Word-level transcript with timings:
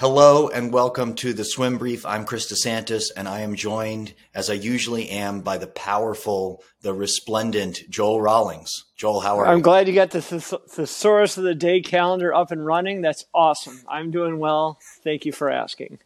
Hello 0.00 0.46
and 0.46 0.72
welcome 0.72 1.14
to 1.14 1.32
the 1.32 1.44
Swim 1.44 1.76
Brief. 1.76 2.06
I'm 2.06 2.24
Chris 2.24 2.46
DeSantis, 2.46 3.06
and 3.16 3.26
I 3.26 3.40
am 3.40 3.56
joined, 3.56 4.14
as 4.32 4.48
I 4.48 4.52
usually 4.52 5.10
am, 5.10 5.40
by 5.40 5.58
the 5.58 5.66
powerful, 5.66 6.62
the 6.82 6.94
resplendent 6.94 7.80
Joel 7.90 8.20
Rawlings. 8.20 8.84
Joel, 8.96 9.18
how 9.18 9.40
are 9.40 9.48
I'm 9.48 9.56
you? 9.56 9.62
glad 9.64 9.88
you 9.88 9.94
got 9.94 10.12
the 10.12 10.22
thesaurus 10.22 11.36
of 11.36 11.42
the 11.42 11.56
day 11.56 11.80
calendar 11.80 12.32
up 12.32 12.52
and 12.52 12.64
running. 12.64 13.00
That's 13.02 13.24
awesome. 13.34 13.82
I'm 13.88 14.12
doing 14.12 14.38
well. 14.38 14.78
Thank 15.02 15.26
you 15.26 15.32
for 15.32 15.50
asking. 15.50 15.98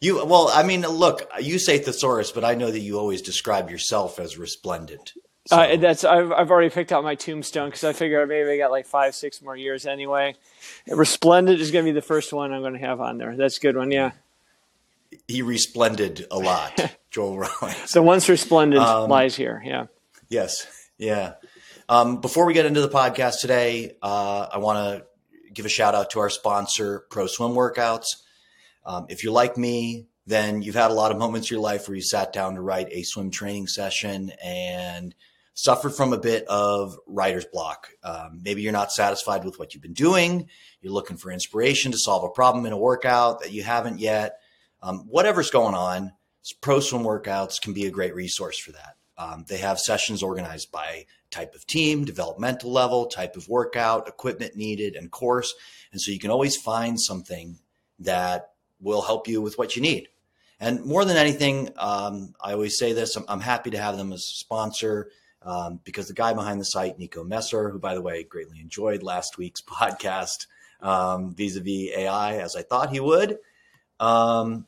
You 0.00 0.24
well, 0.24 0.48
I 0.48 0.62
mean, 0.62 0.82
look, 0.82 1.28
you 1.40 1.58
say 1.58 1.78
thesaurus, 1.78 2.30
but 2.30 2.44
I 2.44 2.54
know 2.54 2.70
that 2.70 2.78
you 2.78 3.00
always 3.00 3.20
describe 3.20 3.68
yourself 3.68 4.20
as 4.20 4.38
resplendent. 4.38 5.14
So, 5.46 5.56
Uh, 5.56 5.76
that's 5.76 6.04
I've, 6.04 6.32
I've 6.32 6.50
already 6.50 6.70
picked 6.70 6.90
out 6.92 7.04
my 7.04 7.14
tombstone 7.14 7.68
because 7.68 7.84
I 7.84 7.92
figure 7.92 8.26
maybe 8.26 8.50
I 8.50 8.56
got 8.56 8.70
like 8.70 8.86
five, 8.86 9.14
six 9.14 9.42
more 9.42 9.56
years 9.56 9.84
anyway. 9.86 10.36
Resplendent 10.88 11.60
is 11.60 11.70
going 11.70 11.84
to 11.84 11.88
be 11.90 11.94
the 11.94 12.02
first 12.06 12.32
one 12.32 12.52
I'm 12.52 12.62
going 12.62 12.72
to 12.72 12.78
have 12.78 13.00
on 13.00 13.18
there. 13.18 13.36
That's 13.36 13.58
a 13.58 13.60
good 13.60 13.76
one. 13.76 13.90
Yeah. 13.90 14.12
he 15.28 15.42
resplended 15.42 16.26
a 16.30 16.38
lot, 16.38 16.96
Joel 17.10 17.38
Rawlings. 17.38 17.90
So 17.90 18.02
once 18.02 18.28
resplendent 18.28 18.82
Um, 18.82 19.10
lies 19.10 19.36
here. 19.36 19.62
Yeah. 19.64 19.86
Yes. 20.28 20.66
Yeah. 20.98 21.34
Um, 21.88 22.20
before 22.22 22.46
we 22.46 22.54
get 22.54 22.64
into 22.66 22.80
the 22.80 22.88
podcast 22.88 23.40
today, 23.40 23.96
uh, 24.02 24.46
I 24.50 24.58
want 24.58 24.78
to 24.78 25.52
give 25.52 25.66
a 25.66 25.68
shout 25.68 25.94
out 25.94 26.10
to 26.10 26.20
our 26.20 26.30
sponsor, 26.30 27.04
Pro 27.10 27.26
Swim 27.26 27.50
Workouts. 27.52 28.06
Um, 28.86 29.06
if 29.10 29.22
you're 29.22 29.32
like 29.32 29.56
me, 29.58 30.06
then 30.26 30.62
you've 30.62 30.74
had 30.74 30.90
a 30.90 30.94
lot 30.94 31.10
of 31.12 31.18
moments 31.18 31.50
in 31.50 31.56
your 31.56 31.62
life 31.62 31.86
where 31.86 31.94
you 31.94 32.02
sat 32.02 32.32
down 32.32 32.54
to 32.54 32.62
write 32.62 32.88
a 32.90 33.02
swim 33.02 33.30
training 33.30 33.66
session 33.66 34.32
and 34.42 35.14
suffered 35.54 35.94
from 35.94 36.12
a 36.12 36.18
bit 36.18 36.44
of 36.48 36.98
writer's 37.06 37.46
block. 37.46 37.88
Um, 38.02 38.40
maybe 38.42 38.62
you're 38.62 38.72
not 38.72 38.92
satisfied 38.92 39.44
with 39.44 39.58
what 39.58 39.72
you've 39.72 39.82
been 39.82 39.94
doing. 39.94 40.48
You're 40.80 40.92
looking 40.92 41.16
for 41.16 41.30
inspiration 41.30 41.92
to 41.92 41.98
solve 41.98 42.24
a 42.24 42.28
problem 42.28 42.66
in 42.66 42.72
a 42.72 42.78
workout 42.78 43.40
that 43.40 43.52
you 43.52 43.62
haven't 43.62 44.00
yet. 44.00 44.40
Um, 44.82 45.06
whatever's 45.08 45.50
going 45.50 45.74
on, 45.74 46.12
Pro 46.60 46.80
Swim 46.80 47.02
Workouts 47.02 47.60
can 47.60 47.72
be 47.72 47.86
a 47.86 47.90
great 47.90 48.14
resource 48.14 48.58
for 48.58 48.72
that. 48.72 48.96
Um, 49.16 49.44
they 49.48 49.58
have 49.58 49.78
sessions 49.78 50.22
organized 50.22 50.72
by 50.72 51.06
type 51.30 51.54
of 51.54 51.66
team, 51.66 52.04
developmental 52.04 52.72
level, 52.72 53.06
type 53.06 53.36
of 53.36 53.48
workout, 53.48 54.08
equipment 54.08 54.56
needed, 54.56 54.96
and 54.96 55.10
course. 55.10 55.54
And 55.92 56.00
so 56.00 56.10
you 56.10 56.18
can 56.18 56.30
always 56.30 56.56
find 56.56 57.00
something 57.00 57.58
that 58.00 58.50
will 58.80 59.02
help 59.02 59.28
you 59.28 59.40
with 59.40 59.56
what 59.56 59.76
you 59.76 59.82
need. 59.82 60.08
And 60.60 60.84
more 60.84 61.04
than 61.04 61.16
anything, 61.16 61.70
um, 61.76 62.34
I 62.42 62.52
always 62.52 62.78
say 62.78 62.92
this 62.92 63.16
I'm, 63.16 63.24
I'm, 63.28 63.40
happy 63.40 63.70
to 63.70 63.78
have 63.78 63.96
them 63.96 64.12
as 64.12 64.20
a 64.20 64.38
sponsor 64.38 65.10
um, 65.44 65.80
because 65.84 66.08
the 66.08 66.14
guy 66.14 66.32
behind 66.32 66.60
the 66.60 66.64
site, 66.64 66.98
Nico 66.98 67.22
Messer, 67.22 67.70
who, 67.70 67.78
by 67.78 67.94
the 67.94 68.02
way, 68.02 68.24
greatly 68.24 68.60
enjoyed 68.60 69.02
last 69.02 69.38
week's 69.38 69.62
podcast 69.62 70.46
vis 71.34 71.56
a 71.56 71.60
vis 71.60 71.90
AI, 71.96 72.38
as 72.38 72.56
I 72.56 72.62
thought 72.62 72.90
he 72.90 73.00
would. 73.00 73.38
Um, 74.00 74.66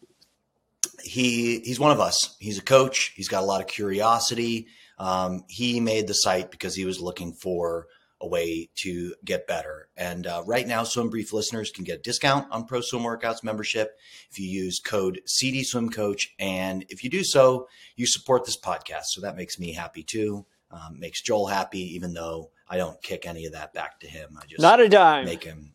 he 1.02 1.60
he's 1.60 1.80
one 1.80 1.92
of 1.92 2.00
us. 2.00 2.36
He's 2.38 2.58
a 2.58 2.62
coach. 2.62 3.12
He's 3.16 3.28
got 3.28 3.42
a 3.42 3.46
lot 3.46 3.60
of 3.60 3.66
curiosity. 3.66 4.68
Um, 4.98 5.44
he 5.48 5.80
made 5.80 6.06
the 6.06 6.14
site 6.14 6.50
because 6.50 6.74
he 6.74 6.84
was 6.84 7.00
looking 7.00 7.32
for 7.32 7.86
a 8.20 8.26
way 8.26 8.70
to 8.76 9.14
get 9.24 9.46
better. 9.46 9.88
And 9.96 10.26
uh, 10.26 10.42
right 10.46 10.66
now, 10.66 10.84
Swim 10.84 11.10
Brief 11.10 11.34
listeners 11.34 11.70
can 11.70 11.84
get 11.84 11.98
a 11.98 12.02
discount 12.02 12.46
on 12.50 12.64
Pro 12.64 12.80
Swim 12.80 13.02
Workouts 13.02 13.44
membership 13.44 13.98
if 14.30 14.38
you 14.38 14.48
use 14.48 14.78
code 14.78 15.20
CD 15.26 15.62
Swim 15.62 15.90
Coach. 15.90 16.34
And 16.38 16.86
if 16.88 17.04
you 17.04 17.10
do 17.10 17.22
so, 17.22 17.68
you 17.94 18.06
support 18.06 18.46
this 18.46 18.58
podcast. 18.58 19.06
So 19.08 19.20
that 19.20 19.36
makes 19.36 19.58
me 19.58 19.72
happy 19.72 20.02
too. 20.02 20.46
Um, 20.70 20.98
makes 20.98 21.22
Joel 21.22 21.46
happy, 21.46 21.94
even 21.94 22.12
though 22.12 22.50
I 22.68 22.76
don't 22.76 23.00
kick 23.02 23.26
any 23.26 23.46
of 23.46 23.52
that 23.52 23.72
back 23.72 24.00
to 24.00 24.06
him. 24.06 24.36
I 24.40 24.46
just 24.46 24.60
not 24.60 24.80
a 24.80 24.88
dime. 24.88 25.24
Make 25.24 25.44
him 25.44 25.74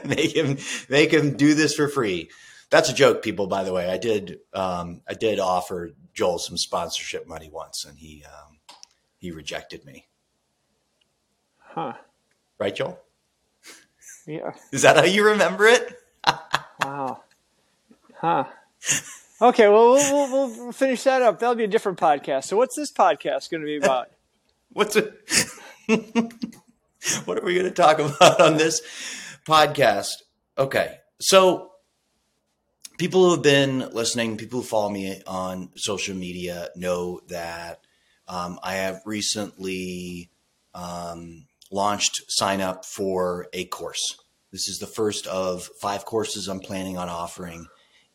make 0.04 0.34
him 0.34 0.58
make 0.88 1.12
him 1.12 1.36
do 1.36 1.54
this 1.54 1.74
for 1.74 1.88
free. 1.88 2.30
That's 2.70 2.90
a 2.90 2.94
joke, 2.94 3.22
people. 3.22 3.46
By 3.46 3.64
the 3.64 3.72
way, 3.72 3.90
I 3.90 3.98
did 3.98 4.40
um, 4.54 5.02
I 5.08 5.14
did 5.14 5.38
offer 5.38 5.90
Joel 6.14 6.38
some 6.38 6.56
sponsorship 6.56 7.26
money 7.26 7.50
once, 7.52 7.84
and 7.84 7.98
he 7.98 8.24
um, 8.24 8.58
he 9.18 9.30
rejected 9.30 9.84
me. 9.84 10.06
Huh? 11.58 11.94
Right, 12.58 12.74
Joel? 12.74 12.98
Yeah. 14.26 14.52
Is 14.72 14.82
that 14.82 14.96
how 14.96 15.04
you 15.04 15.24
remember 15.24 15.66
it? 15.66 16.00
wow. 16.84 17.22
Huh. 18.16 18.44
Okay, 19.40 19.68
well, 19.68 19.92
we'll, 19.92 20.32
we'll, 20.32 20.48
we'll 20.48 20.72
finish 20.72 21.04
that 21.04 21.22
up. 21.22 21.38
That'll 21.38 21.54
be 21.54 21.64
a 21.64 21.68
different 21.68 21.98
podcast. 21.98 22.44
So, 22.44 22.56
what's 22.56 22.74
this 22.74 22.90
podcast 22.90 23.50
going 23.50 23.60
to 23.60 23.66
be 23.66 23.76
about? 23.76 24.10
What's 24.72 24.96
it? 24.96 25.14
what 27.24 27.38
are 27.38 27.44
we 27.44 27.54
going 27.54 27.66
to 27.66 27.70
talk 27.70 27.98
about 27.98 28.38
on 28.38 28.58
this 28.58 28.82
podcast? 29.48 30.10
Okay, 30.58 30.98
so 31.20 31.70
people 32.98 33.24
who 33.24 33.30
have 33.30 33.42
been 33.42 33.88
listening, 33.92 34.36
people 34.36 34.60
who 34.60 34.66
follow 34.66 34.90
me 34.90 35.22
on 35.26 35.70
social 35.74 36.14
media 36.14 36.68
know 36.76 37.20
that 37.28 37.80
um, 38.28 38.60
I 38.62 38.74
have 38.74 39.00
recently 39.06 40.30
um, 40.74 41.46
launched 41.70 42.24
sign 42.28 42.60
up 42.60 42.84
for 42.84 43.46
a 43.54 43.64
course. 43.64 44.18
This 44.52 44.68
is 44.68 44.78
the 44.78 44.86
first 44.86 45.26
of 45.26 45.68
five 45.80 46.04
courses 46.04 46.46
I'm 46.46 46.60
planning 46.60 46.98
on 46.98 47.08
offering 47.08 47.66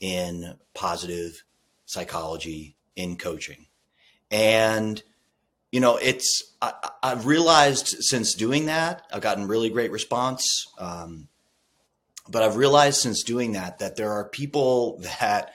in 0.04 0.56
positive 0.74 1.46
psychology 1.86 2.76
in 2.98 3.16
coaching. 3.16 3.68
And, 4.30 5.02
you 5.72 5.80
know, 5.80 5.96
it's, 5.96 6.56
I, 6.62 6.74
have 7.02 7.26
realized 7.26 7.88
since 8.02 8.34
doing 8.34 8.66
that, 8.66 9.04
I've 9.14 9.22
gotten 9.22 9.48
really 9.48 9.70
great 9.70 9.92
response. 9.92 10.46
Um, 10.78 11.30
but 12.28 12.44
I've 12.44 12.58
realized 12.58 13.00
since 13.00 13.24
doing 13.24 13.54
that 13.54 13.80
that 13.80 13.96
there 13.96 14.12
are 14.12 14.28
people 14.28 15.00
that 15.20 15.54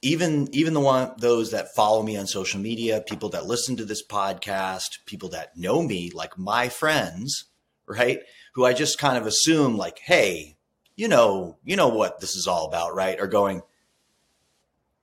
even 0.00 0.48
even 0.52 0.72
the 0.72 0.80
one 0.80 1.12
those 1.18 1.50
that 1.50 1.74
follow 1.74 2.02
me 2.02 2.16
on 2.16 2.26
social 2.26 2.60
media, 2.60 3.02
people 3.06 3.30
that 3.30 3.46
listen 3.46 3.76
to 3.76 3.84
this 3.84 4.06
podcast, 4.06 5.04
people 5.04 5.30
that 5.30 5.56
know 5.58 5.82
me, 5.82 6.10
like 6.14 6.38
my 6.38 6.70
friends, 6.70 7.44
right? 7.86 8.20
Who 8.54 8.64
I 8.64 8.72
just 8.72 8.98
kind 8.98 9.18
of 9.18 9.26
assume 9.26 9.76
like, 9.76 9.98
hey, 9.98 10.57
you 10.98 11.06
know, 11.06 11.56
you 11.64 11.76
know 11.76 11.88
what 11.88 12.18
this 12.18 12.34
is 12.34 12.48
all 12.48 12.66
about, 12.66 12.92
right? 12.92 13.20
Are 13.20 13.28
going, 13.28 13.62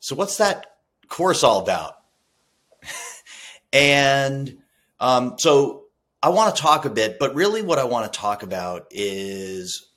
so 0.01 0.13
what's 0.13 0.37
that 0.37 0.75
course 1.07 1.41
all 1.41 1.61
about? 1.61 1.93
and 3.73 4.57
um, 4.99 5.35
so 5.39 5.85
I 6.21 6.29
want 6.29 6.53
to 6.53 6.61
talk 6.61 6.83
a 6.83 6.89
bit, 6.89 7.17
but 7.17 7.33
really 7.33 7.61
what 7.61 7.79
I 7.79 7.85
want 7.85 8.11
to 8.11 8.19
talk 8.19 8.43
about 8.43 8.87
is 8.91 9.87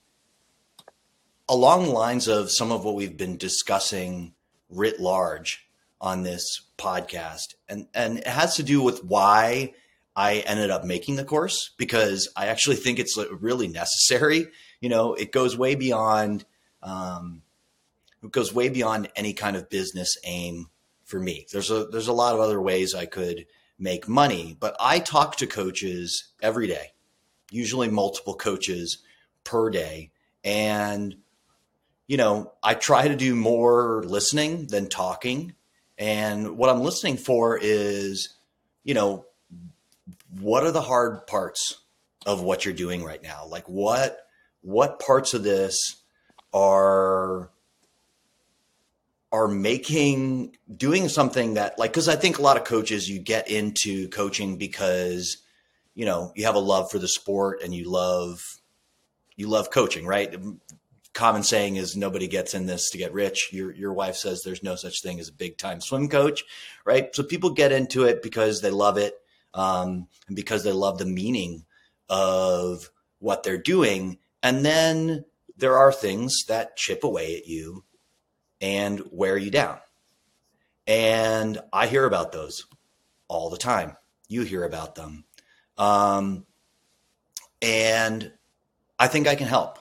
along 1.49 1.87
the 1.87 1.91
lines 1.91 2.29
of 2.29 2.53
some 2.53 2.71
of 2.71 2.85
what 2.85 2.95
we've 2.95 3.17
been 3.17 3.37
discussing 3.37 4.35
writ 4.71 5.01
large 5.01 5.69
on 6.01 6.23
this 6.23 6.63
podcast. 6.79 7.55
And, 7.69 7.89
and 7.93 8.19
it 8.19 8.27
has 8.29 8.55
to 8.55 8.63
do 8.63 8.81
with 8.81 9.03
why 9.03 9.75
I 10.15 10.45
ended 10.47 10.71
up 10.71 10.85
making 10.85 11.17
the 11.17 11.25
course 11.25 11.71
because 11.77 12.31
I 12.37 12.47
actually 12.47 12.77
think 12.77 13.01
it's 13.01 13.19
really 13.41 13.67
necessary. 13.67 14.47
You 14.81 14.89
know, 14.89 15.15
it 15.15 15.33
goes 15.33 15.57
way 15.57 15.75
beyond, 15.75 16.45
um, 16.83 17.43
it 18.23 18.33
goes 18.33 18.53
way 18.53 18.69
beyond 18.69 19.09
any 19.17 19.33
kind 19.33 19.57
of 19.57 19.69
business 19.69 20.17
aim 20.25 20.69
for 21.05 21.19
me. 21.21 21.47
There's 21.53 21.71
a, 21.71 21.87
there's 21.87 22.09
a 22.09 22.13
lot 22.13 22.35
of 22.35 22.41
other 22.41 22.61
ways 22.61 22.95
I 22.95 23.07
could 23.07 23.47
make 23.79 24.09
money, 24.09 24.57
but 24.59 24.77
I 24.81 24.99
talk 24.99 25.37
to 25.37 25.47
coaches 25.47 26.33
every 26.43 26.67
day, 26.67 26.93
usually 27.51 27.89
multiple 27.89 28.35
coaches 28.35 28.99
per 29.45 29.71
day. 29.71 30.11
And 30.45 31.17
you 32.09 32.17
know, 32.17 32.53
I 32.63 32.75
try 32.75 33.07
to 33.07 33.15
do 33.15 33.37
more 33.37 34.03
listening 34.05 34.67
than 34.67 34.89
talking. 34.89 35.55
And 35.99 36.57
what 36.57 36.71
I'm 36.71 36.81
listening 36.81 37.19
for 37.19 37.59
is, 37.61 38.35
you 38.83 38.95
know, 38.95 39.27
what 40.41 40.65
are 40.65 40.71
the 40.71 40.81
hard 40.81 41.27
parts 41.27 41.77
of 42.25 42.43
what 42.43 42.65
you're 42.65 42.75
doing 42.75 43.05
right 43.05 43.23
now? 43.23 43.47
Like 43.47 43.69
what 43.69 44.27
what 44.63 45.01
parts 45.01 45.35
of 45.35 45.43
this 45.43 45.97
are 46.53 47.51
are 49.31 49.49
making 49.49 50.57
doing 50.75 51.09
something 51.09 51.55
that 51.55 51.79
like 51.79 51.93
cuz 51.93 52.09
I 52.09 52.17
think 52.17 52.39
a 52.39 52.43
lot 52.43 52.57
of 52.57 52.65
coaches 52.65 53.09
you 53.09 53.19
get 53.19 53.51
into 53.51 54.09
coaching 54.09 54.57
because 54.57 55.39
you 55.95 56.05
know, 56.05 56.33
you 56.37 56.45
have 56.45 56.55
a 56.55 56.61
love 56.61 56.91
for 56.93 57.01
the 57.01 57.09
sport 57.09 57.61
and 57.63 57.75
you 57.75 57.91
love 57.91 58.41
you 59.37 59.49
love 59.49 59.71
coaching, 59.71 60.07
right? 60.07 60.35
common 61.19 61.43
saying 61.43 61.75
is 61.75 61.97
nobody 61.97 62.29
gets 62.29 62.55
in 62.55 62.67
this 62.67 62.91
to 62.91 62.99
get 62.99 63.13
rich. 63.13 63.49
Your 63.53 63.73
your 63.73 63.93
wife 63.93 64.15
says 64.15 64.43
there's 64.45 64.63
no 64.63 64.77
such 64.77 65.03
thing 65.03 65.19
as 65.19 65.29
a 65.29 65.33
big 65.33 65.59
time 65.59 65.81
swim 65.81 66.09
coach, 66.09 66.45
right? 66.85 67.13
So 67.15 67.25
people 67.25 67.51
get 67.51 67.73
into 67.73 68.05
it 68.05 68.23
because 68.23 68.61
they 68.61 68.71
love 68.71 68.99
it 68.99 69.15
um, 69.53 70.07
and 70.29 70.37
because 70.37 70.63
they 70.63 70.71
love 70.71 70.99
the 70.99 71.07
meaning 71.07 71.65
of 72.09 72.91
what 73.19 73.43
they're 73.43 73.59
doing. 73.59 74.19
And 74.43 74.65
then 74.65 75.25
there 75.57 75.77
are 75.77 75.93
things 75.93 76.45
that 76.49 76.77
chip 76.77 77.05
away 77.05 77.37
at 77.37 77.47
you 77.47 77.85
and 78.61 79.03
wear 79.11 79.37
you 79.37 79.51
down. 79.51 79.79
And 80.87 81.59
I 81.73 81.87
hear 81.87 82.05
about 82.05 82.33
those 82.33 82.67
all 83.29 83.51
the 83.51 83.59
time. 83.59 83.97
You 84.29 84.43
hear 84.43 84.65
about 84.65 84.95
them. 84.95 85.25
Um, 85.77 86.47
and 87.61 88.33
I 88.99 89.09
think 89.09 89.27
I 89.27 89.35
can 89.35 89.49
help. 89.49 89.79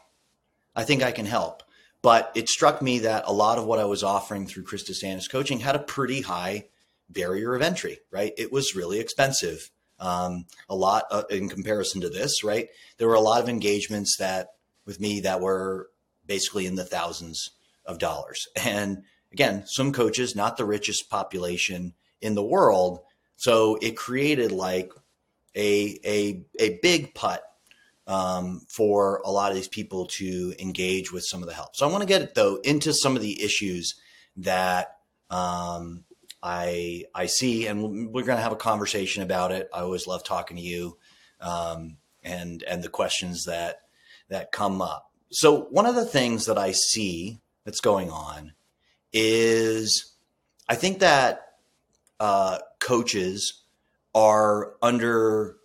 I 0.75 0.83
think 0.83 1.03
I 1.03 1.12
can 1.12 1.25
help. 1.25 1.63
But 2.01 2.31
it 2.36 2.50
struck 2.50 2.81
me 2.81 3.00
that 3.00 3.24
a 3.25 3.33
lot 3.33 3.57
of 3.57 3.65
what 3.65 3.80
I 3.80 3.86
was 3.86 4.03
offering 4.03 4.48
through 4.48 4.63
Chris 4.63 4.89
DeSantis 4.89 5.30
coaching 5.30 5.60
had 5.60 5.75
a 5.75 5.80
pretty 5.80 6.21
high 6.21 6.65
barrier 7.10 7.56
of 7.56 7.62
entry, 7.62 8.00
right? 8.12 8.33
It 8.38 8.51
was 8.51 8.75
really 8.75 9.00
expensive. 9.00 9.71
Um, 9.99 10.45
a 10.69 10.75
lot 10.75 11.05
uh, 11.09 11.23
in 11.29 11.49
comparison 11.49 12.01
to 12.01 12.09
this, 12.09 12.44
right? 12.44 12.67
There 12.97 13.07
were 13.07 13.15
a 13.15 13.19
lot 13.19 13.41
of 13.41 13.49
engagements 13.49 14.17
that 14.17 14.49
with 14.85 14.99
me 14.99 15.21
that 15.21 15.41
were 15.41 15.89
basically 16.25 16.65
in 16.65 16.75
the 16.75 16.85
thousands 16.85 17.51
of 17.85 17.99
dollars. 17.99 18.47
And 18.55 19.03
again, 19.31 19.63
some 19.65 19.91
coaches, 19.94 20.35
not 20.35 20.57
the 20.57 20.65
richest 20.65 21.09
population 21.09 21.94
in 22.21 22.35
the 22.35 22.44
world. 22.44 22.99
So 23.35 23.77
it 23.81 23.97
created 23.97 24.51
like 24.51 24.91
a, 25.55 26.00
a, 26.05 26.45
a 26.59 26.79
big 26.81 27.13
putt 27.15 27.43
um, 28.07 28.61
for 28.69 29.21
a 29.25 29.31
lot 29.31 29.51
of 29.51 29.55
these 29.55 29.67
people 29.67 30.05
to 30.05 30.53
engage 30.59 31.11
with 31.11 31.25
some 31.25 31.41
of 31.41 31.47
the 31.47 31.53
help. 31.53 31.75
So 31.75 31.88
I 31.88 31.91
want 31.91 32.01
to 32.01 32.07
get 32.07 32.35
though 32.35 32.55
into 32.63 32.93
some 32.93 33.15
of 33.15 33.21
the 33.21 33.43
issues 33.43 33.95
that 34.38 34.95
um, 35.29 36.05
I 36.42 37.06
I 37.13 37.25
see, 37.25 37.68
and 37.68 38.13
we're 38.13 38.25
going 38.25 38.38
to 38.38 38.44
have 38.44 38.51
a 38.51 38.57
conversation 38.57 39.24
about 39.24 39.51
it. 39.51 39.69
I 39.74 39.81
always 39.81 40.07
love 40.07 40.24
talking 40.24 40.57
to 40.57 40.63
you, 40.63 40.98
um, 41.42 41.98
and 42.24 42.63
and 42.63 42.84
the 42.84 42.89
questions 42.89 43.45
that 43.45 43.81
that 44.30 44.51
come 44.51 44.81
up. 44.81 45.12
So 45.31 45.63
one 45.72 45.86
of 45.86 45.95
the 45.95 46.06
things 46.06 46.45
that 46.45 46.57
I 46.57 46.72
see 46.72 47.39
that's 47.66 47.81
going 47.81 48.10
on 48.10 48.54
is 49.12 50.13
I 50.69 50.75
think 50.75 51.00
that 51.00 51.57
uh, 52.19 52.60
coaches 52.80 53.63
are 54.13 54.74
under 54.81 55.57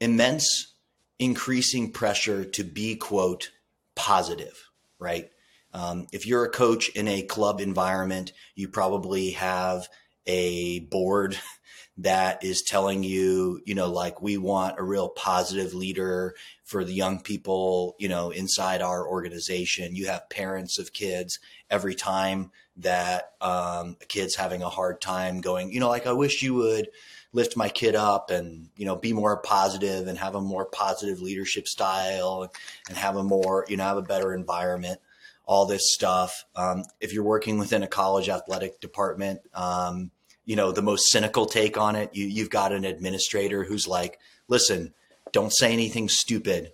immense 0.00 0.74
increasing 1.18 1.92
pressure 1.92 2.44
to 2.44 2.64
be 2.64 2.96
quote 2.96 3.50
positive 3.94 4.70
right 4.98 5.30
um, 5.74 6.06
if 6.10 6.26
you're 6.26 6.44
a 6.44 6.50
coach 6.50 6.88
in 6.90 7.06
a 7.06 7.22
club 7.22 7.60
environment 7.60 8.32
you 8.56 8.66
probably 8.66 9.30
have 9.32 9.88
a 10.26 10.80
board 10.80 11.38
that 11.98 12.42
is 12.42 12.62
telling 12.62 13.02
you 13.02 13.60
you 13.66 13.74
know 13.74 13.90
like 13.90 14.22
we 14.22 14.38
want 14.38 14.78
a 14.78 14.82
real 14.82 15.10
positive 15.10 15.74
leader 15.74 16.34
for 16.64 16.84
the 16.84 16.94
young 16.94 17.20
people 17.20 17.94
you 17.98 18.08
know 18.08 18.30
inside 18.30 18.80
our 18.80 19.06
organization. 19.06 19.94
You 19.94 20.06
have 20.06 20.30
parents 20.30 20.78
of 20.78 20.92
kids 20.92 21.38
every 21.70 21.94
time 21.94 22.50
that 22.76 23.32
um, 23.40 23.96
a 24.00 24.06
kid's 24.06 24.36
having 24.36 24.62
a 24.62 24.68
hard 24.68 25.00
time 25.00 25.40
going 25.40 25.70
you 25.72 25.80
know 25.80 25.88
like 25.88 26.06
i 26.06 26.12
wish 26.12 26.42
you 26.42 26.54
would 26.54 26.88
lift 27.32 27.56
my 27.56 27.68
kid 27.68 27.94
up 27.94 28.30
and 28.30 28.68
you 28.76 28.86
know 28.86 28.96
be 28.96 29.12
more 29.12 29.36
positive 29.38 30.06
and 30.06 30.18
have 30.18 30.34
a 30.34 30.40
more 30.40 30.64
positive 30.66 31.20
leadership 31.20 31.66
style 31.66 32.50
and 32.88 32.96
have 32.96 33.16
a 33.16 33.22
more 33.22 33.66
you 33.68 33.76
know 33.76 33.84
have 33.84 33.96
a 33.96 34.02
better 34.02 34.34
environment 34.34 35.00
all 35.44 35.66
this 35.66 35.92
stuff 35.92 36.44
um, 36.56 36.84
if 37.00 37.12
you're 37.12 37.24
working 37.24 37.58
within 37.58 37.82
a 37.82 37.88
college 37.88 38.28
athletic 38.28 38.80
department 38.80 39.40
um, 39.54 40.10
you 40.44 40.56
know 40.56 40.72
the 40.72 40.82
most 40.82 41.10
cynical 41.10 41.46
take 41.46 41.76
on 41.76 41.96
it 41.96 42.10
you, 42.14 42.26
you've 42.26 42.50
got 42.50 42.72
an 42.72 42.84
administrator 42.84 43.64
who's 43.64 43.86
like 43.86 44.18
listen 44.48 44.92
don't 45.32 45.52
say 45.52 45.72
anything 45.72 46.08
stupid 46.08 46.72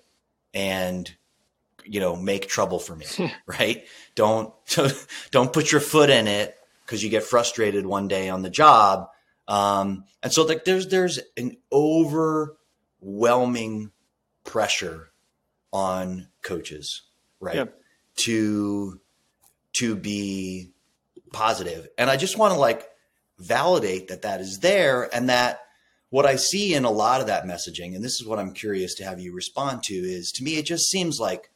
and 0.54 1.14
you 1.84 2.00
know 2.00 2.16
make 2.16 2.48
trouble 2.48 2.78
for 2.78 2.96
me 2.96 3.06
right 3.46 3.84
don't 4.14 4.52
don't 5.30 5.52
put 5.52 5.72
your 5.72 5.80
foot 5.80 6.10
in 6.10 6.26
it 6.26 6.54
because 6.84 7.02
you 7.02 7.10
get 7.10 7.22
frustrated 7.22 7.86
one 7.86 8.08
day 8.08 8.28
on 8.28 8.42
the 8.42 8.50
job 8.50 9.08
um, 9.48 10.04
and 10.22 10.32
so 10.32 10.44
like 10.44 10.64
there's 10.64 10.86
there's 10.88 11.18
an 11.36 11.56
overwhelming 11.72 13.90
pressure 14.44 15.10
on 15.72 16.28
coaches, 16.42 17.02
right? 17.40 17.56
Yeah. 17.56 17.64
To 18.18 19.00
to 19.74 19.96
be. 19.96 20.72
And 21.98 22.10
I 22.10 22.16
just 22.16 22.38
want 22.38 22.54
to 22.54 22.58
like 22.58 22.88
validate 23.38 24.08
that 24.08 24.22
that 24.22 24.40
is 24.40 24.58
there 24.60 25.14
and 25.14 25.28
that 25.28 25.60
what 26.10 26.24
I 26.24 26.36
see 26.36 26.74
in 26.74 26.84
a 26.84 26.90
lot 26.90 27.20
of 27.20 27.26
that 27.26 27.44
messaging, 27.44 27.94
and 27.94 28.02
this 28.02 28.18
is 28.20 28.26
what 28.26 28.38
I'm 28.38 28.54
curious 28.54 28.94
to 28.94 29.04
have 29.04 29.20
you 29.20 29.34
respond 29.34 29.82
to, 29.84 29.94
is 29.94 30.32
to 30.32 30.42
me, 30.42 30.56
it 30.56 30.64
just 30.64 30.88
seems 30.88 31.20
like 31.20 31.50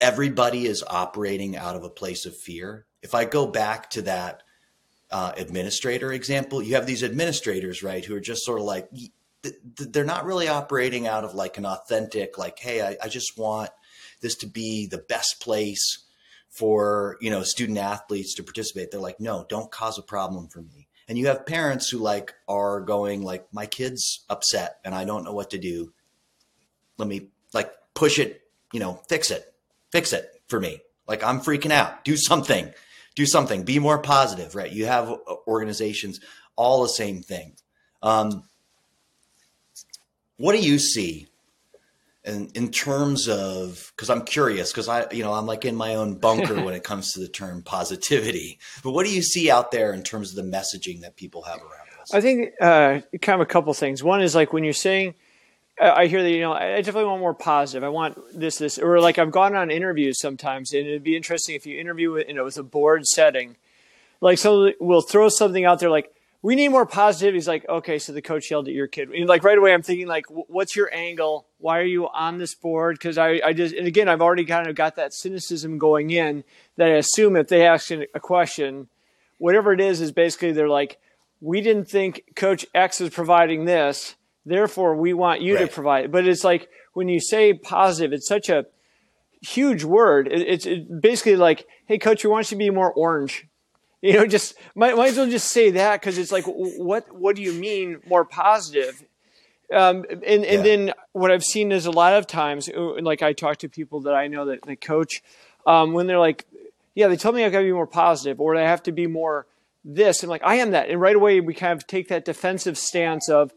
everybody 0.00 0.66
is 0.66 0.82
operating 0.86 1.56
out 1.56 1.76
of 1.76 1.84
a 1.84 1.90
place 1.90 2.26
of 2.26 2.36
fear. 2.36 2.86
If 3.00 3.14
I 3.14 3.24
go 3.24 3.46
back 3.46 3.90
to 3.90 4.02
that 4.02 4.42
uh, 5.10 5.32
administrator 5.36 6.12
example, 6.12 6.62
you 6.62 6.74
have 6.74 6.86
these 6.86 7.04
administrators, 7.04 7.82
right, 7.82 8.04
who 8.04 8.16
are 8.16 8.20
just 8.20 8.44
sort 8.44 8.58
of 8.58 8.64
like, 8.64 8.88
they're 9.76 10.04
not 10.04 10.24
really 10.24 10.48
operating 10.48 11.06
out 11.06 11.24
of 11.24 11.34
like 11.34 11.58
an 11.58 11.64
authentic, 11.64 12.36
like, 12.36 12.58
hey, 12.58 12.82
I, 12.82 12.96
I 13.04 13.08
just 13.08 13.38
want 13.38 13.70
this 14.20 14.36
to 14.36 14.46
be 14.46 14.86
the 14.86 14.98
best 14.98 15.40
place 15.40 16.04
for, 16.48 17.16
you 17.20 17.30
know, 17.30 17.42
student 17.42 17.78
athletes 17.78 18.34
to 18.34 18.42
participate. 18.42 18.90
They're 18.90 19.00
like, 19.00 19.20
no, 19.20 19.46
don't 19.48 19.70
cause 19.70 19.98
a 19.98 20.02
problem 20.02 20.48
for 20.48 20.62
me. 20.62 20.88
And 21.08 21.18
you 21.18 21.26
have 21.26 21.46
parents 21.46 21.88
who 21.88 21.98
like 21.98 22.34
are 22.48 22.80
going 22.80 23.22
like, 23.22 23.46
my 23.52 23.66
kid's 23.66 24.24
upset 24.28 24.78
and 24.84 24.94
I 24.94 25.04
don't 25.04 25.24
know 25.24 25.32
what 25.32 25.50
to 25.50 25.58
do. 25.58 25.92
Let 26.98 27.08
me 27.08 27.28
like 27.52 27.72
push 27.94 28.18
it, 28.18 28.42
you 28.72 28.80
know, 28.80 29.00
fix 29.08 29.30
it, 29.30 29.44
fix 29.90 30.12
it 30.12 30.28
for 30.48 30.60
me. 30.60 30.80
Like 31.08 31.24
I'm 31.24 31.40
freaking 31.40 31.72
out. 31.72 32.04
Do 32.04 32.16
something 32.16 32.72
do 33.14 33.26
something, 33.26 33.64
be 33.64 33.78
more 33.78 33.98
positive, 33.98 34.54
right? 34.54 34.70
You 34.70 34.86
have 34.86 35.14
organizations, 35.46 36.20
all 36.56 36.82
the 36.82 36.88
same 36.88 37.22
thing. 37.22 37.54
Um, 38.02 38.44
what 40.36 40.52
do 40.52 40.58
you 40.58 40.78
see 40.78 41.28
in, 42.24 42.50
in 42.54 42.70
terms 42.70 43.28
of, 43.28 43.92
cause 43.96 44.10
I'm 44.10 44.22
curious, 44.22 44.72
cause 44.72 44.88
I, 44.88 45.06
you 45.10 45.22
know, 45.22 45.32
I'm 45.32 45.46
like 45.46 45.64
in 45.64 45.74
my 45.74 45.94
own 45.94 46.18
bunker 46.18 46.54
when 46.64 46.74
it 46.74 46.84
comes 46.84 47.12
to 47.12 47.20
the 47.20 47.28
term 47.28 47.62
positivity, 47.62 48.58
but 48.82 48.92
what 48.92 49.06
do 49.06 49.12
you 49.12 49.22
see 49.22 49.50
out 49.50 49.70
there 49.70 49.92
in 49.92 50.02
terms 50.02 50.30
of 50.30 50.36
the 50.36 50.50
messaging 50.50 51.00
that 51.00 51.16
people 51.16 51.42
have 51.42 51.58
around 51.60 51.88
this? 51.98 52.12
I 52.12 52.20
think, 52.20 52.50
uh, 52.60 53.00
kind 53.22 53.40
of 53.40 53.40
a 53.40 53.46
couple 53.46 53.72
things. 53.74 54.02
One 54.02 54.20
is 54.22 54.34
like 54.34 54.52
when 54.52 54.64
you're 54.64 54.72
saying, 54.72 55.14
I 55.80 56.06
hear 56.06 56.22
that 56.22 56.30
you 56.30 56.40
know 56.40 56.52
I 56.52 56.76
definitely 56.82 57.06
want 57.06 57.20
more 57.20 57.34
positive. 57.34 57.82
I 57.82 57.88
want 57.88 58.18
this 58.38 58.58
this 58.58 58.78
or 58.78 59.00
like 59.00 59.18
I've 59.18 59.30
gone 59.30 59.56
on 59.56 59.70
interviews 59.70 60.20
sometimes, 60.20 60.74
and 60.74 60.86
it'd 60.86 61.02
be 61.02 61.16
interesting 61.16 61.54
if 61.54 61.64
you 61.64 61.80
interview 61.80 62.16
it 62.16 62.28
you 62.28 62.34
know 62.34 62.44
with 62.44 62.58
a 62.58 62.62
board 62.62 63.06
setting, 63.06 63.56
like 64.20 64.36
so 64.36 64.72
we'll 64.78 65.00
throw 65.00 65.30
something 65.30 65.64
out 65.64 65.80
there 65.80 65.88
like 65.88 66.12
we 66.42 66.54
need 66.54 66.68
more 66.68 66.86
positive. 66.86 67.34
He's 67.34 67.48
like, 67.48 67.68
okay, 67.68 67.98
so 67.98 68.12
the 68.12 68.22
coach 68.22 68.50
yelled 68.50 68.68
at 68.68 68.74
your 68.74 68.86
kid. 68.86 69.10
And 69.10 69.28
like 69.28 69.44
right 69.44 69.58
away, 69.58 69.74
I'm 69.74 69.82
thinking 69.82 70.06
like, 70.06 70.24
what's 70.28 70.74
your 70.74 70.92
angle? 70.94 71.46
Why 71.58 71.78
are 71.78 71.84
you 71.84 72.08
on 72.08 72.38
this 72.38 72.54
board? 72.54 72.96
Because 72.96 73.18
I, 73.18 73.40
I 73.44 73.52
just 73.52 73.74
and 73.74 73.86
again, 73.86 74.08
I've 74.08 74.22
already 74.22 74.44
kind 74.44 74.66
of 74.66 74.74
got 74.74 74.96
that 74.96 75.12
cynicism 75.12 75.78
going 75.78 76.10
in 76.10 76.44
that 76.76 76.88
I 76.88 76.94
assume 76.94 77.36
if 77.36 77.48
they 77.48 77.66
ask 77.66 77.90
a 77.90 78.20
question, 78.20 78.88
whatever 79.38 79.72
it 79.72 79.80
is, 79.80 80.00
is 80.00 80.12
basically 80.12 80.52
they're 80.52 80.68
like, 80.68 80.98
we 81.40 81.60
didn't 81.60 81.88
think 81.88 82.22
Coach 82.36 82.66
X 82.74 83.00
is 83.00 83.10
providing 83.10 83.64
this 83.64 84.16
Therefore, 84.46 84.96
we 84.96 85.12
want 85.12 85.42
you 85.42 85.56
right. 85.56 85.68
to 85.68 85.72
provide. 85.72 86.10
But 86.10 86.26
it's 86.26 86.44
like 86.44 86.68
when 86.92 87.08
you 87.08 87.20
say 87.20 87.52
positive, 87.52 88.12
it's 88.12 88.28
such 88.28 88.48
a 88.48 88.66
huge 89.42 89.84
word. 89.84 90.28
It, 90.28 90.66
it's 90.66 90.66
basically 91.00 91.36
like, 91.36 91.66
hey, 91.86 91.98
coach, 91.98 92.24
we 92.24 92.30
want 92.30 92.50
you 92.50 92.56
to 92.56 92.58
be 92.58 92.70
more 92.70 92.92
orange. 92.92 93.46
You 94.02 94.14
know, 94.14 94.26
just 94.26 94.54
might, 94.74 94.96
might 94.96 95.08
as 95.08 95.18
well 95.18 95.28
just 95.28 95.48
say 95.48 95.72
that 95.72 96.00
because 96.00 96.16
it's 96.16 96.32
like, 96.32 96.44
what 96.46 97.14
what 97.14 97.36
do 97.36 97.42
you 97.42 97.52
mean 97.52 97.98
more 98.08 98.24
positive? 98.24 99.04
Um, 99.70 100.06
and 100.08 100.22
and 100.22 100.44
yeah. 100.44 100.62
then 100.62 100.92
what 101.12 101.30
I've 101.30 101.44
seen 101.44 101.70
is 101.70 101.84
a 101.84 101.90
lot 101.90 102.14
of 102.14 102.26
times, 102.26 102.70
uh, 102.70 102.94
like 103.02 103.20
I 103.20 103.34
talk 103.34 103.58
to 103.58 103.68
people 103.68 104.00
that 104.02 104.14
I 104.14 104.26
know 104.26 104.46
that, 104.46 104.62
that 104.62 104.80
coach, 104.80 105.22
um, 105.66 105.92
when 105.92 106.06
they're 106.06 106.18
like, 106.18 106.46
yeah, 106.94 107.08
they 107.08 107.16
tell 107.16 107.32
me 107.32 107.44
I've 107.44 107.52
got 107.52 107.58
to 107.58 107.64
be 107.64 107.72
more 107.72 107.86
positive 107.86 108.40
or 108.40 108.56
I 108.56 108.62
have 108.62 108.82
to 108.84 108.92
be 108.92 109.06
more 109.06 109.46
this. 109.84 110.22
I'm 110.22 110.28
like, 110.28 110.42
I 110.44 110.56
am 110.56 110.72
that. 110.72 110.88
And 110.88 111.00
right 111.00 111.16
away, 111.16 111.40
we 111.40 111.54
kind 111.54 111.72
of 111.72 111.86
take 111.86 112.08
that 112.08 112.24
defensive 112.24 112.76
stance 112.76 113.28
of, 113.28 113.52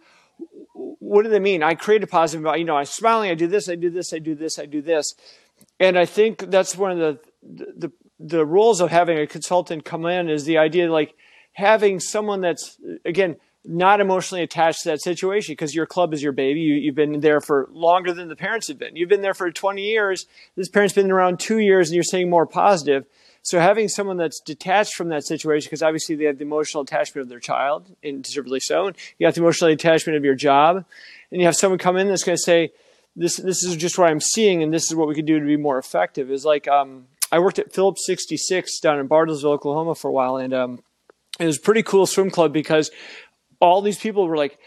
what 0.73 1.23
do 1.23 1.29
they 1.29 1.39
mean? 1.39 1.63
I 1.63 1.75
create 1.75 2.03
a 2.03 2.07
positive, 2.07 2.45
you 2.57 2.63
know, 2.63 2.77
I'm 2.77 2.85
smiling, 2.85 3.29
I 3.29 3.35
do 3.35 3.47
this, 3.47 3.69
I 3.69 3.75
do 3.75 3.89
this, 3.89 4.13
I 4.13 4.19
do 4.19 4.35
this, 4.35 4.59
I 4.59 4.65
do 4.65 4.81
this. 4.81 5.13
And 5.79 5.97
I 5.97 6.05
think 6.05 6.49
that's 6.51 6.77
one 6.77 6.91
of 6.91 6.97
the, 6.97 7.19
the, 7.75 7.91
the 8.19 8.45
rules 8.45 8.81
of 8.81 8.89
having 8.89 9.17
a 9.17 9.27
consultant 9.27 9.85
come 9.85 10.05
in 10.05 10.29
is 10.29 10.45
the 10.45 10.57
idea 10.57 10.91
like 10.91 11.15
having 11.53 11.99
someone 11.99 12.41
that's, 12.41 12.77
again, 13.05 13.35
not 13.65 14.01
emotionally 14.01 14.43
attached 14.43 14.83
to 14.83 14.89
that 14.89 15.01
situation 15.01 15.53
because 15.53 15.73
your 15.73 15.85
club 15.85 16.13
is 16.13 16.21
your 16.21 16.33
baby. 16.33 16.59
You, 16.59 16.91
have 16.91 16.95
been 16.95 17.21
there 17.21 17.39
for 17.39 17.69
longer 17.71 18.13
than 18.13 18.27
the 18.27 18.35
parents 18.35 18.67
have 18.67 18.77
been. 18.77 18.95
You've 18.95 19.09
been 19.09 19.21
there 19.21 19.33
for 19.33 19.49
20 19.51 19.81
years. 19.81 20.25
This 20.55 20.67
parent's 20.67 20.93
been 20.93 21.11
around 21.11 21.39
two 21.39 21.59
years 21.59 21.89
and 21.89 21.95
you're 21.95 22.03
saying 22.03 22.29
more 22.29 22.45
positive. 22.45 23.05
So 23.41 23.59
having 23.59 23.89
someone 23.89 24.15
that's 24.15 24.39
detached 24.39 24.95
from 24.95 25.09
that 25.09 25.25
situation, 25.25 25.67
because 25.67 25.83
obviously 25.83 26.15
they 26.15 26.25
have 26.25 26.37
the 26.37 26.45
emotional 26.45 26.83
attachment 26.83 27.23
of 27.23 27.29
their 27.29 27.41
child, 27.41 27.93
and 28.01 28.23
deservedly 28.23 28.61
so, 28.61 28.87
and 28.87 28.95
you 29.19 29.27
have 29.27 29.35
the 29.35 29.41
emotional 29.41 29.69
attachment 29.69 30.15
of 30.15 30.23
your 30.23 30.33
job, 30.33 30.85
and 31.29 31.41
you 31.41 31.45
have 31.45 31.55
someone 31.55 31.77
come 31.77 31.97
in 31.97 32.07
that's 32.07 32.23
going 32.23 32.37
to 32.37 32.41
say, 32.41 32.71
"This 33.17 33.35
this 33.35 33.61
is 33.65 33.75
just 33.75 33.97
what 33.97 34.09
I'm 34.09 34.21
seeing, 34.21 34.63
and 34.63 34.73
this 34.73 34.85
is 34.85 34.95
what 34.95 35.09
we 35.09 35.13
could 35.13 35.25
do 35.25 35.41
to 35.41 35.45
be 35.45 35.57
more 35.57 35.77
effective." 35.77 36.31
Is 36.31 36.45
like 36.45 36.69
um, 36.69 37.07
I 37.33 37.39
worked 37.39 37.57
at 37.57 37.73
Phillips 37.73 38.05
66 38.05 38.79
down 38.79 38.99
in 38.99 39.09
Bartlesville, 39.09 39.45
Oklahoma, 39.45 39.95
for 39.95 40.07
a 40.07 40.11
while, 40.11 40.37
and 40.37 40.53
um, 40.53 40.83
it 41.39 41.45
was 41.45 41.57
a 41.57 41.61
pretty 41.61 41.81
cool 41.81 42.05
swim 42.05 42.29
club 42.29 42.53
because 42.53 42.91
all 43.59 43.81
these 43.81 43.97
people 43.97 44.27
were 44.27 44.37
like 44.37 44.59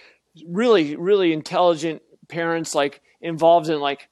really 0.48 0.96
really 0.96 1.32
intelligent 1.32 2.02
parents, 2.28 2.74
like 2.74 3.00
involved 3.20 3.68
in 3.68 3.80
like 3.80 4.08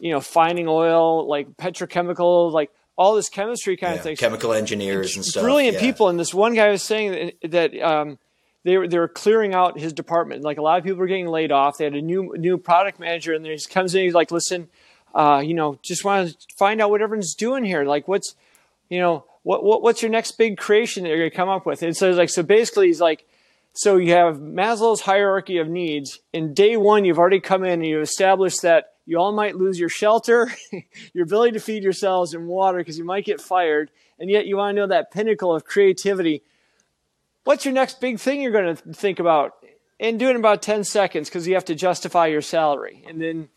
you 0.00 0.12
know, 0.12 0.20
finding 0.20 0.68
oil, 0.68 1.28
like 1.28 1.56
petrochemical, 1.56 2.52
like 2.52 2.70
all 2.96 3.14
this 3.14 3.28
chemistry 3.28 3.76
kind 3.76 3.92
yeah, 3.92 3.98
of 3.98 4.02
things. 4.02 4.18
Chemical 4.18 4.52
engineers 4.52 5.16
and 5.16 5.24
stuff. 5.24 5.42
Brilliant 5.42 5.74
yeah. 5.74 5.80
people. 5.80 6.08
And 6.08 6.18
this 6.18 6.32
one 6.32 6.54
guy 6.54 6.70
was 6.70 6.82
saying 6.82 7.32
that, 7.42 7.50
that 7.72 7.82
um, 7.82 8.18
they 8.64 8.76
were 8.76 8.88
they 8.88 8.98
were 8.98 9.08
clearing 9.08 9.54
out 9.54 9.78
his 9.78 9.92
department. 9.92 10.42
Like 10.44 10.58
a 10.58 10.62
lot 10.62 10.78
of 10.78 10.84
people 10.84 10.98
were 10.98 11.06
getting 11.06 11.28
laid 11.28 11.52
off. 11.52 11.78
They 11.78 11.84
had 11.84 11.94
a 11.94 12.02
new 12.02 12.34
new 12.36 12.58
product 12.58 12.98
manager, 12.98 13.34
and 13.34 13.44
he 13.44 13.58
comes 13.68 13.94
in. 13.94 14.04
He's 14.04 14.14
like, 14.14 14.30
"Listen, 14.30 14.68
uh, 15.14 15.42
you 15.44 15.54
know, 15.54 15.78
just 15.82 16.04
want 16.04 16.30
to 16.30 16.36
find 16.56 16.80
out 16.80 16.90
what 16.90 17.02
everyone's 17.02 17.34
doing 17.34 17.64
here. 17.64 17.84
Like, 17.84 18.08
what's, 18.08 18.34
you 18.88 18.98
know, 18.98 19.24
what, 19.42 19.64
what 19.64 19.82
what's 19.82 20.02
your 20.02 20.10
next 20.10 20.32
big 20.32 20.58
creation 20.58 21.02
that 21.02 21.08
you're 21.08 21.18
going 21.18 21.30
to 21.30 21.36
come 21.36 21.48
up 21.48 21.66
with?" 21.66 21.82
And 21.82 21.96
so, 21.96 22.10
like, 22.10 22.30
so 22.30 22.42
basically, 22.42 22.88
he's 22.88 23.00
like, 23.00 23.26
so 23.72 23.96
you 23.96 24.12
have 24.12 24.38
Maslow's 24.38 25.00
hierarchy 25.00 25.58
of 25.58 25.68
needs. 25.68 26.18
In 26.32 26.52
day 26.52 26.76
one, 26.76 27.04
you've 27.04 27.18
already 27.18 27.40
come 27.40 27.64
in 27.64 27.74
and 27.74 27.86
you've 27.86 28.02
established 28.02 28.62
that 28.62 28.94
you 29.06 29.18
all 29.18 29.32
might 29.32 29.56
lose 29.56 29.78
your 29.78 29.88
shelter, 29.88 30.52
your 31.14 31.24
ability 31.24 31.52
to 31.52 31.60
feed 31.60 31.82
yourselves, 31.82 32.34
and 32.34 32.46
water 32.46 32.78
because 32.78 32.98
you 32.98 33.04
might 33.04 33.24
get 33.24 33.40
fired. 33.40 33.90
And 34.18 34.28
yet, 34.28 34.46
you 34.46 34.56
want 34.56 34.74
to 34.74 34.80
know 34.80 34.88
that 34.88 35.12
pinnacle 35.12 35.54
of 35.54 35.64
creativity. 35.64 36.42
What's 37.44 37.64
your 37.64 37.72
next 37.72 38.00
big 38.00 38.18
thing 38.18 38.42
you're 38.42 38.52
going 38.52 38.76
to 38.76 38.92
think 38.92 39.20
about? 39.20 39.54
And 40.00 40.18
do 40.18 40.26
it 40.26 40.30
in 40.30 40.36
about 40.36 40.60
10 40.60 40.84
seconds 40.84 41.28
because 41.28 41.46
you 41.46 41.54
have 41.54 41.64
to 41.66 41.74
justify 41.74 42.26
your 42.26 42.42
salary. 42.42 43.04
And 43.08 43.20
then, 43.20 43.48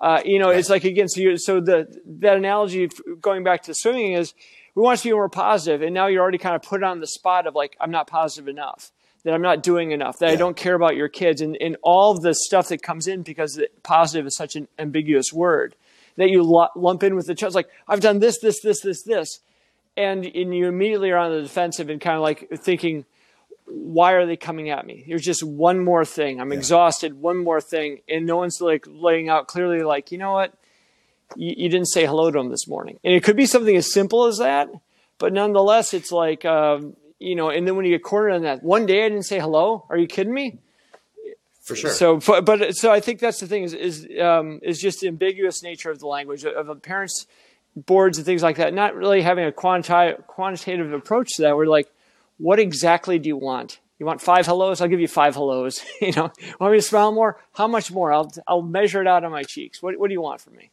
uh, 0.00 0.20
you 0.24 0.38
know, 0.38 0.48
right. 0.48 0.58
it's 0.58 0.70
like, 0.70 0.84
again, 0.84 1.08
so, 1.08 1.20
you, 1.20 1.36
so 1.36 1.60
the, 1.60 1.86
that 2.06 2.36
analogy 2.36 2.88
going 3.20 3.44
back 3.44 3.62
to 3.64 3.74
swimming 3.74 4.14
is 4.14 4.34
we 4.74 4.82
want 4.82 4.98
to 4.98 5.08
be 5.08 5.12
more 5.12 5.28
positive, 5.28 5.82
And 5.82 5.92
now 5.92 6.06
you're 6.06 6.22
already 6.22 6.38
kind 6.38 6.54
of 6.54 6.62
put 6.62 6.82
on 6.82 7.00
the 7.00 7.06
spot 7.06 7.46
of 7.46 7.54
like, 7.54 7.76
I'm 7.80 7.90
not 7.90 8.06
positive 8.06 8.48
enough 8.48 8.92
that 9.24 9.34
I'm 9.34 9.42
not 9.42 9.62
doing 9.62 9.90
enough, 9.90 10.18
that 10.20 10.28
yeah. 10.28 10.32
I 10.32 10.36
don't 10.36 10.56
care 10.56 10.74
about 10.74 10.96
your 10.96 11.08
kids, 11.08 11.42
and, 11.42 11.56
and 11.60 11.76
all 11.82 12.18
the 12.18 12.34
stuff 12.34 12.68
that 12.68 12.82
comes 12.82 13.06
in 13.06 13.22
because 13.22 13.62
positive 13.82 14.26
is 14.26 14.34
such 14.34 14.56
an 14.56 14.66
ambiguous 14.78 15.32
word 15.32 15.76
that 16.16 16.30
you 16.30 16.42
lump 16.42 17.02
in 17.02 17.14
with 17.16 17.26
the 17.26 17.34
child. 17.34 17.54
Like, 17.54 17.68
I've 17.86 18.00
done 18.00 18.18
this, 18.18 18.38
this, 18.40 18.60
this, 18.62 18.80
this, 18.80 19.02
this. 19.02 19.40
And, 19.96 20.24
and 20.24 20.54
you 20.54 20.68
immediately 20.68 21.10
are 21.10 21.18
on 21.18 21.32
the 21.32 21.42
defensive 21.42 21.90
and 21.90 22.00
kind 22.00 22.16
of 22.16 22.22
like 22.22 22.48
thinking, 22.56 23.04
why 23.70 24.12
are 24.12 24.26
they 24.26 24.36
coming 24.36 24.70
at 24.70 24.86
me? 24.86 25.04
There's 25.06 25.24
just 25.24 25.42
one 25.42 25.82
more 25.82 26.04
thing. 26.04 26.40
I'm 26.40 26.52
yeah. 26.52 26.58
exhausted, 26.58 27.14
one 27.14 27.38
more 27.38 27.60
thing. 27.60 28.00
And 28.08 28.26
no 28.26 28.36
one's 28.36 28.60
like 28.60 28.84
laying 28.88 29.28
out 29.28 29.48
clearly, 29.48 29.82
like, 29.82 30.12
you 30.12 30.18
know 30.18 30.32
what? 30.32 30.54
You, 31.36 31.54
you, 31.56 31.68
didn't 31.68 31.88
say 31.88 32.06
hello 32.06 32.30
to 32.30 32.38
them 32.38 32.50
this 32.50 32.66
morning. 32.66 32.98
And 33.04 33.14
it 33.14 33.22
could 33.22 33.36
be 33.36 33.46
something 33.46 33.76
as 33.76 33.92
simple 33.92 34.24
as 34.26 34.38
that. 34.38 34.68
But 35.18 35.32
nonetheless, 35.32 35.94
it's 35.94 36.10
like, 36.10 36.44
um, 36.44 36.96
you 37.18 37.36
know, 37.36 37.50
and 37.50 37.66
then 37.66 37.76
when 37.76 37.84
you 37.84 37.92
get 37.92 38.02
cornered 38.02 38.32
on 38.32 38.42
that, 38.42 38.62
one 38.62 38.86
day 38.86 39.04
I 39.04 39.08
didn't 39.08 39.24
say 39.24 39.38
hello. 39.38 39.86
Are 39.90 39.96
you 39.96 40.06
kidding 40.06 40.34
me? 40.34 40.58
For 41.62 41.76
sure. 41.76 41.90
So, 41.90 42.18
but 42.40 42.74
so 42.74 42.90
I 42.90 43.00
think 43.00 43.20
that's 43.20 43.38
the 43.38 43.46
thing 43.46 43.62
is 43.62 43.74
is 43.74 44.08
um, 44.20 44.60
is 44.62 44.80
just 44.80 45.00
the 45.00 45.08
ambiguous 45.08 45.62
nature 45.62 45.90
of 45.90 46.00
the 46.00 46.06
language 46.06 46.44
of, 46.44 46.68
of 46.68 46.82
parents' 46.82 47.26
boards 47.76 48.18
and 48.18 48.24
things 48.24 48.42
like 48.42 48.56
that. 48.56 48.74
Not 48.74 48.94
really 48.94 49.22
having 49.22 49.44
a 49.44 49.52
quanti- 49.52 50.14
quantitative 50.26 50.92
approach 50.92 51.28
to 51.36 51.42
that. 51.42 51.56
We're 51.56 51.66
like, 51.66 51.88
what 52.40 52.58
exactly 52.58 53.18
do 53.18 53.28
you 53.28 53.36
want? 53.36 53.80
You 53.98 54.06
want 54.06 54.22
five 54.22 54.46
hellos? 54.46 54.80
I'll 54.80 54.88
give 54.88 55.00
you 55.00 55.08
five 55.08 55.34
hellos. 55.34 55.84
you 56.00 56.12
know, 56.12 56.32
want 56.58 56.72
me 56.72 56.78
to 56.78 56.82
smile 56.82 57.12
more? 57.12 57.38
How 57.52 57.68
much 57.68 57.92
more? 57.92 58.12
I'll 58.12 58.32
I'll 58.48 58.62
measure 58.62 59.00
it 59.00 59.06
out 59.06 59.24
on 59.24 59.30
my 59.30 59.42
cheeks. 59.42 59.82
What 59.82 59.98
what 59.98 60.08
do 60.08 60.14
you 60.14 60.22
want 60.22 60.40
from 60.40 60.56
me? 60.56 60.70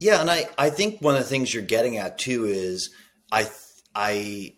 Yeah, 0.00 0.20
and 0.20 0.30
I 0.30 0.48
I 0.58 0.70
think 0.70 1.00
one 1.00 1.14
of 1.14 1.22
the 1.22 1.28
things 1.28 1.54
you're 1.54 1.62
getting 1.62 1.96
at 1.96 2.18
too 2.18 2.46
is 2.46 2.92
I 3.30 3.48
I 3.94 4.56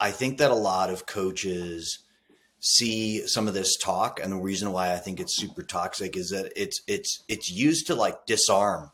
I 0.00 0.10
think 0.10 0.38
that 0.38 0.50
a 0.50 0.56
lot 0.56 0.90
of 0.90 1.06
coaches 1.06 2.00
see 2.58 3.26
some 3.26 3.48
of 3.48 3.54
this 3.54 3.76
talk 3.76 4.20
and 4.22 4.32
the 4.32 4.36
reason 4.36 4.72
why 4.72 4.92
I 4.92 4.98
think 4.98 5.18
it's 5.18 5.36
super 5.36 5.62
toxic 5.62 6.16
is 6.16 6.30
that 6.30 6.52
it's 6.56 6.80
it's 6.86 7.22
it's 7.28 7.50
used 7.50 7.86
to 7.88 7.94
like 7.94 8.26
disarm 8.26 8.90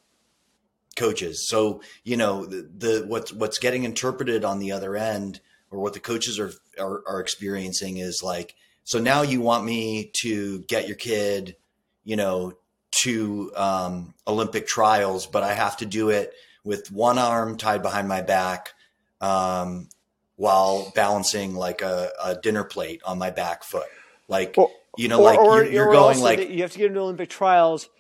coaches. 0.97 1.49
So, 1.49 1.81
you 2.05 2.17
know, 2.17 2.45
the, 2.45 2.69
the 2.77 3.05
what's 3.07 3.33
what's 3.33 3.59
getting 3.59 3.85
interpreted 3.85 4.45
on 4.45 4.59
the 4.59 4.73
other 4.73 4.97
end 4.97 5.41
or 5.71 5.79
what 5.81 5.93
the 5.93 6.01
coaches 6.01 6.39
are, 6.39 6.53
are 6.79 7.03
are 7.07 7.21
experiencing 7.21 7.99
is 7.99 8.23
like 8.23 8.55
so 8.89 8.99
now 8.99 9.21
you 9.21 9.43
want 9.43 9.67
me 9.67 10.11
to 10.23 10.61
get 10.61 10.87
your 10.87 10.97
kid, 10.97 11.57
you 12.05 12.17
know, 12.17 12.55
to 13.03 13.53
um, 13.55 14.15
Olympic 14.27 14.67
trials, 14.67 15.27
but 15.27 15.43
I 15.43 15.53
have 15.53 15.77
to 15.79 15.85
do 15.85 16.09
it 16.09 16.33
with 16.65 16.91
one 16.91 17.19
arm 17.19 17.59
tied 17.59 17.83
behind 17.83 18.09
my 18.09 18.23
back, 18.23 18.73
um, 19.21 19.91
while 20.37 20.91
balancing 20.95 21.55
like 21.55 21.83
a, 21.83 22.11
a 22.25 22.35
dinner 22.37 22.65
plate 22.65 23.03
on 23.05 23.19
my 23.19 23.29
back 23.29 23.63
foot. 23.63 23.89
Like, 24.27 24.55
or, 24.57 24.71
you 24.97 25.09
know, 25.09 25.21
like 25.21 25.39
or, 25.39 25.65
you're, 25.65 25.73
you're 25.73 25.93
going 25.93 26.21
like 26.21 26.49
you 26.49 26.63
have 26.63 26.73
to 26.73 26.79
get 26.79 26.87
into 26.87 27.01
Olympic 27.01 27.29
trials 27.29 27.91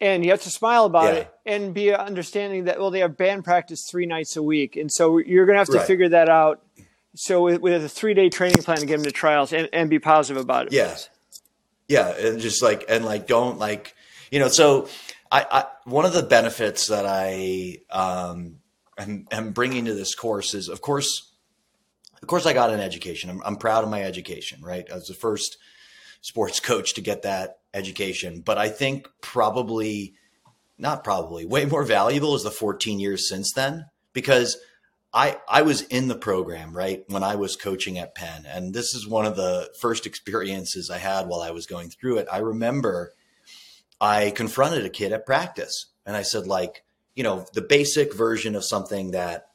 and 0.00 0.24
you 0.24 0.30
have 0.30 0.42
to 0.42 0.50
smile 0.50 0.84
about 0.84 1.14
yeah. 1.14 1.20
it 1.20 1.34
and 1.46 1.74
be 1.74 1.92
understanding 1.92 2.66
that, 2.66 2.78
well, 2.78 2.92
they 2.92 3.00
have 3.00 3.16
band 3.16 3.42
practice 3.44 3.88
three 3.90 4.06
nights 4.06 4.36
a 4.36 4.42
week. 4.42 4.76
And 4.76 4.90
so 4.92 5.18
you're 5.18 5.46
going 5.46 5.54
to 5.54 5.58
have 5.58 5.68
to 5.70 5.78
right. 5.78 5.86
figure 5.86 6.10
that 6.10 6.28
out. 6.28 6.62
So 7.14 7.58
with, 7.58 7.84
a 7.84 7.88
three 7.88 8.14
day 8.14 8.28
training 8.28 8.62
plan 8.62 8.78
to 8.78 8.86
get 8.86 8.96
them 8.96 9.04
to 9.04 9.10
trials 9.10 9.52
and, 9.52 9.68
and 9.72 9.90
be 9.90 9.98
positive 9.98 10.42
about 10.42 10.66
it. 10.66 10.72
Yes. 10.72 11.08
Yeah. 11.88 12.08
And 12.08 12.40
just 12.40 12.62
like, 12.62 12.84
and 12.88 13.04
like, 13.04 13.26
don't 13.26 13.58
like, 13.58 13.94
you 14.30 14.38
know, 14.38 14.48
so 14.48 14.88
I, 15.32 15.46
I 15.50 15.64
one 15.84 16.04
of 16.04 16.12
the 16.12 16.22
benefits 16.22 16.88
that 16.88 17.06
I, 17.06 17.78
um, 17.90 18.56
am, 18.98 19.26
am 19.30 19.52
bringing 19.52 19.86
to 19.86 19.94
this 19.94 20.14
course 20.14 20.54
is, 20.54 20.68
of 20.68 20.80
course, 20.80 21.32
of 22.20 22.28
course, 22.28 22.46
I 22.46 22.52
got 22.52 22.70
an 22.70 22.80
education. 22.80 23.30
I'm, 23.30 23.42
I'm 23.44 23.56
proud 23.56 23.84
of 23.84 23.90
my 23.90 24.02
education, 24.02 24.60
right? 24.60 24.86
I 24.90 24.94
was 24.94 25.06
the 25.06 25.14
first 25.14 25.56
sports 26.20 26.60
coach 26.60 26.94
to 26.94 27.00
get 27.00 27.22
that 27.22 27.58
education. 27.72 28.40
But 28.40 28.58
I 28.58 28.68
think 28.68 29.08
probably, 29.20 30.14
not 30.76 31.04
probably, 31.04 31.46
way 31.46 31.64
more 31.64 31.84
valuable 31.84 32.34
is 32.34 32.42
the 32.42 32.50
14 32.50 32.98
years 32.98 33.28
since 33.28 33.52
then 33.52 33.86
because 34.12 34.58
I, 35.12 35.38
I 35.48 35.62
was 35.62 35.82
in 35.82 36.08
the 36.08 36.16
program, 36.16 36.76
right, 36.76 37.02
when 37.08 37.22
I 37.22 37.36
was 37.36 37.56
coaching 37.56 37.98
at 37.98 38.14
Penn. 38.14 38.44
And 38.46 38.74
this 38.74 38.94
is 38.94 39.08
one 39.08 39.24
of 39.24 39.36
the 39.36 39.70
first 39.80 40.06
experiences 40.06 40.90
I 40.90 40.98
had 40.98 41.26
while 41.26 41.40
I 41.40 41.50
was 41.50 41.66
going 41.66 41.90
through 41.90 42.18
it. 42.18 42.28
I 42.30 42.38
remember 42.38 43.14
I 44.00 44.30
confronted 44.30 44.84
a 44.84 44.90
kid 44.90 45.12
at 45.12 45.26
practice 45.26 45.86
and 46.04 46.16
I 46.16 46.22
said, 46.22 46.46
like, 46.46 46.84
you 47.14 47.22
know, 47.22 47.46
the 47.54 47.62
basic 47.62 48.14
version 48.14 48.54
of 48.54 48.64
something 48.64 49.12
that 49.12 49.48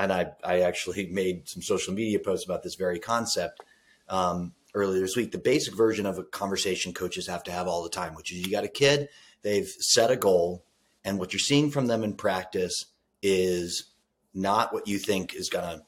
and 0.00 0.12
I, 0.12 0.32
I 0.42 0.60
actually 0.60 1.06
made 1.10 1.48
some 1.48 1.62
social 1.62 1.94
media 1.94 2.18
posts 2.18 2.44
about 2.44 2.62
this 2.62 2.74
very 2.74 2.98
concept 2.98 3.62
um, 4.08 4.54
earlier 4.74 5.00
this 5.00 5.16
week. 5.16 5.32
The 5.32 5.38
basic 5.38 5.76
version 5.76 6.06
of 6.06 6.18
a 6.18 6.24
conversation 6.24 6.92
coaches 6.92 7.26
have 7.26 7.44
to 7.44 7.52
have 7.52 7.68
all 7.68 7.82
the 7.82 7.90
time, 7.90 8.14
which 8.14 8.32
is 8.32 8.38
you 8.38 8.50
got 8.50 8.64
a 8.64 8.68
kid, 8.68 9.08
they've 9.42 9.68
set 9.68 10.10
a 10.10 10.16
goal, 10.16 10.64
and 11.04 11.18
what 11.18 11.32
you're 11.32 11.40
seeing 11.40 11.70
from 11.70 11.86
them 11.86 12.02
in 12.02 12.14
practice 12.14 12.86
is 13.22 13.89
not 14.34 14.72
what 14.72 14.86
you 14.88 14.98
think 14.98 15.34
is 15.34 15.48
going 15.48 15.64
to 15.64 15.84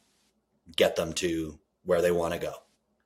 get 0.77 0.97
them 0.97 1.13
to 1.15 1.59
where 1.85 2.03
they 2.03 2.11
want 2.11 2.35
to 2.35 2.41
go. 2.41 2.53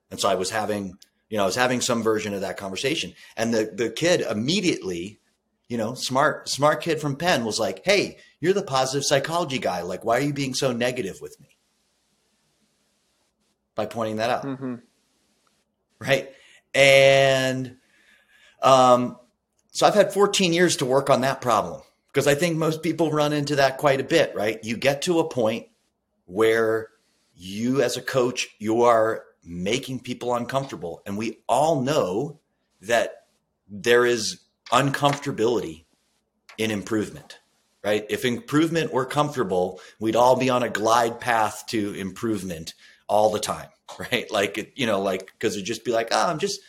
And 0.09 0.19
so 0.19 0.29
I 0.29 0.35
was 0.35 0.49
having, 0.49 0.97
you 1.29 1.37
know, 1.37 1.43
I 1.43 1.47
was 1.47 1.55
having 1.55 1.81
some 1.81 2.03
version 2.03 2.33
of 2.33 2.41
that 2.41 2.57
conversation, 2.57 3.13
and 3.35 3.53
the 3.53 3.71
the 3.73 3.89
kid 3.89 4.21
immediately 4.21 5.19
you 5.67 5.77
know, 5.77 5.93
smart, 5.93 6.47
smart 6.47 6.81
kid 6.81 7.01
from 7.01 7.15
Penn 7.17 7.43
was 7.43 7.59
like, 7.59 7.81
Hey, 7.83 8.17
you're 8.39 8.53
the 8.53 8.63
positive 8.63 9.03
psychology 9.05 9.59
guy. 9.59 9.81
Like, 9.81 10.05
why 10.05 10.17
are 10.17 10.21
you 10.21 10.33
being 10.33 10.53
so 10.53 10.71
negative 10.71 11.19
with 11.21 11.39
me? 11.39 11.57
By 13.75 13.85
pointing 13.85 14.17
that 14.17 14.29
out. 14.29 14.43
Mm-hmm. 14.43 14.75
Right. 15.99 16.31
And, 16.73 17.77
um, 18.61 19.17
so 19.71 19.85
I've 19.85 19.93
had 19.93 20.13
14 20.13 20.53
years 20.53 20.77
to 20.77 20.85
work 20.85 21.09
on 21.09 21.21
that 21.21 21.41
problem 21.41 21.81
because 22.17 22.25
I 22.25 22.33
think 22.33 22.57
most 22.57 22.81
people 22.81 23.11
run 23.11 23.31
into 23.31 23.57
that 23.57 23.77
quite 23.77 24.01
a 24.01 24.03
bit, 24.03 24.33
right? 24.33 24.57
You 24.63 24.75
get 24.75 25.03
to 25.03 25.19
a 25.19 25.29
point 25.29 25.67
where 26.25 26.87
you 27.35 27.83
as 27.83 27.95
a 27.95 28.01
coach, 28.01 28.47
you 28.57 28.85
are 28.85 29.23
making 29.43 29.99
people 29.99 30.33
uncomfortable. 30.33 31.03
And 31.05 31.15
we 31.15 31.37
all 31.47 31.81
know 31.81 32.39
that 32.81 33.27
there 33.69 34.03
is 34.03 34.41
uncomfortability 34.71 35.85
in 36.57 36.71
improvement, 36.71 37.37
right? 37.83 38.03
If 38.09 38.25
improvement 38.25 38.91
were 38.91 39.05
comfortable, 39.05 39.79
we'd 39.99 40.15
all 40.15 40.37
be 40.37 40.49
on 40.49 40.63
a 40.63 40.69
glide 40.69 41.19
path 41.19 41.65
to 41.67 41.93
improvement 41.93 42.73
all 43.07 43.29
the 43.29 43.39
time, 43.39 43.69
right? 43.99 44.25
Like, 44.31 44.73
you 44.75 44.87
know, 44.87 45.03
like, 45.03 45.31
cause 45.37 45.53
it'd 45.53 45.67
just 45.67 45.85
be 45.85 45.91
like, 45.91 46.07
oh, 46.09 46.29
I'm 46.29 46.39
just, 46.39 46.61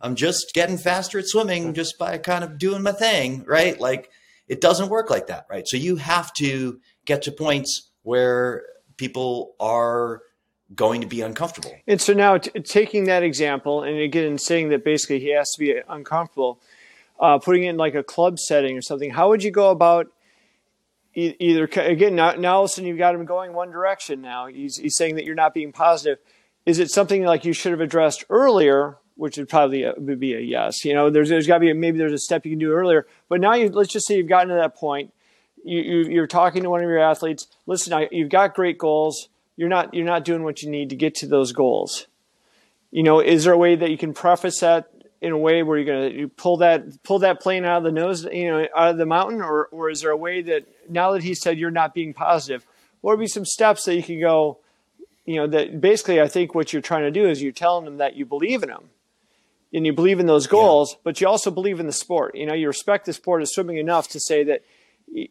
I'm 0.00 0.14
just 0.14 0.54
getting 0.54 0.78
faster 0.78 1.18
at 1.18 1.28
swimming 1.28 1.72
mm. 1.72 1.74
just 1.74 1.98
by 1.98 2.16
kind 2.16 2.42
of 2.42 2.56
doing 2.56 2.82
my 2.82 2.92
thing, 2.92 3.44
right? 3.46 3.78
Like, 3.78 4.10
it 4.48 4.60
doesn't 4.60 4.88
work 4.88 5.10
like 5.10 5.28
that, 5.28 5.46
right? 5.50 5.66
So 5.66 5.76
you 5.76 5.96
have 5.96 6.32
to 6.34 6.80
get 7.06 7.22
to 7.22 7.32
points 7.32 7.90
where 8.02 8.62
people 8.96 9.54
are 9.58 10.22
going 10.74 11.00
to 11.00 11.06
be 11.06 11.20
uncomfortable. 11.20 11.72
And 11.86 12.00
so 12.00 12.12
now, 12.12 12.38
t- 12.38 12.50
taking 12.60 13.04
that 13.04 13.22
example, 13.22 13.82
and 13.82 13.98
again, 13.98 14.38
saying 14.38 14.70
that 14.70 14.84
basically 14.84 15.20
he 15.20 15.34
has 15.34 15.52
to 15.52 15.58
be 15.58 15.74
uncomfortable, 15.88 16.60
uh, 17.20 17.38
putting 17.38 17.64
it 17.64 17.70
in 17.70 17.76
like 17.76 17.94
a 17.94 18.02
club 18.02 18.38
setting 18.38 18.76
or 18.76 18.82
something, 18.82 19.10
how 19.10 19.28
would 19.28 19.42
you 19.42 19.50
go 19.50 19.70
about 19.70 20.08
either 21.14 21.64
again 21.76 22.16
now, 22.16 22.32
now 22.32 22.56
all 22.56 22.64
of 22.64 22.70
a 22.70 22.72
sudden 22.72 22.88
you've 22.88 22.98
got 22.98 23.14
him 23.14 23.24
going 23.24 23.52
one 23.52 23.70
direction 23.70 24.20
now. 24.20 24.46
He's, 24.48 24.76
he's 24.78 24.96
saying 24.96 25.14
that 25.14 25.24
you're 25.24 25.36
not 25.36 25.54
being 25.54 25.70
positive. 25.70 26.18
Is 26.66 26.80
it 26.80 26.90
something 26.90 27.22
like 27.22 27.44
you 27.44 27.52
should 27.52 27.72
have 27.72 27.80
addressed 27.80 28.24
earlier 28.28 28.96
which 29.16 29.38
would 29.38 29.48
probably 29.48 29.84
uh, 29.84 29.92
be 29.92 30.34
a 30.34 30.40
yes. 30.40 30.84
You 30.84 30.94
know, 30.94 31.10
there's 31.10 31.28
there's 31.28 31.46
got 31.46 31.54
to 31.54 31.60
be 31.60 31.70
a, 31.70 31.74
maybe 31.74 31.98
there's 31.98 32.12
a 32.12 32.18
step 32.18 32.44
you 32.44 32.52
can 32.52 32.58
do 32.58 32.72
earlier. 32.72 33.06
But 33.28 33.40
now 33.40 33.54
you 33.54 33.68
let's 33.70 33.92
just 33.92 34.06
say 34.06 34.16
you've 34.16 34.28
gotten 34.28 34.48
to 34.48 34.54
that 34.54 34.76
point. 34.76 35.12
You, 35.64 35.80
you 35.80 36.10
you're 36.10 36.26
talking 36.26 36.62
to 36.62 36.70
one 36.70 36.80
of 36.80 36.88
your 36.88 36.98
athletes. 36.98 37.46
Listen, 37.66 37.92
I, 37.92 38.08
you've 38.10 38.28
got 38.28 38.54
great 38.54 38.78
goals. 38.78 39.28
You're 39.56 39.68
not 39.68 39.94
you're 39.94 40.04
not 40.04 40.24
doing 40.24 40.42
what 40.42 40.62
you 40.62 40.70
need 40.70 40.90
to 40.90 40.96
get 40.96 41.14
to 41.16 41.26
those 41.26 41.52
goals. 41.52 42.06
You 42.90 43.02
know, 43.02 43.20
is 43.20 43.44
there 43.44 43.52
a 43.52 43.58
way 43.58 43.76
that 43.76 43.90
you 43.90 43.98
can 43.98 44.14
preface 44.14 44.60
that 44.60 44.90
in 45.20 45.32
a 45.32 45.38
way 45.38 45.62
where 45.62 45.78
you're 45.78 46.10
to 46.10 46.14
you 46.14 46.28
pull 46.28 46.58
that 46.58 47.02
pull 47.02 47.20
that 47.20 47.40
plane 47.40 47.64
out 47.64 47.78
of 47.78 47.84
the 47.84 47.92
nose, 47.92 48.24
you 48.24 48.50
know, 48.50 48.66
out 48.76 48.90
of 48.90 48.98
the 48.98 49.06
mountain, 49.06 49.40
or 49.40 49.68
or 49.70 49.90
is 49.90 50.00
there 50.00 50.10
a 50.10 50.16
way 50.16 50.42
that 50.42 50.66
now 50.88 51.12
that 51.12 51.22
he 51.22 51.34
said 51.34 51.58
you're 51.58 51.70
not 51.70 51.94
being 51.94 52.12
positive, 52.12 52.66
what 53.00 53.12
would 53.12 53.22
be 53.22 53.28
some 53.28 53.44
steps 53.44 53.84
that 53.84 53.94
you 53.94 54.02
can 54.02 54.20
go? 54.20 54.58
You 55.24 55.36
know, 55.36 55.46
that 55.46 55.80
basically 55.80 56.20
I 56.20 56.28
think 56.28 56.54
what 56.54 56.72
you're 56.72 56.82
trying 56.82 57.04
to 57.04 57.10
do 57.10 57.26
is 57.26 57.42
you're 57.42 57.52
telling 57.52 57.86
them 57.86 57.96
that 57.96 58.16
you 58.16 58.26
believe 58.26 58.62
in 58.62 58.68
them 58.68 58.90
and 59.74 59.84
you 59.84 59.92
believe 59.92 60.20
in 60.20 60.26
those 60.26 60.46
goals, 60.46 60.92
yeah. 60.92 60.98
but 61.02 61.20
you 61.20 61.26
also 61.26 61.50
believe 61.50 61.80
in 61.80 61.86
the 61.86 61.92
sport. 61.92 62.36
You 62.36 62.46
know, 62.46 62.54
you 62.54 62.68
respect 62.68 63.06
the 63.06 63.12
sport 63.12 63.42
of 63.42 63.48
swimming 63.50 63.76
enough 63.76 64.08
to 64.08 64.20
say 64.20 64.44
that 64.44 64.62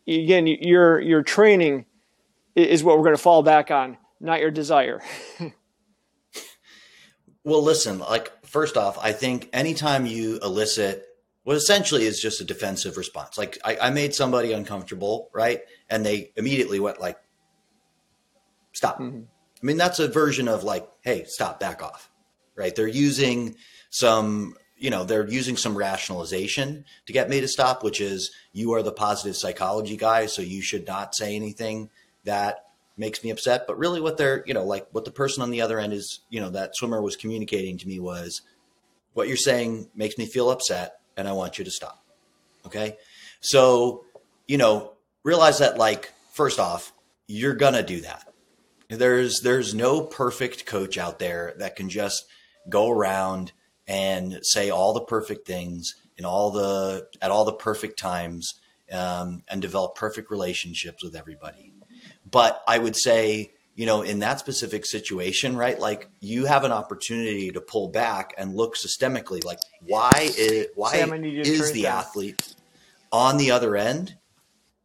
again, 0.06 0.48
your 0.48 1.00
your 1.00 1.24
training 1.24 1.86
is 2.56 2.84
what 2.84 2.98
we're 2.98 3.04
going 3.04 3.16
to 3.16 3.22
fall 3.22 3.42
back 3.42 3.72
on, 3.72 3.98
not 4.20 4.42
your 4.42 4.52
desire. 4.52 5.02
well, 7.44 7.64
listen, 7.64 8.00
like 8.00 8.46
first 8.46 8.78
off, 8.78 8.98
I 9.02 9.14
think 9.14 9.50
anytime 9.54 10.06
you 10.06 10.40
elicit 10.44 11.06
what 11.44 11.56
essentially 11.56 12.06
is 12.06 12.22
just 12.22 12.42
a 12.42 12.44
defensive 12.44 12.98
response, 12.98 13.38
like 13.38 13.58
I, 13.64 13.78
I 13.84 13.90
made 13.90 14.14
somebody 14.14 14.52
uncomfortable, 14.52 15.30
right, 15.34 15.62
and 15.90 16.06
they 16.06 16.32
immediately 16.36 16.82
went 16.82 17.00
like, 17.00 17.18
"Stop." 18.74 19.00
Mm-hmm. 19.00 19.22
I 19.22 19.66
mean, 19.66 19.78
that's 19.78 20.00
a 20.00 20.10
version 20.10 20.50
of 20.50 20.66
like, 20.66 20.86
"Hey, 21.02 21.24
stop, 21.28 21.62
back 21.62 21.82
off." 21.82 22.10
Right? 22.56 22.76
They're 22.76 22.88
using 22.88 23.56
some 23.94 24.56
you 24.78 24.90
know 24.90 25.04
they're 25.04 25.30
using 25.30 25.56
some 25.56 25.78
rationalization 25.78 26.84
to 27.06 27.14
get 27.14 27.30
me 27.30 27.40
to 27.40 27.48
stop 27.48 27.84
which 27.84 28.02
is 28.02 28.32
you 28.52 28.74
are 28.74 28.82
the 28.82 28.92
positive 28.92 29.36
psychology 29.38 29.96
guy 29.96 30.26
so 30.26 30.42
you 30.42 30.62
should 30.62 30.88
not 30.88 31.14
say 31.16 31.36
anything 31.36 31.90
that 32.24 32.66
makes 32.98 33.24
me 33.24 33.30
upset. 33.30 33.66
But 33.68 33.78
really 33.78 34.02
what 34.02 34.18
they're 34.18 34.44
you 34.46 34.54
know 34.54 34.64
like 34.64 34.88
what 34.92 35.06
the 35.06 35.12
person 35.12 35.44
on 35.44 35.52
the 35.52 35.62
other 35.62 35.80
end 35.80 35.94
is 35.94 36.22
you 36.30 36.40
know 36.42 36.50
that 36.50 36.76
swimmer 36.76 37.02
was 37.02 37.16
communicating 37.16 37.78
to 37.80 37.88
me 37.88 38.00
was 38.00 38.42
what 39.14 39.28
you're 39.28 39.38
saying 39.38 39.90
makes 39.96 40.18
me 40.18 40.26
feel 40.26 40.50
upset 40.50 41.00
and 41.16 41.28
i 41.28 41.32
want 41.32 41.60
you 41.60 41.66
to 41.66 41.72
stop. 41.72 42.04
Okay? 42.66 42.98
So 43.42 44.06
you 44.48 44.58
know 44.58 44.94
realize 45.24 45.60
that 45.60 45.78
like 45.78 46.12
first 46.32 46.60
off 46.60 46.94
you're 47.28 47.56
gonna 47.56 47.84
do 47.84 48.02
that. 48.02 48.32
There's 48.90 49.42
there's 49.42 49.74
no 49.74 50.02
perfect 50.02 50.66
coach 50.66 50.98
out 50.98 51.20
there 51.20 51.54
that 51.58 51.76
can 51.76 51.90
just 51.90 52.26
go 52.70 52.90
around 52.90 53.52
and 53.88 54.40
say 54.44 54.70
all 54.70 54.94
the 54.94 55.02
perfect 55.02 55.46
things 55.48 55.96
in 56.18 56.26
all 56.26 56.52
the 56.52 57.08
at 57.22 57.32
all 57.32 57.46
the 57.46 57.54
perfect 57.54 58.00
times 58.00 58.60
um, 58.92 59.44
and 59.50 59.62
develop 59.62 59.96
perfect 59.96 60.30
relationships 60.32 61.04
with 61.04 61.16
everybody. 61.16 61.74
But 62.30 62.62
I 62.68 62.78
would 62.78 62.96
say, 62.96 63.54
you 63.76 63.86
know, 63.86 64.02
in 64.02 64.20
that 64.20 64.40
specific 64.40 64.86
situation, 64.86 65.56
right? 65.56 65.80
Like 65.80 66.10
you 66.20 66.46
have 66.46 66.64
an 66.64 66.72
opportunity 66.72 67.52
to 67.52 67.62
pull 67.62 67.90
back 67.90 68.34
and 68.38 68.56
look 68.56 68.76
systemically, 68.76 69.44
like 69.44 69.60
why 69.82 70.30
is 70.38 70.68
why 70.76 70.92
Sam, 70.92 71.14
is 71.24 71.72
the 71.72 71.88
athlete 71.88 72.56
on 73.12 73.38
the 73.38 73.52
other 73.52 73.76
end 73.76 74.16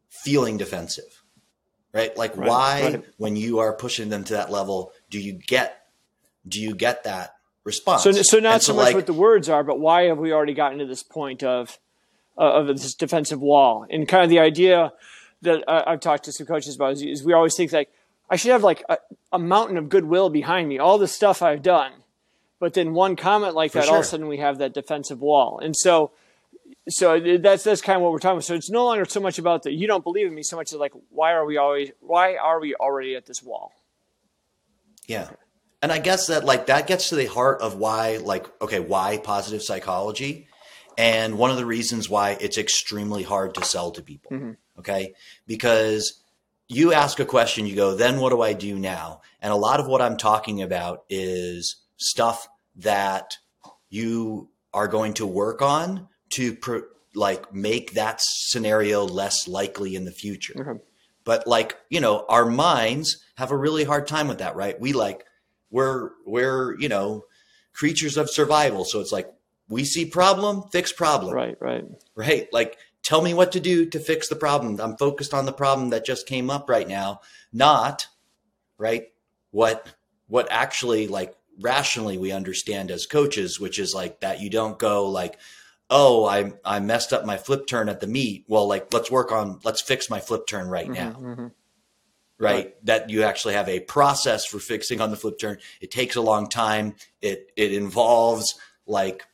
feeling 0.09 0.57
defensive, 0.57 1.23
right? 1.93 2.17
Like 2.17 2.37
right, 2.37 2.49
why, 2.49 2.83
right. 2.83 3.05
when 3.17 3.37
you 3.37 3.59
are 3.59 3.73
pushing 3.75 4.09
them 4.09 4.25
to 4.25 4.35
that 4.35 4.51
level, 4.51 4.93
do 5.11 5.21
you 5.21 5.33
get 5.35 5.75
do 6.47 6.61
you 6.61 6.75
get 6.75 7.05
that 7.05 7.35
response. 7.69 8.03
So, 8.03 8.11
so 8.13 8.39
not 8.41 8.63
so, 8.63 8.73
so 8.73 8.77
much 8.77 8.87
like, 8.87 8.95
what 8.97 9.07
the 9.07 9.13
words 9.13 9.49
are, 9.49 9.63
but 9.63 9.79
why 9.79 10.05
have 10.05 10.19
we 10.19 10.33
already 10.33 10.55
gotten 10.55 10.79
to 10.79 10.87
this 10.87 11.03
point 11.03 11.45
of 11.45 11.79
uh, 12.37 12.61
of 12.61 12.67
this 12.67 12.95
defensive 12.95 13.41
wall? 13.41 13.87
And 13.89 14.09
kind 14.09 14.25
of 14.25 14.31
the 14.31 14.41
idea 14.41 14.93
that 15.43 15.63
uh, 15.69 15.85
I've 15.87 16.01
talked 16.01 16.25
to 16.25 16.33
some 16.33 16.47
coaches 16.47 16.75
about 16.75 16.95
is, 16.95 17.03
is, 17.03 17.25
we 17.25 17.33
always 17.33 17.55
think 17.55 17.73
like 17.73 17.91
I 18.29 18.37
should 18.37 18.51
have 18.51 18.65
like 18.65 18.83
a, 18.89 18.99
a, 19.33 19.39
mountain 19.39 19.77
of 19.77 19.89
goodwill 19.89 20.31
behind 20.31 20.69
me, 20.69 20.79
all 20.79 20.99
the 20.99 21.07
stuff 21.07 21.43
I've 21.43 21.63
done, 21.63 21.93
but 22.59 22.75
then 22.75 22.93
one 22.93 23.15
comment 23.15 23.55
like 23.55 23.73
that, 23.73 23.85
sure. 23.85 23.93
all 23.93 24.01
of 24.01 24.05
a 24.05 24.09
sudden 24.09 24.27
we 24.27 24.39
have 24.39 24.59
that 24.59 24.75
defensive 24.75 25.21
wall, 25.21 25.61
and 25.63 25.77
so. 25.77 26.11
So 26.91 27.21
that's 27.39 27.65
that's 27.65 27.83
kind 27.83 27.97
of 27.97 28.03
what 28.03 28.13
we're 28.13 28.19
talking 28.19 28.37
about. 28.37 28.45
So 28.45 28.55
it's 28.55 28.71
no 28.71 28.87
longer 28.87 29.05
so 29.05 29.21
much 29.21 29.39
about 29.39 29.65
that 29.65 29.75
you 29.75 29.87
don't 29.87 30.03
believe 30.03 30.27
in 30.27 30.35
me, 30.35 30.43
so 30.43 30.57
much 30.57 30.73
as 30.73 30.79
like 30.79 30.93
why 31.11 31.33
are 31.33 31.45
we 31.45 31.59
always 31.59 31.91
why 32.01 32.37
are 32.37 32.61
we 32.61 32.75
already 32.75 33.15
at 33.15 33.27
this 33.27 33.43
wall? 33.43 33.75
Yeah. 35.07 35.25
Okay 35.25 35.35
and 35.83 35.93
I 35.93 35.99
guess 35.99 36.27
that 36.27 36.45
like 36.45 36.67
that 36.67 36.87
gets 36.87 37.11
to 37.11 37.17
the 37.17 37.27
heart 37.27 37.61
of 37.61 37.77
why 37.77 38.19
like 38.19 38.47
okay 38.61 38.81
why 38.81 39.19
positive 39.19 39.63
psychology, 39.63 40.49
and 40.97 41.39
one 41.39 41.51
of 41.51 41.57
the 41.57 41.67
reasons 41.67 42.09
why 42.09 42.37
it's 42.41 42.59
extremely 42.59 43.23
hard 43.23 43.55
to 43.55 43.65
sell 43.65 43.91
to 43.93 44.03
people. 44.03 44.33
Mm-hmm. 44.33 44.53
Okay, 44.79 45.15
because 45.47 46.23
you 46.69 46.93
ask 46.93 47.19
a 47.19 47.25
question, 47.25 47.67
you 47.67 47.75
go, 47.75 47.95
then 47.95 48.21
what 48.21 48.31
do 48.31 48.43
I 48.43 48.53
do 48.53 48.79
now? 48.79 49.23
And 49.41 49.53
a 49.53 49.57
lot 49.57 49.81
of 49.81 49.87
what 49.87 50.03
I'm 50.03 50.17
talking 50.17 50.63
about 50.63 51.05
is 51.09 51.77
stuff 51.97 52.47
that 52.77 53.37
you 53.89 54.51
are 54.75 54.87
going 54.87 55.15
to 55.15 55.27
work 55.27 55.63
on 55.63 56.09
to 56.31 56.55
pr- 56.55 56.79
like 57.15 57.55
make 57.55 57.93
that 57.93 58.21
scenario 58.21 59.05
less 59.05 59.49
likely 59.49 59.97
in 59.97 60.05
the 60.05 60.13
future. 60.13 60.55
Mm-hmm. 60.55 60.77
But 61.25 61.47
like, 61.47 61.77
you 61.89 62.01
know, 62.01 62.25
our 62.29 62.47
minds 62.47 63.23
have 63.37 63.51
a 63.51 63.57
really 63.57 63.85
hard 63.85 64.07
time 64.07 64.29
with 64.29 64.39
that, 64.39 64.55
right? 64.55 64.79
We 64.79 64.93
like 64.93 65.25
we're 65.71 66.11
we're 66.27 66.79
you 66.79 66.89
know 66.89 67.25
creatures 67.73 68.17
of 68.17 68.31
survival. 68.31 68.85
So 68.85 69.01
it's 69.01 69.13
like 69.13 69.33
we 69.69 69.85
see 69.85 70.05
problem, 70.07 70.65
fix 70.73 70.93
problem. 70.93 71.35
Right, 71.35 71.57
right, 71.61 71.85
right. 72.17 72.49
Like 72.53 72.79
tell 73.03 73.23
me 73.23 73.35
what 73.35 73.53
to 73.53 73.61
do 73.61 73.87
to 73.87 74.01
fix 74.01 74.29
the 74.29 74.37
problem. 74.37 74.81
I'm 74.81 74.97
focused 74.97 75.35
on 75.35 75.47
the 75.47 75.53
problem 75.53 75.91
that 75.91 76.05
just 76.05 76.27
came 76.27 76.51
up 76.51 76.69
right 76.69 76.89
now, 76.89 77.21
not 77.53 78.07
right 78.79 79.05
what 79.51 79.89
what 80.27 80.49
actually 80.51 81.09
like 81.09 81.35
rationally 81.61 82.19
we 82.19 82.33
understand 82.33 82.91
as 82.91 83.07
coaches, 83.07 83.61
which 83.61 83.79
is 83.79 83.95
like 83.95 84.21
that 84.21 84.41
you 84.41 84.51
don't 84.51 84.79
go 84.79 85.09
like, 85.09 85.39
oh, 85.91 86.25
I 86.25 86.53
I 86.65 86.81
messed 86.81 87.13
up 87.13 87.25
my 87.25 87.37
flip 87.37 87.67
turn 87.67 87.89
at 87.89 88.01
the 88.01 88.07
meet. 88.07 88.45
Well, 88.49 88.67
like 88.67 88.93
let's 88.93 89.11
work 89.11 89.33
on 89.33 89.61
let's 89.65 89.83
fix 89.83 90.11
my 90.11 90.21
flip 90.21 90.47
turn 90.47 90.69
right 90.69 90.87
mm-hmm, 90.87 90.95
now. 90.95 91.13
Mm-hmm 91.13 91.47
right? 92.39 92.55
right? 92.55 92.85
That 92.87 93.11
you 93.11 93.23
actually 93.23 93.55
have 93.55 93.69
a 93.69 93.81
process 93.81 94.47
for 94.47 94.59
fixing 94.59 95.01
on 95.01 95.11
the 95.11 95.17
flip 95.17 95.39
turn. 95.39 95.59
It 95.81 95.91
takes 95.91 96.17
a 96.17 96.21
long 96.21 96.49
time. 96.49 96.95
It 97.21 97.51
it 97.57 97.73
involves 97.73 98.59
like 98.87 99.27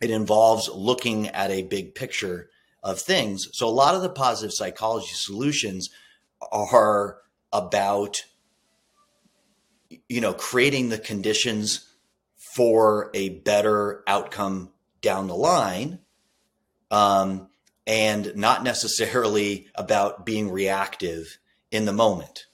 it 0.00 0.10
involves 0.10 0.68
looking 0.68 1.28
at 1.28 1.50
a 1.50 1.62
big 1.62 1.94
picture 1.94 2.50
of 2.82 3.00
things. 3.00 3.48
So 3.52 3.66
a 3.66 3.70
lot 3.70 3.94
of 3.94 4.02
the 4.02 4.10
positive 4.10 4.52
psychology 4.52 5.12
solutions 5.12 5.88
are 6.52 7.18
about 7.52 8.24
you 10.08 10.20
know 10.20 10.34
creating 10.34 10.88
the 10.88 10.98
conditions 10.98 11.88
for 12.54 13.10
a 13.14 13.30
better 13.30 14.02
outcome 14.06 14.70
down 15.00 15.26
the 15.26 15.36
line 15.36 15.98
um, 16.90 17.48
and 17.86 18.34
not 18.36 18.62
necessarily 18.62 19.68
about 19.74 20.24
being 20.24 20.50
reactive 20.50 21.38
in 21.74 21.86
the 21.86 21.92
moment, 21.92 22.46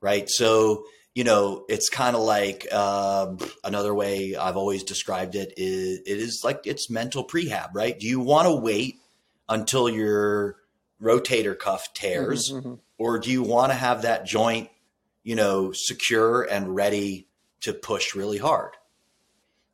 right? 0.00 0.30
So, 0.30 0.84
you 1.12 1.24
know, 1.24 1.64
it's 1.68 1.88
kind 1.88 2.14
of 2.14 2.22
like 2.22 2.64
uh, 2.70 3.34
another 3.64 3.92
way 3.92 4.36
I've 4.36 4.56
always 4.56 4.84
described 4.84 5.34
it 5.34 5.54
is 5.56 5.98
it 6.06 6.18
is 6.18 6.42
like 6.44 6.60
it's 6.64 6.88
mental 6.88 7.26
prehab, 7.26 7.70
right? 7.74 7.98
Do 7.98 8.06
you 8.06 8.20
want 8.20 8.46
to 8.46 8.54
wait 8.54 9.00
until 9.48 9.88
your 9.88 10.58
rotator 11.02 11.58
cuff 11.58 11.92
tears, 11.92 12.52
mm-hmm, 12.52 12.68
mm-hmm. 12.68 12.74
or 12.98 13.18
do 13.18 13.32
you 13.32 13.42
want 13.42 13.72
to 13.72 13.76
have 13.76 14.02
that 14.02 14.24
joint, 14.24 14.70
you 15.24 15.34
know, 15.34 15.72
secure 15.72 16.42
and 16.42 16.72
ready 16.72 17.26
to 17.62 17.72
push 17.72 18.14
really 18.14 18.38
hard? 18.38 18.76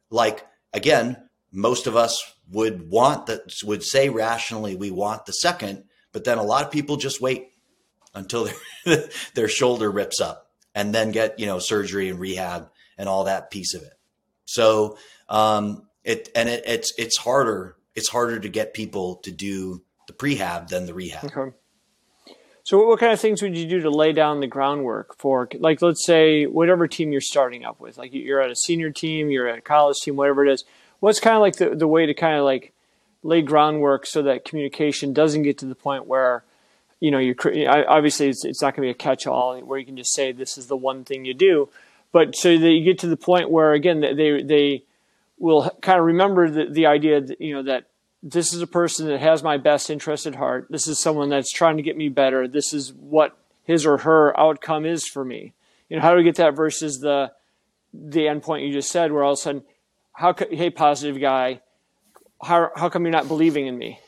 Like 0.08 0.46
again, 0.72 1.28
most 1.52 1.86
of 1.86 1.94
us 1.94 2.34
would 2.50 2.88
want 2.88 3.26
that 3.26 3.52
would 3.64 3.82
say 3.82 4.08
rationally 4.08 4.76
we 4.76 4.90
want 4.90 5.26
the 5.26 5.32
second, 5.32 5.84
but 6.12 6.24
then 6.24 6.38
a 6.38 6.42
lot 6.42 6.64
of 6.64 6.70
people 6.70 6.96
just 6.96 7.20
wait 7.20 7.50
until 8.14 8.48
their, 9.34 9.48
shoulder 9.48 9.90
rips 9.90 10.20
up 10.20 10.50
and 10.74 10.94
then 10.94 11.12
get, 11.12 11.38
you 11.38 11.46
know, 11.46 11.58
surgery 11.58 12.08
and 12.08 12.18
rehab 12.18 12.70
and 12.98 13.08
all 13.08 13.24
that 13.24 13.50
piece 13.50 13.74
of 13.74 13.82
it. 13.82 13.94
So, 14.44 14.98
um, 15.28 15.88
it, 16.04 16.30
and 16.34 16.48
it, 16.48 16.64
it's, 16.66 16.92
it's 16.98 17.16
harder, 17.18 17.76
it's 17.94 18.08
harder 18.08 18.38
to 18.38 18.48
get 18.48 18.74
people 18.74 19.16
to 19.16 19.30
do 19.30 19.82
the 20.06 20.12
prehab 20.12 20.68
than 20.68 20.86
the 20.86 20.94
rehab. 20.94 21.24
Okay. 21.24 21.56
So, 22.64 22.86
what 22.86 22.98
kind 22.98 23.12
of 23.12 23.20
things 23.20 23.42
would 23.42 23.56
you 23.56 23.66
do 23.66 23.82
to 23.82 23.90
lay 23.90 24.12
down 24.12 24.40
the 24.40 24.46
groundwork 24.46 25.18
for, 25.18 25.46
like, 25.58 25.82
let's 25.82 26.04
say, 26.06 26.46
whatever 26.46 26.88
team 26.88 27.12
you're 27.12 27.20
starting 27.20 27.62
up 27.62 27.78
with? 27.78 27.98
Like, 27.98 28.14
you're 28.14 28.40
at 28.40 28.50
a 28.50 28.56
senior 28.56 28.90
team, 28.90 29.30
you're 29.30 29.46
at 29.46 29.58
a 29.58 29.60
college 29.60 29.98
team, 30.02 30.16
whatever 30.16 30.46
it 30.46 30.50
is. 30.50 30.64
What's 31.00 31.20
kind 31.20 31.36
of 31.36 31.42
like 31.42 31.56
the, 31.56 31.76
the 31.76 31.86
way 31.86 32.06
to 32.06 32.14
kind 32.14 32.38
of 32.38 32.44
like 32.44 32.72
lay 33.22 33.42
groundwork 33.42 34.06
so 34.06 34.22
that 34.22 34.46
communication 34.46 35.12
doesn't 35.12 35.42
get 35.42 35.58
to 35.58 35.66
the 35.66 35.74
point 35.74 36.06
where 36.06 36.44
you 37.00 37.10
know, 37.10 37.18
you're 37.18 37.36
obviously 37.88 38.28
it's, 38.28 38.44
it's 38.44 38.62
not 38.62 38.74
going 38.74 38.86
to 38.86 38.86
be 38.86 38.90
a 38.90 38.94
catch-all 38.94 39.60
where 39.60 39.78
you 39.78 39.86
can 39.86 39.96
just 39.96 40.14
say 40.14 40.32
this 40.32 40.56
is 40.56 40.66
the 40.66 40.76
one 40.76 41.04
thing 41.04 41.24
you 41.24 41.34
do, 41.34 41.68
but 42.12 42.34
so 42.34 42.56
that 42.56 42.70
you 42.70 42.84
get 42.84 42.98
to 43.00 43.08
the 43.08 43.16
point 43.16 43.50
where 43.50 43.72
again 43.72 44.00
they 44.00 44.42
they 44.42 44.84
will 45.38 45.70
kind 45.82 45.98
of 45.98 46.06
remember 46.06 46.48
the, 46.48 46.66
the 46.70 46.86
idea 46.86 47.20
that, 47.20 47.40
you 47.40 47.54
know, 47.54 47.62
that 47.64 47.86
this 48.22 48.54
is 48.54 48.62
a 48.62 48.66
person 48.66 49.08
that 49.08 49.20
has 49.20 49.42
my 49.42 49.58
best 49.58 49.90
interest 49.90 50.26
at 50.26 50.36
heart. 50.36 50.66
This 50.70 50.88
is 50.88 50.98
someone 50.98 51.28
that's 51.28 51.52
trying 51.52 51.76
to 51.76 51.82
get 51.82 51.96
me 51.96 52.08
better. 52.08 52.48
This 52.48 52.72
is 52.72 52.92
what 52.94 53.36
his 53.64 53.84
or 53.84 53.98
her 53.98 54.38
outcome 54.38 54.86
is 54.86 55.06
for 55.06 55.24
me. 55.24 55.52
You 55.88 55.96
know, 55.96 56.02
how 56.02 56.12
do 56.12 56.16
we 56.16 56.24
get 56.24 56.36
that 56.36 56.56
versus 56.56 57.00
the 57.00 57.32
the 57.92 58.20
endpoint 58.20 58.66
you 58.66 58.72
just 58.72 58.90
said, 58.90 59.12
where 59.12 59.22
all 59.22 59.32
of 59.32 59.38
a 59.38 59.42
sudden, 59.42 59.62
how 60.12 60.34
hey 60.50 60.70
positive 60.70 61.20
guy, 61.20 61.60
how 62.42 62.70
how 62.74 62.88
come 62.88 63.02
you're 63.02 63.12
not 63.12 63.28
believing 63.28 63.66
in 63.66 63.76
me? 63.76 63.98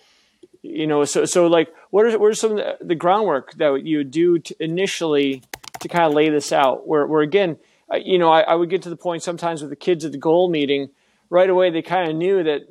You 0.68 0.86
know, 0.86 1.04
so 1.04 1.24
so 1.24 1.46
like, 1.46 1.68
what 1.90 2.06
are 2.06 2.18
what 2.18 2.30
are 2.30 2.34
some 2.34 2.52
of 2.52 2.56
the, 2.58 2.76
the 2.80 2.94
groundwork 2.94 3.54
that 3.54 3.84
you 3.84 4.04
do 4.04 4.38
to 4.38 4.64
initially 4.64 5.42
to 5.80 5.88
kind 5.88 6.04
of 6.04 6.14
lay 6.14 6.28
this 6.28 6.52
out? 6.52 6.86
Where 6.86 7.06
where 7.06 7.22
again, 7.22 7.58
you 7.94 8.18
know, 8.18 8.30
I, 8.30 8.40
I 8.40 8.54
would 8.54 8.70
get 8.70 8.82
to 8.82 8.90
the 8.90 8.96
point 8.96 9.22
sometimes 9.22 9.60
with 9.60 9.70
the 9.70 9.76
kids 9.76 10.04
at 10.04 10.12
the 10.12 10.18
goal 10.18 10.48
meeting, 10.50 10.90
right 11.30 11.48
away 11.48 11.70
they 11.70 11.82
kind 11.82 12.10
of 12.10 12.16
knew 12.16 12.42
that 12.42 12.68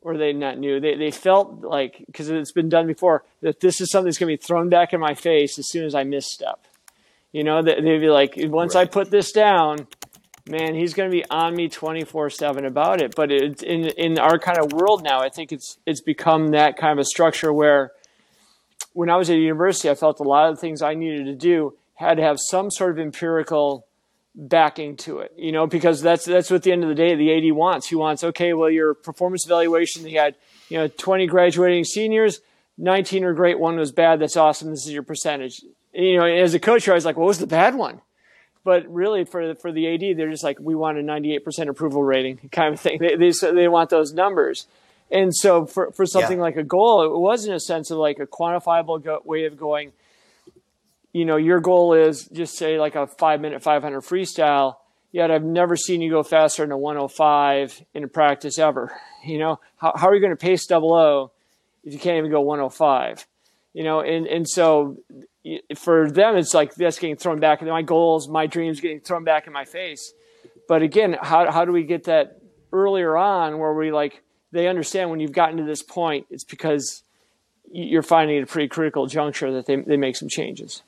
or 0.00 0.16
they 0.16 0.32
not 0.32 0.58
knew 0.58 0.80
they, 0.80 0.94
they 0.96 1.10
felt 1.10 1.62
like 1.62 2.02
because 2.06 2.28
it's 2.28 2.52
been 2.52 2.68
done 2.68 2.86
before 2.86 3.24
that 3.42 3.60
this 3.60 3.80
is 3.80 3.90
something 3.90 4.06
that's 4.06 4.18
going 4.18 4.30
to 4.30 4.40
be 4.40 4.42
thrown 4.42 4.68
back 4.68 4.92
in 4.92 5.00
my 5.00 5.14
face 5.14 5.58
as 5.58 5.68
soon 5.68 5.84
as 5.84 5.94
i 5.94 6.04
misstep 6.04 6.66
you 7.32 7.42
know 7.44 7.62
they'd 7.62 7.82
be 7.82 8.08
like 8.08 8.34
once 8.36 8.74
right. 8.74 8.88
i 8.88 8.90
put 8.90 9.10
this 9.10 9.32
down 9.32 9.86
man 10.48 10.74
he's 10.74 10.94
going 10.94 11.10
to 11.10 11.14
be 11.14 11.24
on 11.30 11.54
me 11.54 11.68
24 11.68 12.30
7 12.30 12.64
about 12.64 13.00
it 13.00 13.14
but 13.14 13.30
it's 13.30 13.62
in 13.62 13.86
in 13.86 14.18
our 14.18 14.38
kind 14.38 14.58
of 14.58 14.72
world 14.72 15.02
now 15.02 15.20
i 15.20 15.28
think 15.28 15.52
it's 15.52 15.78
it's 15.86 16.00
become 16.00 16.48
that 16.48 16.76
kind 16.76 16.92
of 16.92 16.98
a 16.98 17.04
structure 17.04 17.52
where 17.52 17.92
when 18.92 19.10
i 19.10 19.16
was 19.16 19.30
at 19.30 19.36
university 19.36 19.88
i 19.88 19.94
felt 19.94 20.20
a 20.20 20.24
lot 20.24 20.50
of 20.50 20.58
things 20.58 20.82
i 20.82 20.94
needed 20.94 21.24
to 21.24 21.34
do 21.34 21.74
had 21.94 22.16
to 22.16 22.22
have 22.22 22.38
some 22.38 22.70
sort 22.70 22.92
of 22.92 22.98
empirical 22.98 23.84
backing 24.38 24.96
to 24.96 25.18
it, 25.18 25.32
you 25.36 25.50
know, 25.50 25.66
because 25.66 26.00
that's 26.00 26.24
that's 26.24 26.50
what 26.50 26.62
the 26.62 26.70
end 26.70 26.84
of 26.84 26.88
the 26.88 26.94
day 26.94 27.14
the 27.16 27.32
AD 27.32 27.54
wants. 27.54 27.88
He 27.88 27.96
wants, 27.96 28.22
okay, 28.22 28.52
well, 28.54 28.70
your 28.70 28.94
performance 28.94 29.44
evaluation, 29.44 30.06
he 30.06 30.14
had, 30.14 30.36
you 30.68 30.78
know, 30.78 30.86
20 30.86 31.26
graduating 31.26 31.84
seniors, 31.84 32.40
19 32.78 33.24
are 33.24 33.34
great, 33.34 33.58
one 33.58 33.76
was 33.76 33.90
bad. 33.90 34.20
That's 34.20 34.36
awesome. 34.36 34.70
This 34.70 34.86
is 34.86 34.92
your 34.92 35.02
percentage. 35.02 35.64
You 35.92 36.18
know, 36.18 36.24
as 36.24 36.54
a 36.54 36.60
coach, 36.60 36.88
I 36.88 36.94
was 36.94 37.04
like, 37.04 37.16
what 37.16 37.26
was 37.26 37.40
the 37.40 37.46
bad 37.46 37.74
one? 37.74 38.00
But 38.68 38.92
really, 38.92 39.24
for 39.24 39.54
for 39.54 39.72
the 39.72 39.94
AD, 39.94 40.18
they're 40.18 40.30
just 40.30 40.44
like, 40.44 40.58
we 40.60 40.74
want 40.74 40.98
a 40.98 41.00
98% 41.00 41.68
approval 41.68 42.04
rating, 42.04 42.36
kind 42.52 42.74
of 42.74 42.80
thing. 42.80 42.98
They 43.00 43.16
they, 43.16 43.30
they 43.52 43.68
want 43.68 43.88
those 43.88 44.12
numbers. 44.12 44.66
And 45.10 45.34
so, 45.34 45.64
for 45.64 45.90
for 45.92 46.04
something 46.04 46.36
yeah. 46.36 46.44
like 46.44 46.56
a 46.56 46.62
goal, 46.62 47.02
it 47.02 47.18
was 47.18 47.46
in 47.46 47.54
a 47.54 47.60
sense 47.60 47.90
of 47.90 47.96
like 47.96 48.18
a 48.18 48.26
quantifiable 48.26 49.02
go- 49.02 49.22
way 49.24 49.46
of 49.46 49.56
going 49.56 49.92
you 51.12 51.24
know, 51.24 51.36
your 51.36 51.60
goal 51.60 51.94
is 51.94 52.28
just 52.28 52.56
say 52.56 52.78
like 52.78 52.94
a 52.94 53.06
five 53.06 53.40
minute 53.40 53.62
500 53.62 54.02
freestyle. 54.02 54.76
Yet 55.10 55.30
I've 55.30 55.42
never 55.42 55.74
seen 55.74 56.02
you 56.02 56.10
go 56.10 56.22
faster 56.22 56.62
than 56.62 56.70
a 56.70 56.76
105 56.76 57.82
in 57.94 58.04
a 58.04 58.08
practice 58.08 58.58
ever. 58.58 58.92
You 59.26 59.38
know, 59.38 59.58
how, 59.76 59.92
how 59.96 60.08
are 60.08 60.14
you 60.14 60.20
going 60.20 60.32
to 60.32 60.36
pace 60.36 60.64
double 60.64 60.94
O 60.94 61.32
if 61.82 61.92
you 61.92 61.98
can't 61.98 62.18
even 62.18 62.30
go 62.30 62.40
105? 62.40 63.26
You 63.74 63.84
know, 63.84 64.00
and, 64.00 64.26
and 64.26 64.48
so 64.48 64.98
for 65.76 66.10
them, 66.10 66.36
it's 66.36 66.54
like 66.54 66.74
that's 66.74 66.98
getting 66.98 67.16
thrown 67.16 67.40
back. 67.40 67.62
My 67.62 67.82
goals, 67.82 68.28
my 68.28 68.46
dreams 68.46 68.80
getting 68.80 69.00
thrown 69.00 69.24
back 69.24 69.46
in 69.46 69.52
my 69.52 69.64
face. 69.64 70.12
But 70.68 70.82
again, 70.82 71.16
how, 71.20 71.50
how 71.50 71.64
do 71.64 71.72
we 71.72 71.84
get 71.84 72.04
that 72.04 72.40
earlier 72.72 73.16
on 73.16 73.58
where 73.58 73.72
we 73.72 73.90
like, 73.92 74.22
they 74.52 74.68
understand 74.68 75.10
when 75.10 75.20
you've 75.20 75.32
gotten 75.32 75.58
to 75.58 75.64
this 75.64 75.82
point, 75.82 76.26
it's 76.30 76.44
because 76.44 77.02
you're 77.70 78.02
finding 78.02 78.42
a 78.42 78.46
pretty 78.46 78.68
critical 78.68 79.06
juncture 79.06 79.52
that 79.52 79.66
they, 79.66 79.76
they 79.76 79.96
make 79.96 80.16
some 80.16 80.28
changes. 80.28 80.82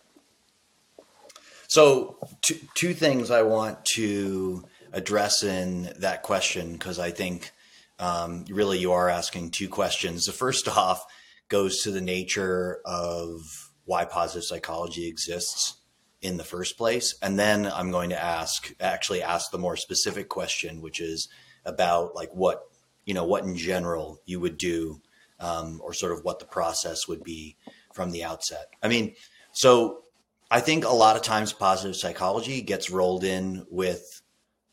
So, 1.68 2.16
two, 2.42 2.56
two 2.74 2.94
things 2.94 3.30
I 3.30 3.42
want 3.42 3.84
to 3.96 4.64
address 4.92 5.42
in 5.42 5.92
that 5.98 6.22
question 6.22 6.72
because 6.72 6.98
I 6.98 7.10
think 7.10 7.52
um, 7.98 8.44
really 8.50 8.78
you 8.78 8.92
are 8.92 9.08
asking 9.08 9.50
two 9.50 9.68
questions. 9.68 10.24
The 10.24 10.32
first 10.32 10.68
off 10.76 11.06
goes 11.50 11.82
to 11.82 11.90
the 11.90 12.00
nature 12.00 12.80
of 12.86 13.42
why 13.84 14.06
positive 14.06 14.44
psychology 14.44 15.06
exists 15.06 15.76
in 16.22 16.36
the 16.36 16.44
first 16.44 16.78
place, 16.78 17.14
and 17.22 17.38
then 17.38 17.66
I'm 17.66 17.90
going 17.90 18.10
to 18.10 18.22
ask 18.22 18.74
actually 18.80 19.22
ask 19.22 19.50
the 19.50 19.58
more 19.58 19.76
specific 19.76 20.28
question, 20.28 20.80
which 20.80 21.00
is 21.00 21.28
about 21.64 22.14
like 22.14 22.30
what 22.32 22.62
you 23.04 23.14
know 23.14 23.24
what 23.24 23.44
in 23.44 23.56
general 23.56 24.20
you 24.24 24.40
would 24.40 24.56
do, 24.56 25.00
um, 25.38 25.80
or 25.82 25.92
sort 25.92 26.12
of 26.12 26.24
what 26.24 26.38
the 26.38 26.46
process 26.46 27.08
would 27.08 27.22
be 27.22 27.56
from 27.92 28.10
the 28.10 28.24
outset. 28.24 28.66
I 28.82 28.88
mean, 28.88 29.14
so 29.52 30.04
I 30.50 30.60
think 30.60 30.84
a 30.84 30.90
lot 30.90 31.16
of 31.16 31.22
times 31.22 31.52
positive 31.52 31.96
psychology 31.96 32.60
gets 32.62 32.90
rolled 32.90 33.24
in 33.24 33.66
with 33.70 34.22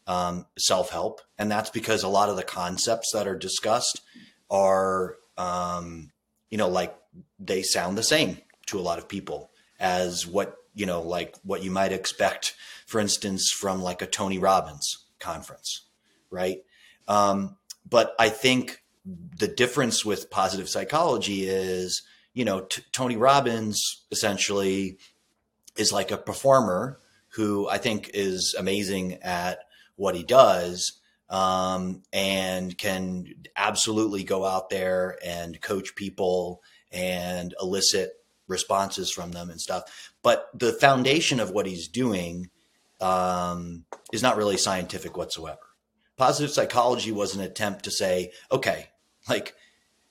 um, 0.07 0.45
self 0.57 0.89
help, 0.89 1.21
and 1.37 1.51
that's 1.51 1.69
because 1.69 2.03
a 2.03 2.07
lot 2.07 2.29
of 2.29 2.35
the 2.35 2.43
concepts 2.43 3.11
that 3.13 3.27
are 3.27 3.37
discussed 3.37 4.01
are, 4.49 5.15
um, 5.37 6.11
you 6.49 6.57
know, 6.57 6.69
like 6.69 6.95
they 7.39 7.61
sound 7.61 7.97
the 7.97 8.03
same 8.03 8.37
to 8.67 8.79
a 8.79 8.81
lot 8.81 8.99
of 8.99 9.07
people 9.07 9.51
as 9.79 10.25
what 10.25 10.57
you 10.73 10.85
know, 10.85 11.01
like 11.01 11.35
what 11.43 11.63
you 11.63 11.71
might 11.71 11.91
expect, 11.91 12.55
for 12.85 12.99
instance, 12.99 13.51
from 13.51 13.81
like 13.81 14.01
a 14.03 14.07
Tony 14.07 14.37
Robbins 14.37 15.05
conference, 15.19 15.85
right? 16.29 16.59
Um, 17.07 17.57
but 17.89 18.15
I 18.19 18.29
think 18.29 18.83
the 19.05 19.47
difference 19.47 20.05
with 20.05 20.29
positive 20.29 20.69
psychology 20.69 21.47
is, 21.47 22.03
you 22.33 22.45
know, 22.45 22.61
t- 22.61 22.83
Tony 22.91 23.15
Robbins 23.15 24.03
essentially 24.11 24.97
is 25.77 25.91
like 25.91 26.11
a 26.11 26.17
performer 26.17 26.99
who 27.29 27.67
I 27.69 27.79
think 27.79 28.11
is 28.13 28.55
amazing 28.57 29.15
at 29.23 29.59
what 29.95 30.15
he 30.15 30.23
does 30.23 30.99
um, 31.29 32.03
and 32.13 32.77
can 32.77 33.25
absolutely 33.55 34.23
go 34.23 34.45
out 34.45 34.69
there 34.69 35.17
and 35.25 35.61
coach 35.61 35.95
people 35.95 36.61
and 36.91 37.53
elicit 37.61 38.11
responses 38.47 39.11
from 39.11 39.31
them 39.31 39.49
and 39.49 39.59
stuff. 39.59 40.13
But 40.23 40.49
the 40.53 40.73
foundation 40.73 41.39
of 41.39 41.51
what 41.51 41.65
he's 41.65 41.87
doing 41.87 42.49
um, 43.01 43.85
is 44.11 44.23
not 44.23 44.37
really 44.37 44.57
scientific 44.57 45.17
whatsoever. 45.17 45.59
Positive 46.15 46.51
psychology 46.51 47.11
was 47.11 47.35
an 47.35 47.41
attempt 47.41 47.83
to 47.83 47.91
say, 47.91 48.31
okay, 48.51 48.89
like 49.29 49.53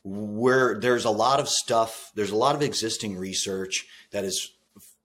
where 0.05 0.79
there's 0.79 1.05
a 1.05 1.11
lot 1.11 1.41
of 1.41 1.49
stuff, 1.49 2.13
there's 2.15 2.31
a 2.31 2.37
lot 2.37 2.55
of 2.55 2.63
existing 2.63 3.17
research 3.17 3.87
that 4.13 4.25
is 4.25 4.53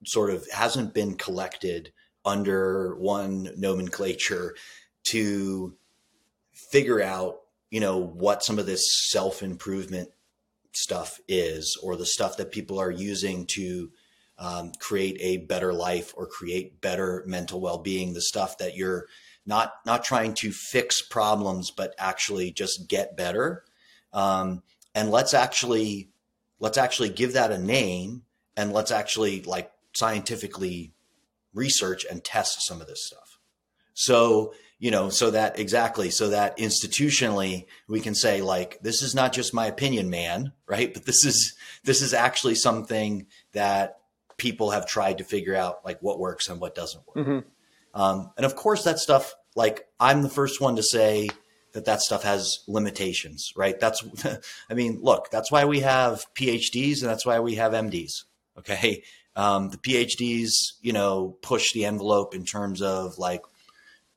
sort 0.04 0.30
of 0.30 0.46
hasn't 0.50 0.94
been 0.94 1.14
collected 1.14 1.92
under 2.24 2.94
one 2.96 3.50
nomenclature 3.56 4.54
to 5.04 5.74
figure 6.52 7.02
out, 7.02 7.40
you 7.70 7.80
know, 7.80 7.98
what 7.98 8.44
some 8.44 8.58
of 8.58 8.66
this 8.66 8.84
self 9.10 9.42
improvement 9.42 10.10
stuff 10.72 11.18
is, 11.28 11.78
or 11.82 11.96
the 11.96 12.06
stuff 12.06 12.36
that 12.36 12.52
people 12.52 12.78
are 12.78 12.90
using 12.90 13.46
to 13.54 13.90
um, 14.38 14.72
create 14.78 15.16
a 15.20 15.38
better 15.38 15.72
life 15.72 16.12
or 16.16 16.26
create 16.26 16.80
better 16.80 17.22
mental 17.26 17.60
well 17.60 17.78
being. 17.78 18.14
The 18.14 18.22
stuff 18.22 18.58
that 18.58 18.76
you're 18.76 19.06
not 19.46 19.74
not 19.86 20.04
trying 20.04 20.34
to 20.34 20.52
fix 20.52 21.02
problems, 21.02 21.70
but 21.70 21.94
actually 21.98 22.52
just 22.52 22.88
get 22.88 23.16
better. 23.16 23.64
Um, 24.12 24.62
and 24.94 25.10
let's 25.10 25.34
actually 25.34 26.10
let's 26.60 26.78
actually 26.78 27.08
give 27.08 27.32
that 27.32 27.50
a 27.50 27.58
name, 27.58 28.22
and 28.56 28.72
let's 28.72 28.90
actually 28.90 29.42
like 29.42 29.70
scientifically 29.94 30.92
research 31.54 32.06
and 32.10 32.24
test 32.24 32.66
some 32.66 32.80
of 32.80 32.86
this 32.86 33.06
stuff. 33.06 33.38
So, 33.94 34.54
you 34.82 34.90
know, 34.90 35.10
so 35.10 35.30
that 35.30 35.60
exactly, 35.60 36.10
so 36.10 36.30
that 36.30 36.58
institutionally 36.58 37.66
we 37.86 38.00
can 38.00 38.16
say 38.16 38.42
like, 38.42 38.80
this 38.82 39.00
is 39.00 39.14
not 39.14 39.32
just 39.32 39.54
my 39.54 39.66
opinion, 39.66 40.10
man, 40.10 40.50
right? 40.66 40.92
But 40.92 41.04
this 41.04 41.24
is, 41.24 41.54
this 41.84 42.02
is 42.02 42.12
actually 42.12 42.56
something 42.56 43.28
that 43.52 44.00
people 44.38 44.72
have 44.72 44.88
tried 44.88 45.18
to 45.18 45.24
figure 45.24 45.54
out 45.54 45.84
like 45.84 46.02
what 46.02 46.18
works 46.18 46.48
and 46.48 46.60
what 46.60 46.74
doesn't 46.74 47.06
work. 47.06 47.16
Mm-hmm. 47.16 48.00
Um, 48.00 48.32
and 48.36 48.44
of 48.44 48.56
course 48.56 48.82
that 48.82 48.98
stuff, 48.98 49.36
like 49.54 49.86
I'm 50.00 50.22
the 50.22 50.28
first 50.28 50.60
one 50.60 50.74
to 50.74 50.82
say 50.82 51.28
that 51.74 51.84
that 51.84 52.00
stuff 52.00 52.24
has 52.24 52.64
limitations, 52.66 53.52
right? 53.54 53.78
That's, 53.78 54.02
I 54.68 54.74
mean, 54.74 54.98
look, 55.00 55.30
that's 55.30 55.52
why 55.52 55.64
we 55.64 55.78
have 55.78 56.26
PhDs 56.34 57.02
and 57.02 57.08
that's 57.08 57.24
why 57.24 57.38
we 57.38 57.54
have 57.54 57.70
MDs. 57.70 58.24
Okay. 58.58 59.04
Um, 59.36 59.68
the 59.68 59.78
PhDs, 59.78 60.50
you 60.80 60.92
know, 60.92 61.36
push 61.40 61.72
the 61.72 61.84
envelope 61.84 62.34
in 62.34 62.44
terms 62.44 62.82
of 62.82 63.16
like 63.16 63.42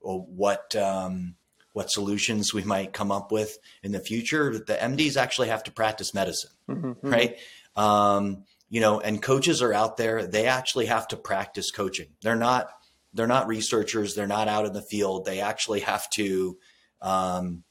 what 0.05 0.75
um, 0.75 1.35
what 1.73 1.91
solutions 1.91 2.53
we 2.53 2.63
might 2.63 2.93
come 2.93 3.11
up 3.11 3.31
with 3.31 3.57
in 3.83 3.91
the 3.91 3.99
future. 3.99 4.57
The 4.57 4.75
MDs 4.75 5.17
actually 5.17 5.49
have 5.49 5.63
to 5.63 5.71
practice 5.71 6.13
medicine, 6.13 6.51
mm-hmm. 6.69 6.91
mm-hmm. 6.91 7.09
right? 7.09 7.37
Um, 7.75 8.45
you 8.69 8.79
know, 8.79 8.99
and 8.99 9.21
coaches 9.21 9.61
are 9.61 9.73
out 9.73 9.97
there. 9.97 10.25
They 10.25 10.47
actually 10.47 10.85
have 10.85 11.07
to 11.09 11.17
practice 11.17 11.71
coaching. 11.71 12.07
They're 12.21 12.35
not 12.35 12.69
they're 13.13 13.27
not 13.27 13.47
researchers. 13.47 14.13
They're 14.13 14.27
not 14.27 14.47
out 14.47 14.65
in 14.65 14.73
the 14.73 14.81
field. 14.81 15.25
They 15.25 15.41
actually 15.41 15.81
have 15.81 16.09
to 16.11 16.57
um, 17.01 17.63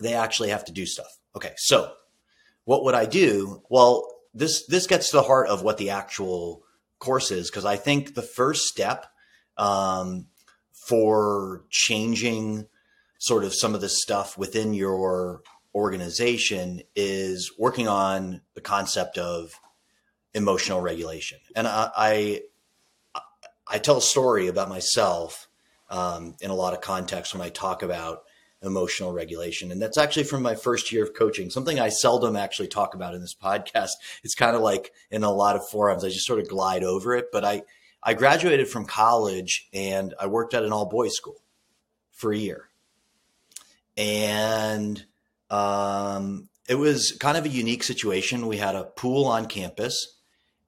they 0.00 0.14
actually 0.14 0.50
have 0.50 0.64
to 0.66 0.72
do 0.72 0.86
stuff. 0.86 1.18
Okay, 1.34 1.52
so 1.56 1.92
what 2.64 2.84
would 2.84 2.94
I 2.94 3.06
do? 3.06 3.62
Well, 3.68 4.06
this 4.34 4.66
this 4.66 4.86
gets 4.86 5.10
to 5.10 5.16
the 5.16 5.22
heart 5.22 5.48
of 5.48 5.62
what 5.62 5.78
the 5.78 5.90
actual 5.90 6.62
course 6.98 7.30
is 7.30 7.50
because 7.50 7.64
I 7.64 7.76
think 7.76 8.14
the 8.14 8.22
first 8.22 8.66
step 8.66 9.06
um, 9.56 10.26
for 10.86 11.64
changing 11.70 12.66
sort 13.18 13.44
of 13.44 13.54
some 13.54 13.74
of 13.74 13.80
the 13.80 13.88
stuff 13.88 14.38
within 14.38 14.74
your 14.74 15.42
organization 15.74 16.82
is 16.94 17.52
working 17.58 17.88
on 17.88 18.40
the 18.54 18.60
concept 18.60 19.18
of 19.18 19.58
emotional 20.34 20.80
regulation. 20.80 21.38
And 21.54 21.66
I, 21.66 21.90
I, 21.96 22.42
I 23.68 23.78
tell 23.78 23.98
a 23.98 24.02
story 24.02 24.48
about 24.48 24.68
myself 24.68 25.48
um, 25.90 26.34
in 26.40 26.50
a 26.50 26.54
lot 26.54 26.72
of 26.72 26.80
context 26.80 27.34
when 27.34 27.42
I 27.42 27.48
talk 27.48 27.82
about 27.82 28.22
emotional 28.62 29.12
regulation. 29.12 29.70
And 29.70 29.80
that's 29.80 29.98
actually 29.98 30.24
from 30.24 30.42
my 30.42 30.54
first 30.54 30.90
year 30.92 31.04
of 31.04 31.14
coaching, 31.14 31.50
something 31.50 31.78
I 31.78 31.88
seldom 31.88 32.36
actually 32.36 32.68
talk 32.68 32.94
about 32.94 33.14
in 33.14 33.20
this 33.20 33.34
podcast. 33.42 33.92
It's 34.22 34.34
kind 34.34 34.56
of 34.56 34.62
like 34.62 34.92
in 35.10 35.24
a 35.24 35.32
lot 35.32 35.56
of 35.56 35.68
forums, 35.68 36.04
I 36.04 36.08
just 36.08 36.26
sort 36.26 36.40
of 36.40 36.48
glide 36.48 36.84
over 36.84 37.14
it. 37.14 37.26
But 37.32 37.44
I, 37.44 37.62
I 38.06 38.14
graduated 38.14 38.68
from 38.68 38.86
college 38.86 39.68
and 39.74 40.14
I 40.20 40.28
worked 40.28 40.54
at 40.54 40.62
an 40.62 40.72
all 40.72 40.86
boys 40.86 41.16
school 41.16 41.42
for 42.12 42.32
a 42.32 42.38
year. 42.38 42.68
And 43.96 45.04
um, 45.50 46.48
it 46.68 46.76
was 46.76 47.16
kind 47.18 47.36
of 47.36 47.46
a 47.46 47.48
unique 47.48 47.82
situation. 47.82 48.46
We 48.46 48.58
had 48.58 48.76
a 48.76 48.84
pool 48.84 49.24
on 49.24 49.46
campus 49.46 50.20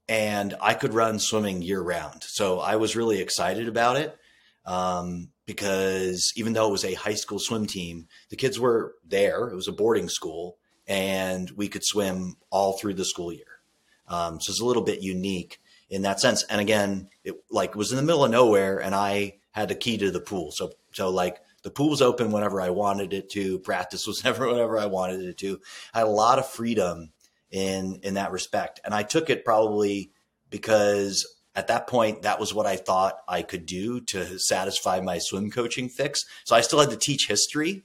and 0.08 0.56
I 0.60 0.74
could 0.74 0.94
run 0.94 1.20
swimming 1.20 1.62
year 1.62 1.80
round. 1.80 2.24
So 2.24 2.58
I 2.58 2.74
was 2.74 2.96
really 2.96 3.20
excited 3.20 3.68
about 3.68 3.96
it 3.96 4.18
um, 4.66 5.28
because 5.46 6.32
even 6.34 6.54
though 6.54 6.66
it 6.66 6.72
was 6.72 6.84
a 6.84 6.94
high 6.94 7.14
school 7.14 7.38
swim 7.38 7.66
team, 7.66 8.08
the 8.30 8.36
kids 8.36 8.58
were 8.58 8.96
there. 9.06 9.46
It 9.46 9.54
was 9.54 9.68
a 9.68 9.72
boarding 9.72 10.08
school 10.08 10.58
and 10.88 11.52
we 11.52 11.68
could 11.68 11.84
swim 11.84 12.34
all 12.50 12.72
through 12.72 12.94
the 12.94 13.04
school 13.04 13.32
year. 13.32 13.60
Um, 14.08 14.40
so 14.40 14.50
it's 14.50 14.60
a 14.60 14.66
little 14.66 14.82
bit 14.82 15.02
unique 15.02 15.60
in 15.90 16.02
that 16.02 16.20
sense. 16.20 16.42
And 16.44 16.60
again, 16.60 17.08
it 17.24 17.34
like 17.50 17.74
was 17.74 17.90
in 17.90 17.96
the 17.96 18.02
middle 18.02 18.24
of 18.24 18.30
nowhere 18.30 18.78
and 18.78 18.94
I 18.94 19.38
had 19.52 19.68
the 19.68 19.74
key 19.74 19.98
to 19.98 20.10
the 20.10 20.20
pool. 20.20 20.50
So, 20.52 20.72
so 20.92 21.10
like 21.10 21.38
the 21.62 21.70
pool 21.70 21.90
was 21.90 22.02
open 22.02 22.32
whenever 22.32 22.60
I 22.60 22.70
wanted 22.70 23.12
it 23.12 23.30
to. 23.30 23.58
Practice 23.60 24.06
was 24.06 24.24
never 24.24 24.46
whenever 24.46 24.78
I 24.78 24.86
wanted 24.86 25.22
it 25.22 25.38
to. 25.38 25.60
I 25.94 26.00
had 26.00 26.06
a 26.06 26.10
lot 26.10 26.38
of 26.38 26.48
freedom 26.48 27.12
in 27.50 28.00
in 28.02 28.14
that 28.14 28.32
respect, 28.32 28.80
and 28.84 28.94
I 28.94 29.02
took 29.02 29.30
it 29.30 29.44
probably 29.44 30.12
because 30.50 31.26
at 31.54 31.68
that 31.68 31.86
point 31.86 32.22
that 32.22 32.38
was 32.38 32.52
what 32.52 32.66
I 32.66 32.76
thought 32.76 33.18
I 33.26 33.42
could 33.42 33.66
do 33.66 34.00
to 34.02 34.38
satisfy 34.38 35.00
my 35.00 35.18
swim 35.18 35.50
coaching 35.50 35.88
fix. 35.88 36.24
So 36.44 36.54
I 36.54 36.60
still 36.60 36.78
had 36.78 36.90
to 36.90 36.96
teach 36.96 37.26
history, 37.26 37.82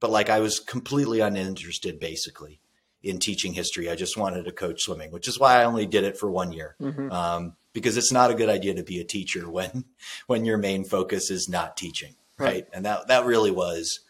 but 0.00 0.10
like 0.10 0.30
I 0.30 0.40
was 0.40 0.58
completely 0.58 1.20
uninterested 1.20 2.00
basically 2.00 2.61
in 3.02 3.18
teaching 3.18 3.52
history. 3.52 3.90
I 3.90 3.94
just 3.94 4.16
wanted 4.16 4.44
to 4.44 4.52
coach 4.52 4.82
swimming, 4.82 5.10
which 5.10 5.28
is 5.28 5.38
why 5.38 5.60
I 5.60 5.64
only 5.64 5.86
did 5.86 6.04
it 6.04 6.16
for 6.16 6.30
one 6.30 6.52
year. 6.52 6.76
Mm-hmm. 6.80 7.10
Um, 7.10 7.56
because 7.72 7.96
it's 7.96 8.12
not 8.12 8.30
a 8.30 8.34
good 8.34 8.50
idea 8.50 8.74
to 8.74 8.82
be 8.82 9.00
a 9.00 9.04
teacher 9.04 9.48
when 9.50 9.84
when 10.26 10.44
your 10.44 10.58
main 10.58 10.84
focus 10.84 11.30
is 11.30 11.48
not 11.48 11.76
teaching 11.76 12.14
right? 12.42 12.52
right? 12.54 12.66
And 12.72 12.84
that 12.84 13.08
that 13.08 13.24
really 13.24 13.50
was 13.50 14.00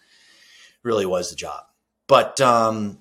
really 0.82 1.06
was 1.06 1.30
the 1.30 1.36
job. 1.36 1.64
But 2.06 2.40
um, 2.40 2.98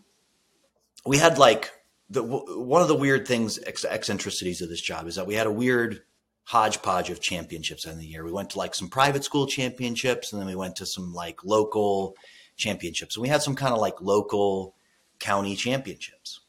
we 1.05 1.17
had 1.17 1.37
like 1.37 1.71
the 2.09 2.23
one 2.23 2.81
of 2.81 2.87
the 2.87 2.95
weird 2.95 3.27
things 3.27 3.59
eccentricities 3.65 4.61
of 4.61 4.69
this 4.69 4.81
job 4.81 5.07
is 5.07 5.15
that 5.15 5.27
we 5.27 5.35
had 5.35 5.47
a 5.47 5.51
weird 5.51 6.01
hodgepodge 6.43 7.09
of 7.09 7.21
championships 7.21 7.85
in 7.85 7.97
the 7.97 8.05
year. 8.05 8.23
We 8.23 8.31
went 8.31 8.51
to 8.51 8.57
like 8.57 8.75
some 8.75 8.89
private 8.89 9.23
school 9.23 9.47
championships, 9.47 10.31
and 10.31 10.41
then 10.41 10.47
we 10.47 10.55
went 10.55 10.75
to 10.77 10.85
some 10.85 11.13
like 11.13 11.43
local 11.43 12.15
championships, 12.57 13.15
and 13.15 13.21
we 13.21 13.29
had 13.29 13.41
some 13.41 13.55
kind 13.55 13.73
of 13.73 13.79
like 13.79 14.01
local 14.01 14.75
county 15.21 15.55
championships 15.55 16.41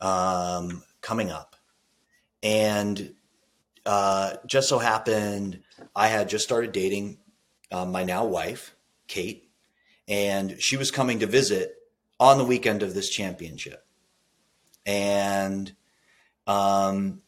um, 0.00 0.82
coming 1.02 1.30
up, 1.30 1.56
and 2.42 3.14
uh, 3.84 4.36
just 4.46 4.68
so 4.68 4.78
happened 4.78 5.60
I 5.94 6.08
had 6.08 6.28
just 6.28 6.44
started 6.44 6.72
dating 6.72 7.18
um, 7.70 7.92
my 7.92 8.04
now 8.04 8.24
wife, 8.24 8.74
Kate, 9.08 9.50
and 10.08 10.56
she 10.60 10.76
was 10.76 10.90
coming 10.90 11.18
to 11.18 11.26
visit 11.26 11.74
on 12.18 12.38
the 12.38 12.44
weekend 12.44 12.82
of 12.82 12.94
this 12.94 13.10
championship. 13.10 13.84
And 14.86 15.72
um, 16.46 17.22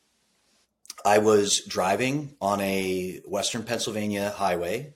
I 1.05 1.19
was 1.19 1.61
driving 1.65 2.35
on 2.41 2.61
a 2.61 3.21
Western 3.27 3.63
Pennsylvania 3.63 4.31
highway 4.31 4.95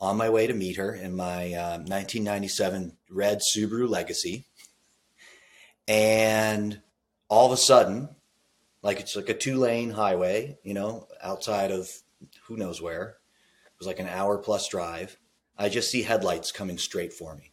on 0.00 0.16
my 0.16 0.30
way 0.30 0.46
to 0.46 0.54
meet 0.54 0.76
her 0.76 0.94
in 0.94 1.14
my 1.14 1.52
uh, 1.52 1.78
1997 1.78 2.96
red 3.10 3.40
Subaru 3.40 3.88
Legacy. 3.88 4.46
And 5.90 6.80
all 7.28 7.46
of 7.46 7.52
a 7.52 7.56
sudden, 7.56 8.10
like 8.80 9.00
it's 9.00 9.16
like 9.16 9.28
a 9.28 9.34
two 9.34 9.56
lane 9.56 9.90
highway, 9.90 10.56
you 10.62 10.72
know, 10.72 11.08
outside 11.20 11.72
of 11.72 11.90
who 12.44 12.56
knows 12.56 12.80
where 12.80 13.16
It 13.66 13.72
was 13.80 13.88
like 13.88 13.98
an 13.98 14.06
hour 14.06 14.38
plus 14.38 14.68
drive. 14.68 15.18
I 15.58 15.68
just 15.68 15.90
see 15.90 16.02
headlights 16.02 16.52
coming 16.52 16.78
straight 16.78 17.12
for 17.12 17.34
me. 17.34 17.50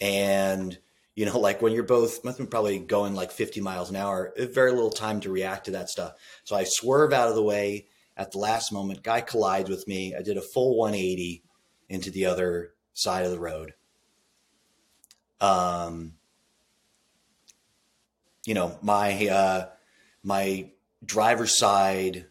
And, 0.00 0.78
you 1.14 1.26
know, 1.26 1.38
like 1.38 1.60
when 1.60 1.74
you're 1.74 1.82
both 1.82 2.22
probably 2.48 2.78
going 2.78 3.14
like 3.14 3.32
50 3.32 3.60
miles 3.60 3.90
an 3.90 3.96
hour, 3.96 4.32
very 4.38 4.70
little 4.70 4.88
time 4.88 5.20
to 5.20 5.30
react 5.30 5.66
to 5.66 5.72
that 5.72 5.90
stuff. 5.90 6.14
So 6.44 6.56
I 6.56 6.64
swerve 6.64 7.12
out 7.12 7.28
of 7.28 7.34
the 7.34 7.42
way 7.42 7.88
at 8.16 8.32
the 8.32 8.38
last 8.38 8.72
moment. 8.72 9.02
Guy 9.02 9.20
collides 9.20 9.68
with 9.68 9.86
me. 9.86 10.14
I 10.18 10.22
did 10.22 10.38
a 10.38 10.42
full 10.42 10.78
180 10.78 11.42
into 11.90 12.10
the 12.10 12.24
other 12.24 12.72
side 12.94 13.26
of 13.26 13.30
the 13.30 13.38
road. 13.38 13.74
Um, 15.38 16.14
you 18.46 18.54
know, 18.54 18.78
my, 18.80 19.26
uh, 19.26 19.68
my 20.22 20.70
driver's 21.04 21.56
side 21.56 22.26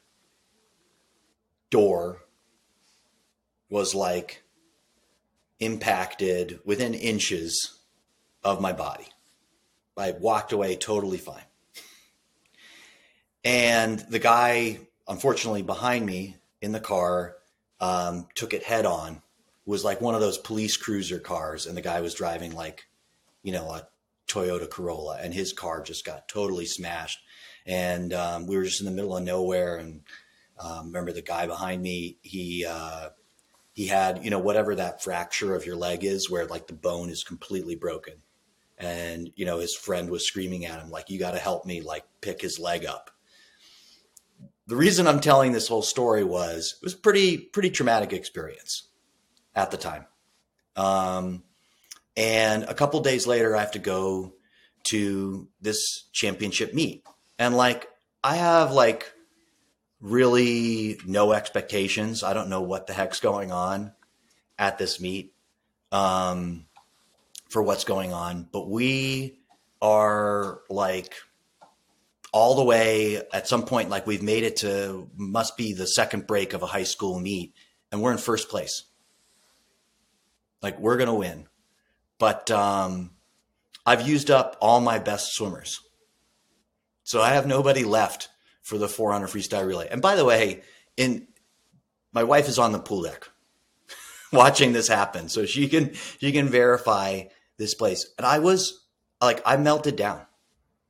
door 1.69 2.21
was 3.69 3.93
like 3.93 4.43
impacted 5.59 6.59
within 6.65 6.93
inches 6.93 7.79
of 8.43 8.61
my 8.61 8.71
body. 8.71 9.07
I 9.97 10.11
walked 10.11 10.51
away 10.51 10.75
totally 10.75 11.17
fine. 11.17 11.43
And 13.43 13.99
the 14.09 14.19
guy, 14.19 14.79
unfortunately, 15.07 15.61
behind 15.61 16.05
me 16.05 16.37
in 16.61 16.71
the 16.71 16.79
car 16.79 17.35
um, 17.79 18.27
took 18.35 18.53
it 18.53 18.63
head 18.63 18.85
on. 18.85 19.13
It 19.13 19.69
was 19.69 19.83
like 19.83 20.01
one 20.01 20.15
of 20.15 20.21
those 20.21 20.37
police 20.37 20.77
cruiser 20.77 21.19
cars, 21.19 21.65
and 21.65 21.77
the 21.77 21.81
guy 21.81 22.01
was 22.01 22.13
driving 22.13 22.53
like, 22.55 22.85
you 23.43 23.51
know, 23.51 23.69
a 23.69 23.87
Toyota 24.27 24.69
Corolla, 24.69 25.19
and 25.21 25.33
his 25.33 25.53
car 25.53 25.81
just 25.81 26.05
got 26.05 26.27
totally 26.27 26.65
smashed. 26.65 27.19
And 27.65 28.13
um, 28.13 28.47
we 28.47 28.57
were 28.57 28.63
just 28.63 28.79
in 28.79 28.85
the 28.85 28.91
middle 28.91 29.17
of 29.17 29.23
nowhere. 29.23 29.77
And 29.77 30.01
um, 30.59 30.87
remember, 30.87 31.11
the 31.11 31.21
guy 31.21 31.47
behind 31.47 31.81
me, 31.81 32.17
he 32.21 32.65
uh, 32.65 33.09
he 33.73 33.87
had, 33.87 34.23
you 34.23 34.29
know, 34.29 34.39
whatever 34.39 34.75
that 34.75 35.03
fracture 35.03 35.55
of 35.55 35.65
your 35.65 35.75
leg 35.75 36.03
is 36.03 36.29
where 36.29 36.45
like 36.45 36.67
the 36.67 36.73
bone 36.73 37.09
is 37.09 37.23
completely 37.23 37.75
broken. 37.75 38.15
And, 38.77 39.31
you 39.35 39.45
know, 39.45 39.59
his 39.59 39.73
friend 39.73 40.09
was 40.09 40.27
screaming 40.27 40.65
at 40.65 40.81
him, 40.81 40.89
like, 40.89 41.09
you 41.09 41.17
got 41.17 41.31
to 41.31 41.39
help 41.39 41.65
me, 41.65 41.79
like, 41.79 42.03
pick 42.19 42.41
his 42.41 42.59
leg 42.59 42.85
up. 42.85 43.09
The 44.67 44.75
reason 44.75 45.07
I'm 45.07 45.21
telling 45.21 45.53
this 45.53 45.69
whole 45.69 45.81
story 45.81 46.25
was 46.25 46.75
it 46.81 46.83
was 46.83 46.93
pretty, 46.93 47.37
pretty 47.37 47.69
traumatic 47.69 48.11
experience 48.11 48.89
at 49.55 49.71
the 49.71 49.77
time. 49.77 50.05
Um, 50.75 51.43
and 52.17 52.63
a 52.63 52.73
couple 52.73 52.99
days 53.01 53.27
later, 53.27 53.55
I 53.55 53.59
have 53.61 53.71
to 53.71 53.79
go 53.79 54.33
to 54.85 55.47
this 55.61 56.07
championship 56.11 56.73
meet. 56.73 57.05
And 57.37 57.55
like, 57.57 57.87
I 58.23 58.35
have 58.35 58.71
like 58.71 59.11
really 59.99 60.99
no 61.05 61.33
expectations. 61.33 62.23
I 62.23 62.33
don't 62.33 62.49
know 62.49 62.61
what 62.61 62.87
the 62.87 62.93
heck's 62.93 63.19
going 63.19 63.51
on 63.51 63.93
at 64.57 64.77
this 64.77 65.01
meet 65.01 65.33
um, 65.91 66.65
for 67.49 67.61
what's 67.61 67.83
going 67.83 68.13
on, 68.13 68.47
but 68.51 68.69
we 68.69 69.39
are 69.81 70.61
like 70.69 71.13
all 72.31 72.55
the 72.55 72.63
way 72.63 73.21
at 73.31 73.47
some 73.47 73.63
point, 73.63 73.89
like 73.89 74.05
we've 74.05 74.23
made 74.23 74.43
it 74.43 74.57
to 74.57 75.09
must 75.15 75.55
be 75.55 75.73
the 75.73 75.87
second 75.87 76.27
break 76.27 76.53
of 76.53 76.63
a 76.63 76.67
high 76.67 76.83
school 76.83 77.19
meet, 77.19 77.53
and 77.91 78.01
we're 78.01 78.11
in 78.11 78.17
first 78.17 78.49
place. 78.49 78.83
Like 80.61 80.79
we're 80.79 80.97
gonna 80.97 81.15
win, 81.15 81.47
but 82.17 82.49
um, 82.51 83.11
I've 83.85 84.07
used 84.07 84.31
up 84.31 84.57
all 84.61 84.81
my 84.81 84.99
best 84.99 85.33
swimmers, 85.33 85.81
so 87.03 87.21
I 87.21 87.29
have 87.29 87.45
nobody 87.45 87.83
left 87.83 88.29
for 88.61 88.77
the 88.77 88.87
400 88.87 89.27
freestyle 89.27 89.67
relay. 89.67 89.87
And 89.91 90.01
by 90.01 90.15
the 90.15 90.25
way, 90.25 90.61
in 90.97 91.27
my 92.11 92.23
wife 92.23 92.47
is 92.47 92.57
on 92.57 92.71
the 92.71 92.79
pool 92.79 93.03
deck 93.03 93.29
watching 94.33 94.73
this 94.73 94.87
happen, 94.87 95.29
so 95.29 95.45
she 95.45 95.67
can 95.67 95.93
she 96.19 96.31
can 96.31 96.49
verify 96.49 97.23
this 97.57 97.73
place. 97.73 98.07
And 98.17 98.25
I 98.25 98.39
was 98.39 98.85
like, 99.21 99.41
I 99.45 99.57
melted 99.57 99.95
down. 99.95 100.21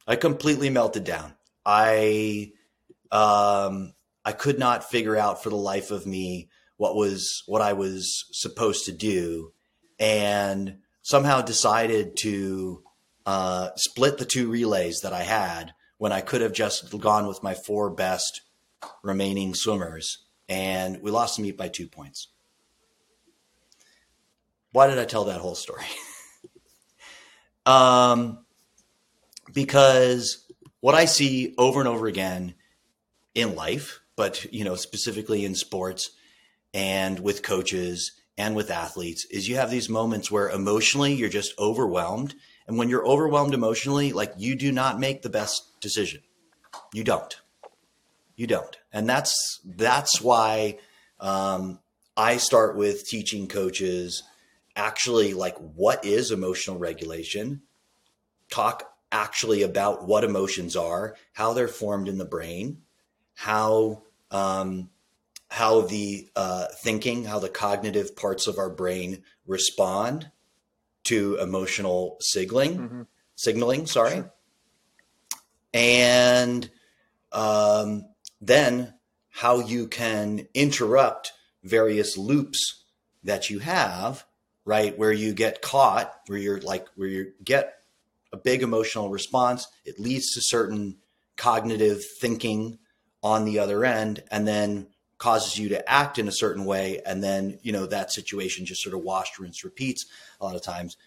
I 0.07 0.15
completely 0.15 0.69
melted 0.69 1.03
down. 1.03 1.33
I 1.65 2.51
um 3.11 3.93
I 4.23 4.31
could 4.31 4.59
not 4.59 4.89
figure 4.89 5.17
out 5.17 5.43
for 5.43 5.49
the 5.49 5.55
life 5.55 5.91
of 5.91 6.05
me 6.05 6.49
what 6.77 6.95
was 6.95 7.43
what 7.45 7.61
I 7.61 7.73
was 7.73 8.25
supposed 8.31 8.85
to 8.85 8.91
do, 8.91 9.51
and 9.99 10.79
somehow 11.05 11.39
decided 11.39 12.17
to 12.17 12.81
uh, 13.27 13.69
split 13.75 14.17
the 14.17 14.25
two 14.25 14.49
relays 14.49 15.01
that 15.01 15.13
I 15.13 15.21
had 15.21 15.71
when 15.99 16.11
I 16.11 16.21
could 16.21 16.41
have 16.41 16.51
just 16.51 16.97
gone 16.99 17.27
with 17.27 17.43
my 17.43 17.53
four 17.53 17.91
best 17.91 18.41
remaining 19.03 19.53
swimmers. 19.53 20.25
And 20.49 21.03
we 21.03 21.11
lost 21.11 21.37
the 21.37 21.43
meet 21.43 21.57
by 21.57 21.67
two 21.67 21.87
points. 21.87 22.29
Why 24.71 24.87
did 24.87 24.97
I 24.97 25.05
tell 25.05 25.25
that 25.25 25.41
whole 25.41 25.53
story? 25.53 25.85
um, 27.67 28.43
because 29.53 30.51
what 30.79 30.95
I 30.95 31.05
see 31.05 31.53
over 31.59 31.79
and 31.79 31.87
over 31.87 32.07
again 32.07 32.55
in 33.35 33.53
life, 33.53 34.01
but 34.15 34.51
you 34.51 34.63
know 34.63 34.75
specifically 34.75 35.45
in 35.45 35.53
sports 35.53 36.09
and 36.73 37.19
with 37.19 37.43
coaches 37.43 38.11
and 38.38 38.56
with 38.56 38.69
athletes, 38.69 39.26
is 39.32 39.48
you 39.48 39.56
have 39.56 39.71
these 39.71 39.89
moments 39.89 40.30
where 40.30 40.50
emotionally 40.50 41.13
you're 41.13 41.30
just 41.30 41.58
overwhelmed, 41.58 42.36
and 42.67 42.78
when 42.78 42.89
you're 42.89 43.08
overwhelmed 43.08 43.54
emotionally, 43.54 44.12
like 44.13 44.34
you 44.38 44.56
do 44.56 44.71
not 44.71 45.00
make 45.00 45.21
the 45.21 45.30
best 45.30 45.80
decision. 45.80 46.21
You 46.93 47.04
don't. 47.04 47.39
You 48.36 48.48
don't, 48.48 48.78
and 48.91 49.08
that's 49.08 49.62
that's 49.63 50.19
why 50.19 50.80
um, 51.21 51.80
I 52.17 52.36
start 52.38 52.76
with 52.76 53.08
teaching 53.08 53.48
coaches 53.48 54.24
actually 54.76 55.34
like 55.34 55.56
what 55.58 56.04
is 56.04 56.32
emotional 56.32 56.78
regulation 56.78 57.62
talk 58.50 58.91
actually 59.12 59.63
about 59.63 60.08
what 60.08 60.24
emotions 60.24 60.76
are, 60.76 61.15
how 61.34 61.54
they're 61.54 61.67
formed 61.67 62.08
in 62.08 62.17
the 62.17 62.26
brain, 62.26 62.82
how 63.34 64.04
um, 64.32 64.89
how 65.49 65.81
the 65.81 66.27
uh, 66.36 66.67
thinking, 66.84 67.25
how 67.25 67.39
the 67.39 67.49
cognitive 67.49 68.15
parts 68.15 68.47
of 68.47 68.58
our 68.58 68.69
brain 68.69 69.23
respond 69.45 70.31
to 71.05 71.36
emotional 71.36 72.17
signaling, 72.19 72.77
mm-hmm. 72.77 73.01
signaling. 73.36 73.86
Sorry, 73.86 74.15
sure. 74.15 74.34
and 75.73 76.69
um, 77.31 78.05
then 78.41 78.93
how 79.29 79.60
you 79.60 79.88
can 79.88 80.47
interrupt 80.53 81.34
various 81.63 82.17
loops 82.17 82.84
that 83.23 83.49
you 83.49 83.60
have, 83.60 84.25
right? 84.63 84.97
Where 84.97 85.12
you 85.12 85.34
get 85.34 85.62
caught, 85.62 86.13
where 86.27 86.39
you're 86.39 86.62
like, 86.62 86.88
where 86.95 87.08
you 87.08 87.34
get 87.43 87.73
a 88.31 88.38
big 88.38 88.63
emotional 88.63 89.10
response. 89.10 89.67
It 89.84 89.99
leads 89.99 90.34
to 90.34 90.41
certain 90.41 90.97
cognitive 91.38 92.03
thinking 92.21 92.79
on 93.21 93.45
the 93.45 93.60
other 93.60 93.84
end, 93.84 94.23
and 94.29 94.47
then 94.47 94.88
causes 95.17 95.58
you 95.58 95.69
to 95.69 95.89
act 95.89 96.19
in 96.19 96.28
a 96.28 96.32
certain 96.32 96.65
way. 96.65 97.01
And 97.06 97.23
then, 97.23 97.60
you 97.62 97.71
know, 97.71 97.86
that 97.86 98.12
situation 98.12 98.65
just 98.65 98.82
sort 98.82 98.95
of 98.95 99.01
washed, 99.01 99.39
rinse, 99.39 99.63
repeats 99.63 100.06
a 100.39 100.45
lot 100.45 100.56
of 100.56 100.62
times. 100.62 100.97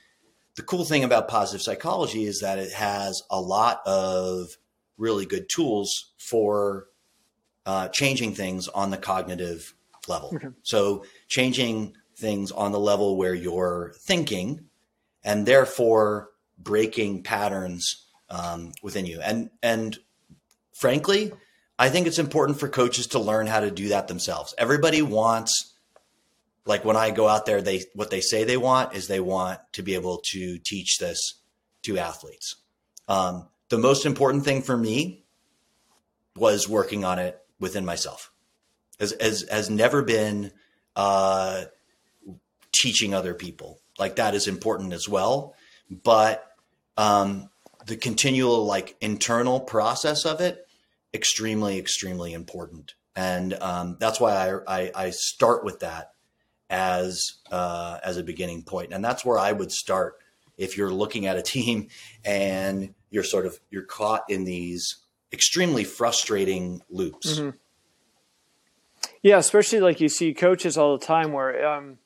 The 0.56 0.62
cool 0.62 0.84
thing 0.84 1.04
about 1.04 1.28
positive 1.28 1.62
psychology 1.62 2.24
is 2.24 2.40
that 2.40 2.58
it 2.58 2.72
has 2.72 3.22
a 3.30 3.40
lot 3.40 3.80
of 3.86 4.56
really 4.96 5.26
good 5.26 5.48
tools 5.48 6.12
for 6.18 6.86
uh, 7.64 7.88
changing 7.88 8.34
things 8.34 8.66
on 8.68 8.90
the 8.90 8.96
cognitive 8.96 9.74
level. 10.08 10.32
Okay. 10.34 10.48
So, 10.62 11.04
changing 11.28 11.94
things 12.16 12.50
on 12.50 12.72
the 12.72 12.80
level 12.80 13.16
where 13.16 13.34
you're 13.34 13.92
thinking, 13.98 14.64
and 15.22 15.46
therefore 15.46 16.30
breaking 16.58 17.22
patterns 17.22 18.06
um, 18.30 18.72
within 18.82 19.06
you. 19.06 19.20
And 19.20 19.50
and 19.62 19.98
frankly, 20.72 21.32
I 21.78 21.90
think 21.90 22.06
it's 22.06 22.18
important 22.18 22.58
for 22.58 22.68
coaches 22.68 23.08
to 23.08 23.18
learn 23.18 23.46
how 23.46 23.60
to 23.60 23.70
do 23.70 23.90
that 23.90 24.08
themselves. 24.08 24.54
Everybody 24.58 25.00
wants 25.02 25.74
like 26.68 26.84
when 26.84 26.96
I 26.96 27.10
go 27.10 27.26
out 27.26 27.46
there, 27.46 27.62
they 27.62 27.82
what 27.94 28.10
they 28.10 28.20
say 28.20 28.44
they 28.44 28.58
want 28.58 28.94
is 28.94 29.08
they 29.08 29.20
want 29.20 29.58
to 29.72 29.82
be 29.82 29.94
able 29.94 30.20
to 30.32 30.58
teach 30.58 30.98
this 30.98 31.40
to 31.82 31.98
athletes. 31.98 32.56
Um, 33.08 33.48
the 33.70 33.78
most 33.78 34.04
important 34.04 34.44
thing 34.44 34.62
for 34.62 34.76
me 34.76 35.24
was 36.36 36.68
working 36.68 37.04
on 37.04 37.18
it 37.18 37.40
within 37.58 37.86
myself. 37.86 38.30
Has 39.00 39.14
has, 39.18 39.48
has 39.50 39.70
never 39.70 40.02
been 40.02 40.52
uh, 40.94 41.64
teaching 42.72 43.14
other 43.14 43.32
people. 43.32 43.80
Like 43.98 44.16
that 44.16 44.34
is 44.34 44.46
important 44.46 44.92
as 44.92 45.08
well, 45.08 45.54
but 45.90 46.44
um, 46.98 47.48
the 47.86 47.96
continual 47.96 48.66
like 48.66 48.94
internal 49.00 49.58
process 49.58 50.26
of 50.26 50.42
it 50.42 50.67
extremely 51.14 51.78
extremely 51.78 52.32
important 52.32 52.94
and 53.16 53.54
um, 53.54 53.96
that's 53.98 54.20
why 54.20 54.32
I, 54.32 54.60
I, 54.66 54.90
I 54.94 55.10
start 55.10 55.64
with 55.64 55.80
that 55.80 56.12
as 56.70 57.38
uh, 57.50 57.98
as 58.04 58.16
a 58.16 58.22
beginning 58.22 58.62
point 58.62 58.92
and 58.92 59.04
that's 59.04 59.24
where 59.24 59.38
i 59.38 59.52
would 59.52 59.72
start 59.72 60.16
if 60.56 60.76
you're 60.76 60.90
looking 60.90 61.26
at 61.26 61.36
a 61.36 61.42
team 61.42 61.88
and 62.24 62.94
you're 63.10 63.24
sort 63.24 63.46
of 63.46 63.58
you're 63.70 63.84
caught 63.84 64.24
in 64.28 64.44
these 64.44 64.96
extremely 65.32 65.84
frustrating 65.84 66.82
loops 66.90 67.38
mm-hmm. 67.38 67.56
yeah 69.22 69.38
especially 69.38 69.80
like 69.80 70.00
you 70.00 70.08
see 70.08 70.34
coaches 70.34 70.76
all 70.76 70.96
the 70.96 71.04
time 71.04 71.32
where 71.32 71.66
um, 71.66 71.98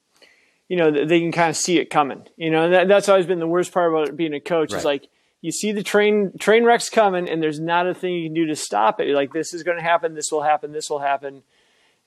you 0.72 0.78
know, 0.78 0.90
they 0.90 1.20
can 1.20 1.32
kind 1.32 1.50
of 1.50 1.56
see 1.58 1.78
it 1.78 1.90
coming. 1.90 2.26
You 2.38 2.50
know, 2.50 2.70
that, 2.70 2.88
that's 2.88 3.06
always 3.06 3.26
been 3.26 3.40
the 3.40 3.46
worst 3.46 3.72
part 3.72 3.92
about 3.92 4.16
being 4.16 4.32
a 4.32 4.40
coach 4.40 4.72
right. 4.72 4.78
is 4.78 4.86
like 4.86 5.06
you 5.42 5.52
see 5.52 5.72
the 5.72 5.82
train 5.82 6.32
train 6.38 6.64
wrecks 6.64 6.88
coming, 6.88 7.28
and 7.28 7.42
there's 7.42 7.60
not 7.60 7.86
a 7.86 7.94
thing 7.94 8.14
you 8.14 8.28
can 8.28 8.34
do 8.34 8.46
to 8.46 8.56
stop 8.56 9.00
it. 9.00 9.08
You're 9.08 9.16
like, 9.16 9.32
this 9.32 9.52
is 9.52 9.62
going 9.62 9.76
to 9.76 9.82
happen. 9.82 10.14
This 10.14 10.32
will 10.32 10.42
happen. 10.42 10.72
This 10.72 10.88
will 10.88 11.00
happen. 11.00 11.42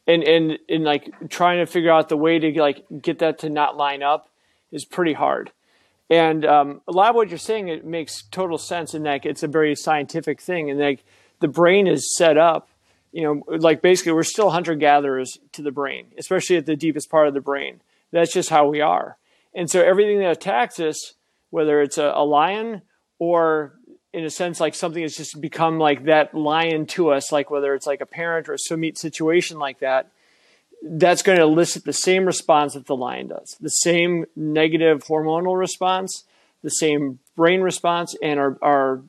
And 0.08 0.24
and 0.24 0.58
and 0.68 0.84
like 0.84 1.14
trying 1.30 1.60
to 1.60 1.66
figure 1.66 1.92
out 1.92 2.10
the 2.10 2.18
way 2.18 2.40
to 2.40 2.60
like 2.60 2.86
get 3.02 3.20
that 3.20 3.40
to 3.40 3.50
not 3.50 3.78
line 3.78 4.02
up 4.02 4.30
is 4.72 4.86
pretty 4.86 5.14
hard. 5.14 5.52
And 6.10 6.46
um, 6.46 6.82
a 6.88 6.92
lot 6.92 7.10
of 7.10 7.16
what 7.16 7.30
you're 7.30 7.38
saying 7.38 7.68
it 7.68 7.86
makes 7.86 8.24
total 8.32 8.58
sense 8.58 8.94
in 8.94 9.04
that 9.04 9.26
it's 9.26 9.44
a 9.44 9.48
very 9.48 9.76
scientific 9.76 10.42
thing, 10.42 10.70
and 10.72 10.80
like 10.80 11.04
the 11.42 11.48
brain 11.48 11.88
is 11.88 12.16
set 12.18 12.38
up. 12.38 12.70
You 13.12 13.24
know, 13.24 13.58
like 13.58 13.82
basically 13.82 14.12
we're 14.12 14.24
still 14.24 14.50
hunter 14.50 14.76
gatherers 14.76 15.38
to 15.54 15.62
the 15.62 15.72
brain, 15.72 16.08
especially 16.18 16.58
at 16.58 16.66
the 16.66 16.76
deepest 16.76 17.10
part 17.10 17.30
of 17.30 17.34
the 17.34 17.40
brain 17.40 17.80
that's 18.16 18.34
just 18.34 18.50
how 18.50 18.68
we 18.68 18.82
are. 18.82 19.18
And 19.54 19.70
so 19.70 19.82
everything 19.82 20.20
that 20.20 20.32
attacks 20.32 20.80
us, 20.80 21.14
whether 21.50 21.82
it's 21.82 21.98
a, 21.98 22.12
a 22.16 22.24
lion 22.24 22.82
or 23.20 23.74
in 24.14 24.24
a 24.24 24.30
sense 24.30 24.60
like 24.60 24.76
something 24.76 25.02
that's 25.02 25.18
just 25.18 25.40
become 25.42 25.78
like 25.78 26.06
that 26.06 26.34
lion 26.34 26.86
to 26.86 27.10
us, 27.10 27.32
like 27.32 27.50
whether 27.50 27.74
it's 27.74 27.88
like 27.88 28.02
a 28.02 28.06
parent 28.06 28.48
or 28.48 28.54
a 28.54 28.60
swim 28.60 28.82
meet 28.82 28.98
situation 28.98 29.60
like 29.60 29.80
that, 29.80 30.10
that's 30.84 31.22
going 31.22 31.38
to 31.38 31.44
elicit 31.44 31.84
the 31.84 31.94
same 31.94 32.26
response 32.26 32.74
that 32.74 32.86
the 32.86 32.96
lion 32.96 33.28
does, 33.28 33.58
the 33.60 33.70
same 33.70 34.26
negative 34.36 35.04
hormonal 35.06 35.58
response, 35.58 36.24
the 36.62 36.70
same 36.70 37.20
brain 37.36 37.62
response, 37.62 38.16
and 38.22 38.40
are, 38.40 38.58
are 38.62 39.02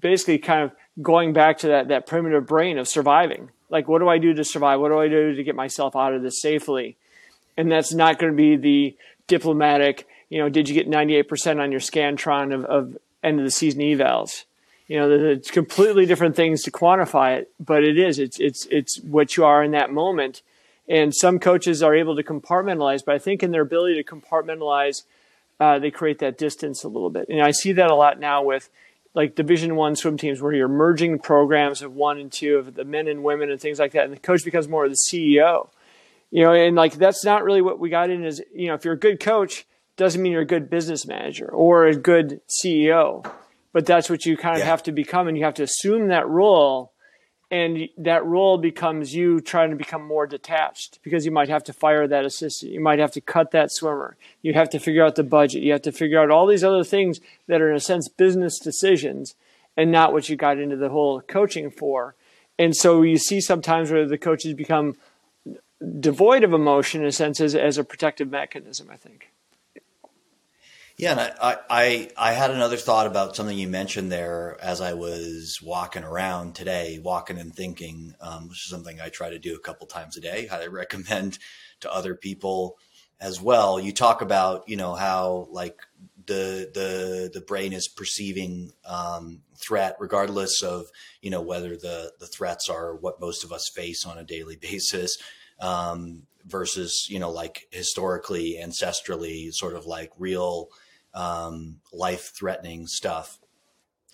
basically 0.00 0.38
kind 0.38 0.62
of 0.62 0.72
going 1.02 1.32
back 1.32 1.58
to 1.58 1.68
that, 1.68 1.88
that 1.88 2.06
primitive 2.06 2.46
brain 2.46 2.78
of 2.78 2.88
surviving. 2.88 3.50
Like, 3.68 3.88
what 3.88 3.98
do 3.98 4.08
I 4.08 4.18
do 4.18 4.32
to 4.34 4.44
survive? 4.44 4.80
What 4.80 4.90
do 4.90 4.98
I 4.98 5.08
do 5.08 5.34
to 5.34 5.42
get 5.42 5.54
myself 5.54 5.96
out 5.96 6.14
of 6.14 6.22
this 6.22 6.40
safely? 6.40 6.96
and 7.56 7.70
that's 7.70 7.92
not 7.92 8.18
going 8.18 8.32
to 8.32 8.36
be 8.36 8.56
the 8.56 8.96
diplomatic. 9.26 10.06
You 10.28 10.38
know, 10.38 10.48
did 10.48 10.68
you 10.68 10.74
get 10.74 10.88
98% 10.88 11.60
on 11.60 11.70
your 11.70 11.80
Scantron 11.80 12.54
of, 12.54 12.64
of 12.64 12.98
end 13.24 13.38
of 13.38 13.44
the 13.44 13.50
season 13.50 13.80
evals? 13.80 14.44
You 14.86 14.98
know, 14.98 15.10
it's 15.10 15.50
completely 15.50 16.04
different 16.04 16.36
things 16.36 16.62
to 16.62 16.70
quantify 16.70 17.38
it, 17.38 17.50
but 17.58 17.84
it 17.84 17.98
is. 17.98 18.18
It's 18.18 18.38
it's 18.38 18.66
it's 18.66 19.00
what 19.00 19.36
you 19.36 19.44
are 19.44 19.64
in 19.64 19.70
that 19.70 19.92
moment. 19.92 20.42
And 20.86 21.14
some 21.14 21.38
coaches 21.38 21.82
are 21.82 21.94
able 21.94 22.14
to 22.16 22.22
compartmentalize, 22.22 23.02
but 23.04 23.14
I 23.14 23.18
think 23.18 23.42
in 23.42 23.50
their 23.50 23.62
ability 23.62 23.94
to 23.94 24.04
compartmentalize, 24.04 25.04
uh, 25.58 25.78
they 25.78 25.90
create 25.90 26.18
that 26.18 26.36
distance 26.36 26.84
a 26.84 26.88
little 26.88 27.08
bit. 27.08 27.30
And 27.30 27.40
I 27.40 27.52
see 27.52 27.72
that 27.72 27.90
a 27.90 27.94
lot 27.94 28.20
now 28.20 28.42
with 28.42 28.68
like 29.14 29.34
Division 29.34 29.76
One 29.76 29.96
swim 29.96 30.18
teams, 30.18 30.42
where 30.42 30.52
you're 30.52 30.68
merging 30.68 31.18
programs 31.18 31.80
of 31.80 31.94
one 31.94 32.18
and 32.18 32.30
two 32.30 32.56
of 32.58 32.74
the 32.74 32.84
men 32.84 33.08
and 33.08 33.24
women 33.24 33.50
and 33.50 33.58
things 33.58 33.78
like 33.78 33.92
that, 33.92 34.04
and 34.04 34.12
the 34.12 34.20
coach 34.20 34.44
becomes 34.44 34.68
more 34.68 34.84
of 34.84 34.90
the 34.90 34.98
CEO 35.10 35.68
you 36.34 36.42
know, 36.42 36.52
and 36.52 36.74
like 36.74 36.94
that's 36.94 37.24
not 37.24 37.44
really 37.44 37.62
what 37.62 37.78
we 37.78 37.90
got 37.90 38.10
in 38.10 38.24
is, 38.24 38.42
you 38.52 38.66
know, 38.66 38.74
if 38.74 38.84
you're 38.84 38.94
a 38.94 38.98
good 38.98 39.20
coach, 39.20 39.64
doesn't 39.96 40.20
mean 40.20 40.32
you're 40.32 40.42
a 40.42 40.46
good 40.46 40.70
business 40.70 41.06
manager 41.06 41.48
or 41.48 41.86
a 41.86 41.94
good 41.94 42.40
CEO, 42.48 43.28
but 43.72 43.86
that's 43.86 44.10
what 44.10 44.26
you 44.26 44.36
kind 44.36 44.56
of 44.56 44.60
yeah. 44.60 44.66
have 44.66 44.82
to 44.84 44.92
become 44.92 45.28
and 45.28 45.36
you 45.36 45.44
have 45.44 45.54
to 45.54 45.62
assume 45.62 46.08
that 46.08 46.28
role 46.28 46.92
and 47.50 47.88
that 47.98 48.24
role 48.24 48.58
becomes 48.58 49.14
you 49.14 49.40
trying 49.40 49.70
to 49.70 49.76
become 49.76 50.02
more 50.04 50.26
detached 50.26 50.98
because 51.02 51.24
you 51.24 51.30
might 51.30 51.48
have 51.48 51.62
to 51.62 51.72
fire 51.72 52.08
that 52.08 52.24
assistant 52.24 52.72
you 52.72 52.80
might 52.80 52.98
have 52.98 53.12
to 53.12 53.20
cut 53.20 53.50
that 53.50 53.70
swimmer 53.70 54.16
you 54.40 54.54
have 54.54 54.70
to 54.70 54.78
figure 54.78 55.04
out 55.04 55.14
the 55.14 55.22
budget 55.22 55.62
you 55.62 55.70
have 55.70 55.82
to 55.82 55.92
figure 55.92 56.18
out 56.18 56.30
all 56.30 56.46
these 56.46 56.64
other 56.64 56.82
things 56.82 57.20
that 57.46 57.60
are 57.60 57.70
in 57.70 57.76
a 57.76 57.80
sense 57.80 58.08
business 58.08 58.58
decisions 58.58 59.34
and 59.76 59.92
not 59.92 60.10
what 60.10 60.26
you 60.28 60.36
got 60.36 60.58
into 60.58 60.74
the 60.74 60.88
whole 60.88 61.20
coaching 61.20 61.70
for 61.70 62.16
and 62.58 62.74
so 62.74 63.02
you 63.02 63.18
see 63.18 63.42
sometimes 63.42 63.90
where 63.90 64.06
the 64.06 64.18
coaches 64.18 64.54
become 64.54 64.96
devoid 66.00 66.44
of 66.44 66.52
emotion 66.52 67.02
in 67.02 67.08
a 67.08 67.12
sense 67.12 67.40
as, 67.40 67.54
as 67.54 67.78
a 67.78 67.84
protective 67.84 68.30
mechanism, 68.30 68.88
I 68.90 68.96
think. 68.96 69.30
Yeah, 70.96 71.10
and 71.10 71.20
I, 71.20 71.58
I 71.68 72.10
I 72.16 72.32
had 72.32 72.52
another 72.52 72.76
thought 72.76 73.08
about 73.08 73.34
something 73.34 73.58
you 73.58 73.66
mentioned 73.66 74.12
there 74.12 74.56
as 74.60 74.80
I 74.80 74.92
was 74.92 75.58
walking 75.60 76.04
around 76.04 76.54
today, 76.54 77.00
walking 77.02 77.36
and 77.38 77.52
thinking, 77.52 78.14
um, 78.20 78.44
which 78.48 78.64
is 78.64 78.70
something 78.70 79.00
I 79.00 79.08
try 79.08 79.30
to 79.30 79.40
do 79.40 79.56
a 79.56 79.60
couple 79.60 79.88
times 79.88 80.16
a 80.16 80.20
day. 80.20 80.48
I 80.52 80.66
recommend 80.66 81.38
to 81.80 81.92
other 81.92 82.14
people 82.14 82.78
as 83.20 83.40
well. 83.40 83.80
You 83.80 83.92
talk 83.92 84.22
about 84.22 84.68
you 84.68 84.76
know 84.76 84.94
how 84.94 85.48
like 85.50 85.80
the 86.26 86.70
the 86.72 87.30
the 87.32 87.40
brain 87.40 87.72
is 87.72 87.88
perceiving 87.88 88.70
um, 88.86 89.40
threat, 89.56 89.96
regardless 89.98 90.62
of 90.62 90.86
you 91.20 91.30
know 91.30 91.42
whether 91.42 91.70
the 91.70 92.12
the 92.20 92.26
threats 92.28 92.68
are 92.68 92.94
what 92.94 93.20
most 93.20 93.42
of 93.42 93.50
us 93.50 93.68
face 93.74 94.06
on 94.06 94.16
a 94.16 94.24
daily 94.24 94.56
basis 94.60 95.16
um, 95.58 96.22
versus 96.46 97.08
you 97.10 97.18
know 97.18 97.32
like 97.32 97.66
historically 97.72 98.60
ancestrally 98.62 99.52
sort 99.52 99.74
of 99.74 99.86
like 99.86 100.12
real 100.18 100.68
um, 101.14 101.80
life 101.92 102.32
threatening 102.36 102.86
stuff. 102.86 103.38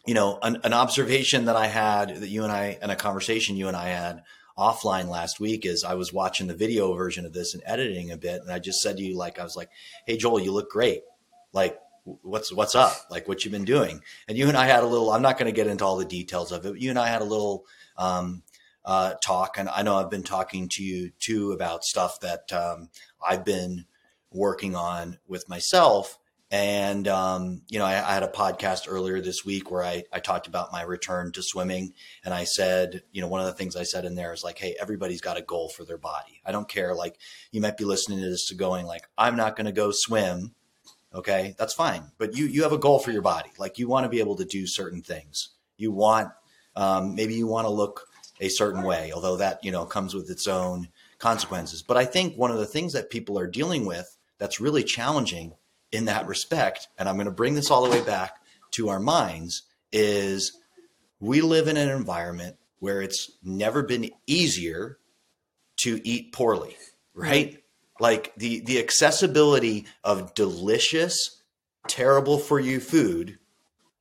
You 0.07 0.15
know 0.15 0.39
an, 0.43 0.59
an, 0.65 0.73
observation 0.73 1.45
that 1.45 1.57
i 1.57 1.67
had 1.67 2.17
that 2.17 2.29
you 2.29 2.43
and 2.43 2.51
i 2.51 2.79
and 2.81 2.91
a 2.91 2.97
conversation 2.97 3.57
you 3.57 3.69
and 3.69 3.77
i 3.77 3.89
had 3.89 4.23
offline 4.57 5.09
last 5.09 5.39
week 5.39 5.67
is 5.67 5.85
i 5.85 5.93
was 5.93 6.11
watching 6.11 6.47
the 6.47 6.55
video 6.55 6.95
version 6.95 7.27
of 7.27 7.35
this 7.35 7.53
and 7.53 7.63
editing 7.67 8.11
a 8.11 8.17
bit 8.17 8.41
and 8.41 8.51
i 8.51 8.59
just 8.59 8.81
said 8.81 8.97
to 8.97 9.03
you 9.03 9.15
like 9.15 9.39
i 9.39 9.45
was 9.45 9.57
like 9.57 9.69
hey 10.07 10.17
joel 10.17 10.41
you 10.41 10.53
look 10.53 10.71
great. 10.71 11.03
Like 11.53 11.79
what's 12.05 12.53
what's 12.53 12.75
up? 12.75 12.95
Like 13.11 13.29
what 13.29 13.45
you've 13.45 13.53
been 13.53 13.65
doing? 13.65 14.01
And 14.29 14.39
you 14.39 14.49
and 14.49 14.57
i 14.57 14.67
had 14.67 14.83
a 14.83 14.87
little 14.87 15.11
i'm 15.11 15.23
not 15.23 15.39
going 15.39 15.53
to 15.53 15.57
get 15.57 15.67
into 15.67 15.85
all 15.85 15.97
the 15.97 16.05
details 16.05 16.53
of 16.53 16.65
it 16.67 16.79
you 16.79 16.91
and 16.91 16.99
i 16.99 17.09
had 17.09 17.23
a 17.23 17.25
little 17.25 17.65
um, 17.97 18.43
uh, 18.85 19.15
talk 19.23 19.59
and 19.59 19.69
i 19.69 19.83
know 19.83 19.97
i've 19.97 20.11
been 20.11 20.23
talking 20.23 20.69
to 20.71 20.83
you 20.83 21.11
too 21.19 21.53
about 21.53 21.85
stuff 21.85 22.19
that 22.21 22.53
um, 22.53 22.89
i've 23.27 23.45
been 23.45 23.85
working 24.33 24.75
on 24.75 25.19
with 25.29 25.49
myself 25.49 26.19
and 26.51 27.07
um, 27.07 27.63
you 27.69 27.79
know 27.79 27.85
I, 27.85 27.93
I, 27.93 28.15
had 28.15 28.23
a 28.23 28.29
podcast 28.29 28.87
earlier 28.89 29.21
this 29.21 29.45
week 29.45 29.71
where 29.71 29.85
I, 29.85 30.03
I 30.13 30.19
talked 30.19 30.49
about 30.49 30.73
my 30.73 30.83
return 30.83 31.31
to 31.33 31.43
swimming. 31.43 31.95
And 32.25 32.35
i 32.35 32.45
said 32.45 33.03
you 33.13 33.21
know 33.21 33.29
one 33.29 33.41
of 33.41 33.47
the 33.47 33.53
things 33.53 33.77
i 33.77 33.85
said 33.85 34.05
in 34.05 34.17
there 34.17 34.33
is 34.33 34.43
like 34.43 34.59
hey 34.59 34.75
everybody's 34.81 35.21
got 35.21 35.39
a 35.39 35.43
goal 35.43 35.69
for 35.69 35.85
their 35.85 35.99
body. 35.99 36.41
I 36.45 36.53
don't 36.53 36.69
care 36.69 36.95
like 36.95 37.17
you 37.53 37.61
might 37.61 37.77
be 37.77 37.85
listening 37.85 38.21
to 38.21 38.29
this 38.29 38.49
to 38.49 38.55
going 38.55 38.87
like 38.87 39.09
i'm 39.17 39.37
not 39.37 39.57
going 39.57 39.67
to 39.67 39.73
go 39.73 39.91
swim. 39.93 40.55
Okay? 41.13 41.57
That's 41.59 41.75
fine. 41.75 42.05
But 42.19 42.37
you 42.37 42.47
you 42.47 42.63
have 42.63 42.73
a 42.73 42.79
goal 42.79 42.99
for 42.99 43.11
your 43.11 43.23
body. 43.23 43.51
Like 43.59 43.79
you 43.79 43.89
want 43.89 44.05
to 44.05 44.11
be 44.11 44.21
able 44.21 44.37
to 44.37 44.45
do 44.45 44.67
certain 44.67 45.03
things. 45.03 45.51
You 45.77 45.93
want 45.93 46.31
um, 46.77 47.15
maybe 47.15 47.35
you 47.35 47.47
want 47.47 47.67
to 47.67 47.73
look 47.73 48.07
a 48.41 48.49
certain 48.49 48.83
way 48.83 49.13
although 49.13 49.37
that 49.37 49.63
you 49.63 49.71
know 49.71 49.85
comes 49.85 50.15
with 50.15 50.31
its 50.31 50.49
own 50.49 50.89
consequences. 51.19 51.83
But 51.83 51.97
i 51.97 52.05
think 52.05 52.37
one 52.37 52.51
of 52.51 52.59
the 52.59 52.67
things 52.67 52.93
that 52.95 53.11
people 53.11 53.39
are 53.39 53.47
dealing 53.47 53.87
with 53.87 54.17
that's 54.39 54.61
really 54.61 54.83
challenging 54.83 55.53
in 55.93 56.07
that 56.07 56.27
respect 56.27 56.89
and 56.99 57.09
i'm 57.09 57.17
going 57.17 57.27
to 57.27 57.33
bring 57.33 57.55
this 57.55 57.71
all 57.71 57.85
the 57.85 57.91
way 57.91 58.03
back 58.03 58.37
to 58.71 58.89
our 58.89 59.01
minds 59.01 59.63
is 59.93 60.59
we 61.19 61.41
live 61.41 61.69
in 61.69 61.77
an 61.77 61.89
environment 61.89 62.57
where 62.79 63.03
it's 63.03 63.33
never 63.43 63.83
been 63.83 64.11
easier 64.27 64.99
to 65.77 66.01
eat 66.05 66.33
poorly 66.33 66.77
right 67.15 67.61
like 68.01 68.33
the 68.37 68.61
the 68.61 68.79
accessibility 68.81 69.87
of 70.03 70.35
delicious, 70.35 71.43
terrible 71.87 72.39
for 72.39 72.59
you 72.59 72.81
food 72.81 73.39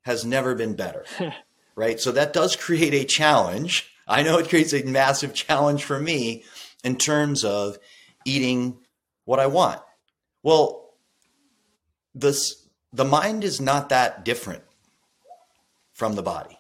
has 0.04 0.26
never 0.26 0.56
been 0.56 0.76
better. 0.76 1.06
right? 1.76 2.00
So 2.00 2.14
that 2.14 2.34
does 2.34 2.56
create 2.56 2.94
a 2.94 3.06
challenge. 3.06 3.92
I 4.08 4.24
know 4.24 4.40
it 4.40 4.50
creates 4.50 4.74
a 4.74 4.84
massive 4.84 5.34
challenge 5.34 5.84
for 5.84 6.00
me 6.00 6.44
in 6.84 6.96
terms 6.96 7.44
of 7.44 7.78
eating 8.26 8.80
what 9.26 9.40
I 9.40 9.48
want. 9.48 9.82
Well, 10.42 10.89
this 12.14 12.68
the 12.92 13.06
mind 13.06 13.44
is 13.44 13.62
not 13.62 13.90
that 13.90 14.26
different 14.26 14.64
from 15.94 16.16
the 16.16 16.24
body. 16.24 16.58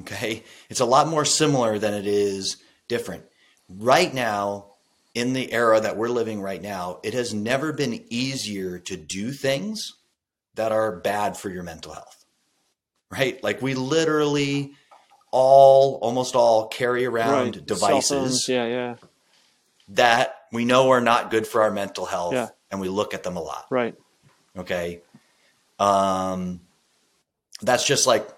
Okay? 0.00 0.44
It's 0.68 0.80
a 0.80 0.84
lot 0.84 1.08
more 1.08 1.24
similar 1.24 1.78
than 1.78 1.94
it 1.94 2.06
is 2.06 2.58
different. 2.88 3.24
Right 3.68 4.12
now, 4.12 4.72
in 5.14 5.32
the 5.32 5.50
era 5.52 5.80
that 5.80 5.96
we're 5.96 6.08
living 6.08 6.40
right 6.40 6.60
now, 6.60 7.00
it 7.02 7.14
has 7.14 7.32
never 7.32 7.72
been 7.72 8.04
easier 8.10 8.78
to 8.80 8.96
do 8.96 9.32
things 9.32 9.94
that 10.54 10.72
are 10.72 11.00
bad 11.00 11.36
for 11.36 11.48
your 11.48 11.62
mental 11.62 11.92
health. 11.92 12.24
Right? 13.10 13.42
Like 13.42 13.62
we 13.62 13.74
literally 13.74 14.72
all 15.30 15.98
almost 16.02 16.34
all 16.34 16.68
carry 16.68 17.06
around 17.06 17.56
right. 17.56 17.66
devices 17.66 18.48
yeah, 18.48 18.66
yeah. 18.66 18.94
that 19.88 20.34
we 20.52 20.64
know 20.64 20.90
are 20.90 21.00
not 21.00 21.30
good 21.30 21.46
for 21.46 21.62
our 21.62 21.70
mental 21.70 22.06
health 22.06 22.34
yeah. 22.34 22.48
and 22.70 22.80
we 22.80 22.88
look 22.88 23.14
at 23.14 23.22
them 23.22 23.36
a 23.36 23.42
lot. 23.42 23.66
Right. 23.70 23.94
Okay. 24.56 25.02
Um 25.78 26.60
that's 27.62 27.86
just 27.86 28.06
like 28.06 28.28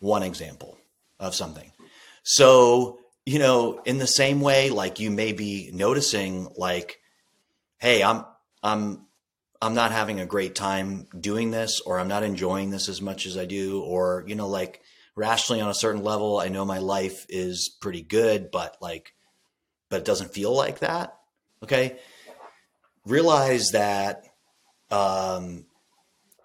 one 0.00 0.22
example 0.22 0.78
of 1.18 1.34
something. 1.34 1.70
So 2.22 3.00
you 3.26 3.38
know, 3.38 3.80
in 3.84 3.98
the 3.98 4.06
same 4.06 4.40
way, 4.40 4.70
like 4.70 5.00
you 5.00 5.10
may 5.10 5.32
be 5.32 5.70
noticing, 5.72 6.48
like, 6.56 7.00
hey, 7.78 8.02
I'm, 8.02 8.24
I'm, 8.62 9.06
I'm 9.62 9.74
not 9.74 9.92
having 9.92 10.20
a 10.20 10.26
great 10.26 10.54
time 10.54 11.06
doing 11.18 11.50
this, 11.50 11.80
or 11.80 11.98
I'm 11.98 12.08
not 12.08 12.22
enjoying 12.22 12.70
this 12.70 12.88
as 12.88 13.00
much 13.00 13.24
as 13.24 13.38
I 13.38 13.46
do, 13.46 13.80
or, 13.80 14.24
you 14.26 14.34
know, 14.34 14.48
like 14.48 14.82
rationally 15.16 15.62
on 15.62 15.70
a 15.70 15.74
certain 15.74 16.04
level, 16.04 16.38
I 16.38 16.48
know 16.48 16.66
my 16.66 16.78
life 16.78 17.24
is 17.30 17.74
pretty 17.80 18.02
good, 18.02 18.50
but 18.50 18.76
like, 18.82 19.14
but 19.88 20.00
it 20.00 20.04
doesn't 20.04 20.34
feel 20.34 20.54
like 20.54 20.80
that. 20.80 21.16
Okay. 21.62 21.96
Realize 23.06 23.70
that, 23.70 24.24
um, 24.90 25.66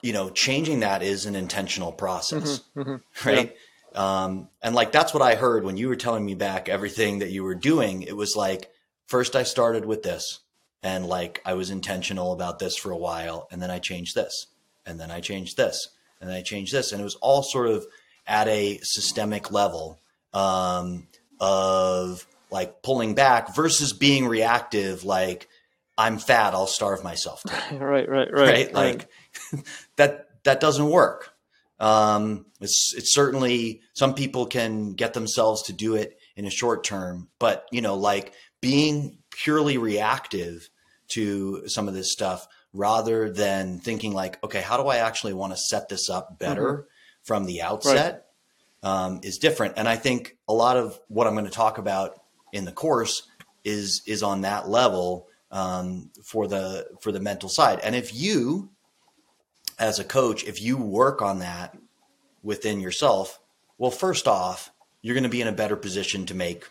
you 0.02 0.14
know, 0.14 0.30
changing 0.30 0.82
that 0.82 1.04
is 1.04 1.26
an 1.26 1.36
intentional 1.36 1.92
process, 1.92 2.62
mm-hmm, 2.76 2.82
mm-hmm. 2.82 2.96
right? 3.30 3.52
Yeah 3.52 3.58
um, 3.96 4.50
and 4.62 4.76
like 4.76 4.92
that's 4.92 5.14
what 5.14 5.24
I 5.24 5.36
heard 5.36 5.64
when 5.64 5.78
you 5.78 5.88
were 5.88 5.96
telling 5.96 6.26
me 6.26 6.36
back 6.36 6.70
everything 6.70 7.20
that 7.20 7.32
you 7.32 7.44
were 7.44 7.56
doing. 7.56 8.04
It 8.04 8.16
was 8.16 8.36
like 8.36 8.70
first 9.08 9.36
I 9.36 9.44
started 9.44 9.86
with 9.86 10.04
this, 10.04 10.40
and 10.84 11.06
like 11.06 11.42
I 11.46 11.56
was 11.56 11.70
intentional 11.70 12.32
about 12.32 12.60
this 12.60 12.78
for 12.78 12.92
a 12.92 12.98
while, 12.98 13.48
and 13.52 13.62
then 13.62 13.72
I 13.72 13.80
changed 13.80 14.16
this, 14.16 14.48
and 14.86 15.00
then 15.00 15.12
I 15.12 15.22
changed 15.22 15.58
this, 15.58 15.90
and 16.22 16.30
then 16.30 16.38
I 16.38 16.42
changed 16.42 16.74
this, 16.74 16.92
and 16.92 17.02
it 17.02 17.04
was 17.04 17.16
all 17.16 17.42
sort 17.42 17.68
of 17.68 17.86
at 18.28 18.48
a 18.48 18.80
systemic 18.84 19.52
level 19.52 20.00
um, 20.34 21.08
of 21.40 22.28
like 22.52 22.82
pulling 22.84 23.16
back 23.16 23.56
versus 23.56 23.92
being 23.92 24.28
reactive, 24.28 25.04
like 25.04 25.49
I'm 26.00 26.18
fat, 26.18 26.54
I'll 26.54 26.66
starve 26.66 27.04
myself. 27.04 27.44
right, 27.74 28.08
right, 28.08 28.10
right, 28.10 28.32
right. 28.32 28.74
Like 28.74 29.10
right. 29.52 29.64
that 29.98 30.30
that 30.46 30.62
doesn't 30.62 30.90
work. 30.90 31.34
Um, 31.78 32.46
it's 32.62 32.94
it's 32.96 33.14
certainly 33.14 33.82
some 33.94 34.14
people 34.14 34.46
can 34.46 34.94
get 34.94 35.14
themselves 35.14 35.64
to 35.64 35.74
do 35.74 35.96
it 35.96 36.18
in 36.38 36.46
a 36.46 36.50
short 36.50 36.86
term, 36.86 37.28
but 37.38 37.66
you 37.72 37.82
know, 37.82 37.96
like 37.96 38.34
being 38.62 39.18
purely 39.30 39.78
reactive 39.78 40.70
to 41.10 41.68
some 41.68 41.90
of 41.90 41.94
this 41.94 42.14
stuff 42.14 42.48
rather 42.72 43.30
than 43.30 43.80
thinking 43.80 44.14
like, 44.14 44.42
okay, 44.42 44.62
how 44.62 44.82
do 44.82 44.88
I 44.88 44.98
actually 44.98 45.34
want 45.34 45.52
to 45.52 45.58
set 45.58 45.90
this 45.90 46.10
up 46.10 46.40
better 46.40 46.74
mm-hmm. 46.74 46.82
from 47.24 47.46
the 47.46 47.62
outset 47.62 48.28
right. 48.84 49.06
um, 49.06 49.20
is 49.24 49.38
different. 49.38 49.74
And 49.76 49.88
I 49.88 49.98
think 49.98 50.38
a 50.48 50.54
lot 50.54 50.78
of 50.78 50.98
what 51.10 51.28
I'm 51.28 51.34
going 51.34 51.46
to 51.46 51.52
talk 51.52 51.78
about 51.78 52.22
in 52.54 52.64
the 52.64 52.72
course 52.72 53.28
is 53.66 54.02
is 54.08 54.24
on 54.24 54.42
that 54.42 54.70
level 54.70 55.28
um, 55.52 56.12
for 56.24 56.48
the 56.48 56.88
for 57.02 57.12
the 57.12 57.20
mental 57.20 57.50
side. 57.50 57.80
And 57.84 57.96
if 57.96 58.14
you 58.14 58.70
as 59.78 60.00
a 60.00 60.04
coach, 60.04 60.44
if 60.44 60.62
you 60.62 60.78
work 60.78 61.22
on 61.22 61.40
that 61.40 61.78
within 62.44 62.80
yourself, 62.80 63.40
well, 63.78 63.92
first 63.92 64.28
off, 64.28 64.72
you're 65.02 65.16
going 65.16 65.24
to 65.24 65.30
be 65.30 65.42
in 65.42 65.48
a 65.48 65.54
better 65.54 65.76
position 65.76 66.26
to 66.28 66.36
make 66.36 66.68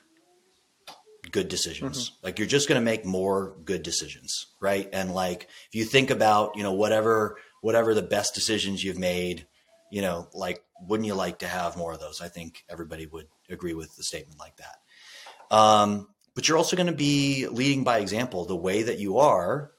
good 1.31 1.49
decisions. 1.49 2.11
Mm-hmm. 2.11 2.27
Like 2.27 2.39
you're 2.39 2.49
just 2.49 2.69
going 2.69 2.81
to 2.81 2.85
make 2.85 3.05
more 3.05 3.57
good 3.65 3.83
decisions, 3.83 4.47
right? 4.61 4.89
And 4.93 5.15
like 5.15 5.49
if 5.69 5.75
you 5.75 5.85
think 5.85 6.11
about, 6.11 6.57
you 6.57 6.63
know, 6.63 6.73
whatever 6.73 7.39
whatever 7.61 7.93
the 7.93 8.03
best 8.03 8.35
decisions 8.35 8.85
you've 8.85 8.99
made, 8.99 9.47
you 9.91 10.03
know, 10.03 10.29
like 10.33 10.63
wouldn't 10.87 11.07
you 11.07 11.15
like 11.15 11.41
to 11.41 11.49
have 11.49 11.77
more 11.77 11.93
of 11.93 12.01
those? 12.01 12.21
I 12.21 12.29
think 12.29 12.65
everybody 12.69 13.07
would 13.07 13.27
agree 13.51 13.75
with 13.75 13.95
the 13.97 14.05
statement 14.05 14.39
like 14.39 14.57
that. 14.57 15.57
Um, 15.57 16.09
but 16.39 16.47
you're 16.47 16.57
also 16.57 16.77
going 16.77 16.87
to 16.87 16.93
be 16.93 17.49
leading 17.49 17.83
by 17.83 17.99
example. 17.99 18.45
The 18.45 18.55
way 18.55 18.85
that 18.85 19.01
you 19.01 19.19
are 19.19 19.73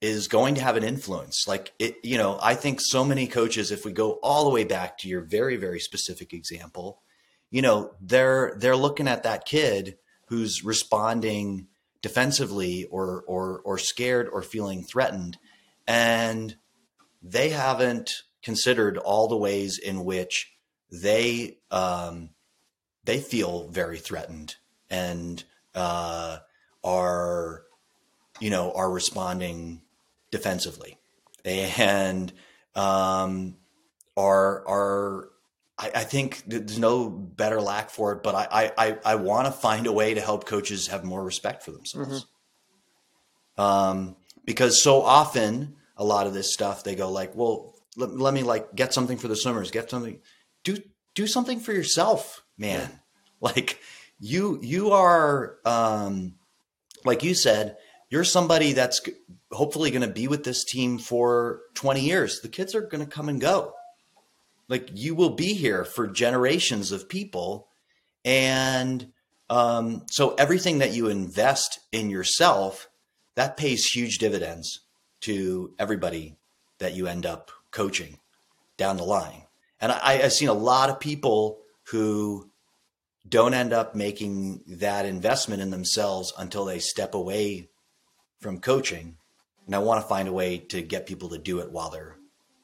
is 0.00 0.28
going 0.28 0.54
to 0.54 0.60
have 0.60 0.76
an 0.76 0.84
influence. 0.84 1.48
Like 1.48 1.72
it, 1.80 1.96
you 2.04 2.16
know, 2.16 2.38
I 2.40 2.54
think 2.54 2.78
so 2.80 3.04
many 3.04 3.26
coaches, 3.26 3.72
if 3.72 3.84
we 3.84 3.90
go 3.90 4.12
all 4.22 4.44
the 4.44 4.50
way 4.50 4.62
back 4.62 4.98
to 4.98 5.08
your 5.08 5.22
very, 5.22 5.56
very 5.56 5.80
specific 5.80 6.32
example, 6.32 7.02
you 7.50 7.60
know, 7.60 7.90
they're 8.00 8.54
they're 8.56 8.76
looking 8.76 9.08
at 9.08 9.24
that 9.24 9.46
kid 9.46 9.98
who's 10.28 10.62
responding 10.64 11.66
defensively 12.02 12.84
or 12.84 13.24
or 13.26 13.60
or 13.64 13.76
scared 13.76 14.28
or 14.28 14.42
feeling 14.42 14.84
threatened, 14.84 15.38
and 15.88 16.54
they 17.20 17.48
haven't 17.48 18.12
considered 18.44 18.96
all 18.96 19.26
the 19.26 19.36
ways 19.36 19.76
in 19.76 20.04
which 20.04 20.52
they 20.92 21.58
um, 21.72 22.30
they 23.02 23.18
feel 23.18 23.66
very 23.66 23.98
threatened 23.98 24.54
and 24.88 25.42
uh, 25.74 26.38
are 26.82 27.62
you 28.40 28.50
know 28.50 28.72
are 28.72 28.90
responding 28.90 29.82
defensively, 30.30 30.98
and 31.44 32.32
um, 32.74 33.56
are 34.16 34.66
are 34.68 35.30
I, 35.78 35.90
I, 35.96 36.04
think 36.04 36.42
there's 36.46 36.78
no 36.78 37.08
better 37.08 37.60
lack 37.60 37.90
for 37.90 38.12
it. 38.12 38.22
But 38.22 38.34
I 38.34 38.72
I, 38.76 38.98
I 39.04 39.14
want 39.16 39.46
to 39.46 39.52
find 39.52 39.86
a 39.86 39.92
way 39.92 40.14
to 40.14 40.20
help 40.20 40.46
coaches 40.46 40.88
have 40.88 41.04
more 41.04 41.22
respect 41.22 41.62
for 41.62 41.72
themselves, 41.72 42.26
mm-hmm. 43.56 43.62
um, 43.62 44.16
because 44.44 44.82
so 44.82 45.02
often 45.02 45.76
a 45.96 46.04
lot 46.04 46.26
of 46.26 46.34
this 46.34 46.52
stuff 46.52 46.82
they 46.82 46.94
go 46.94 47.10
like, 47.10 47.36
well, 47.36 47.74
let, 47.96 48.10
let, 48.16 48.32
me 48.32 48.42
like 48.42 48.74
get 48.74 48.94
something 48.94 49.18
for 49.18 49.28
the 49.28 49.36
swimmers, 49.36 49.70
get 49.70 49.90
something, 49.90 50.18
do 50.64 50.78
do 51.14 51.26
something 51.26 51.60
for 51.60 51.72
yourself, 51.72 52.42
man. 52.58 52.88
Yeah. 52.90 52.96
Like 53.42 53.80
you 54.20 54.58
you 54.62 54.92
are 54.92 55.56
um, 55.64 56.34
like 57.04 57.22
you 57.22 57.34
said, 57.34 57.76
you're 58.08 58.24
somebody 58.24 58.72
that's 58.72 59.00
hopefully 59.50 59.90
going 59.90 60.02
to 60.02 60.08
be 60.08 60.28
with 60.28 60.44
this 60.44 60.64
team 60.64 60.98
for 60.98 61.62
20 61.74 62.00
years. 62.00 62.40
The 62.40 62.48
kids 62.48 62.74
are 62.74 62.82
going 62.82 63.04
to 63.04 63.10
come 63.10 63.28
and 63.28 63.40
go. 63.40 63.72
Like 64.68 64.90
you 64.92 65.14
will 65.14 65.30
be 65.30 65.54
here 65.54 65.84
for 65.84 66.06
generations 66.06 66.92
of 66.92 67.08
people. 67.08 67.68
And 68.24 69.12
um, 69.48 70.04
so 70.10 70.34
everything 70.34 70.78
that 70.78 70.92
you 70.92 71.08
invest 71.08 71.80
in 71.90 72.10
yourself, 72.10 72.88
that 73.34 73.56
pays 73.56 73.86
huge 73.86 74.18
dividends 74.18 74.80
to 75.22 75.74
everybody 75.78 76.36
that 76.78 76.94
you 76.94 77.06
end 77.06 77.26
up 77.26 77.50
coaching 77.70 78.18
down 78.76 78.96
the 78.96 79.04
line. 79.04 79.44
And 79.80 79.92
I, 79.92 80.22
I've 80.22 80.32
seen 80.32 80.48
a 80.48 80.54
lot 80.54 80.90
of 80.90 81.00
people 81.00 81.58
who 81.84 82.49
don't 83.28 83.54
end 83.54 83.72
up 83.72 83.94
making 83.94 84.62
that 84.66 85.06
investment 85.06 85.62
in 85.62 85.70
themselves 85.70 86.32
until 86.38 86.64
they 86.64 86.78
step 86.78 87.14
away 87.14 87.68
from 88.40 88.60
coaching. 88.60 89.16
And 89.66 89.74
I 89.74 89.78
want 89.78 90.02
to 90.02 90.08
find 90.08 90.28
a 90.28 90.32
way 90.32 90.58
to 90.58 90.82
get 90.82 91.06
people 91.06 91.28
to 91.30 91.38
do 91.38 91.60
it 91.60 91.70
while 91.70 91.90
they're 91.90 92.16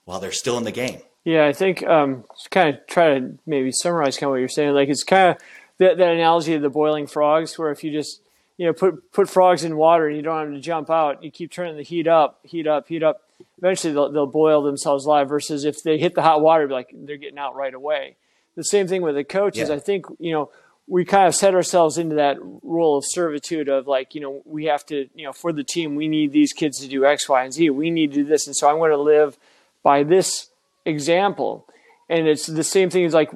while 0.04 0.20
they're 0.20 0.32
still 0.32 0.56
in 0.56 0.64
the 0.64 0.72
game. 0.72 1.00
Yeah, 1.24 1.46
I 1.46 1.52
think 1.52 1.84
um, 1.84 2.24
kind 2.50 2.74
of 2.74 2.86
try 2.86 3.18
to 3.18 3.38
maybe 3.46 3.72
summarize 3.72 4.16
kind 4.16 4.28
of 4.28 4.30
what 4.30 4.36
you're 4.36 4.48
saying. 4.48 4.74
Like 4.74 4.88
it's 4.88 5.02
kind 5.02 5.30
of 5.30 5.42
that, 5.78 5.98
that 5.98 6.12
analogy 6.12 6.54
of 6.54 6.62
the 6.62 6.70
boiling 6.70 7.06
frogs, 7.06 7.58
where 7.58 7.70
if 7.70 7.84
you 7.84 7.92
just 7.92 8.22
you 8.56 8.66
know 8.66 8.72
put 8.72 9.12
put 9.12 9.28
frogs 9.28 9.64
in 9.64 9.76
water 9.76 10.06
and 10.06 10.16
you 10.16 10.22
don't 10.22 10.38
have 10.38 10.54
to 10.54 10.60
jump 10.60 10.88
out, 10.88 11.22
you 11.22 11.30
keep 11.30 11.50
turning 11.50 11.76
the 11.76 11.82
heat 11.82 12.06
up, 12.06 12.38
heat 12.44 12.66
up, 12.66 12.88
heat 12.88 13.02
up. 13.02 13.22
Eventually, 13.58 13.92
they'll, 13.92 14.10
they'll 14.10 14.26
boil 14.26 14.62
themselves 14.62 15.04
alive. 15.04 15.28
Versus 15.28 15.64
if 15.64 15.82
they 15.82 15.98
hit 15.98 16.14
the 16.14 16.22
hot 16.22 16.40
water, 16.40 16.68
like 16.68 16.90
they're 16.94 17.16
getting 17.16 17.38
out 17.38 17.56
right 17.56 17.74
away. 17.74 18.16
The 18.56 18.64
same 18.64 18.88
thing 18.88 19.02
with 19.02 19.14
the 19.14 19.24
coaches. 19.24 19.68
Yeah. 19.68 19.76
I 19.76 19.78
think 19.78 20.06
you 20.18 20.32
know 20.32 20.50
we 20.88 21.04
kind 21.04 21.26
of 21.26 21.34
set 21.34 21.54
ourselves 21.54 21.98
into 21.98 22.16
that 22.16 22.38
role 22.62 22.96
of 22.96 23.04
servitude 23.06 23.68
of 23.68 23.86
like 23.86 24.14
you 24.14 24.20
know 24.20 24.42
we 24.44 24.64
have 24.66 24.84
to 24.86 25.08
you 25.14 25.26
know 25.26 25.32
for 25.32 25.52
the 25.52 25.64
team 25.64 25.94
we 25.94 26.08
need 26.08 26.32
these 26.32 26.52
kids 26.52 26.80
to 26.80 26.88
do 26.88 27.04
X, 27.04 27.28
Y, 27.28 27.44
and 27.44 27.52
Z. 27.52 27.70
We 27.70 27.90
need 27.90 28.12
to 28.12 28.22
do 28.22 28.24
this, 28.24 28.46
and 28.46 28.56
so 28.56 28.68
I'm 28.68 28.78
going 28.78 28.90
to 28.90 28.96
live 28.96 29.38
by 29.82 30.02
this 30.02 30.50
example. 30.84 31.68
And 32.08 32.28
it's 32.28 32.46
the 32.46 32.64
same 32.64 32.88
thing 32.88 33.04
as 33.04 33.14
like 33.14 33.30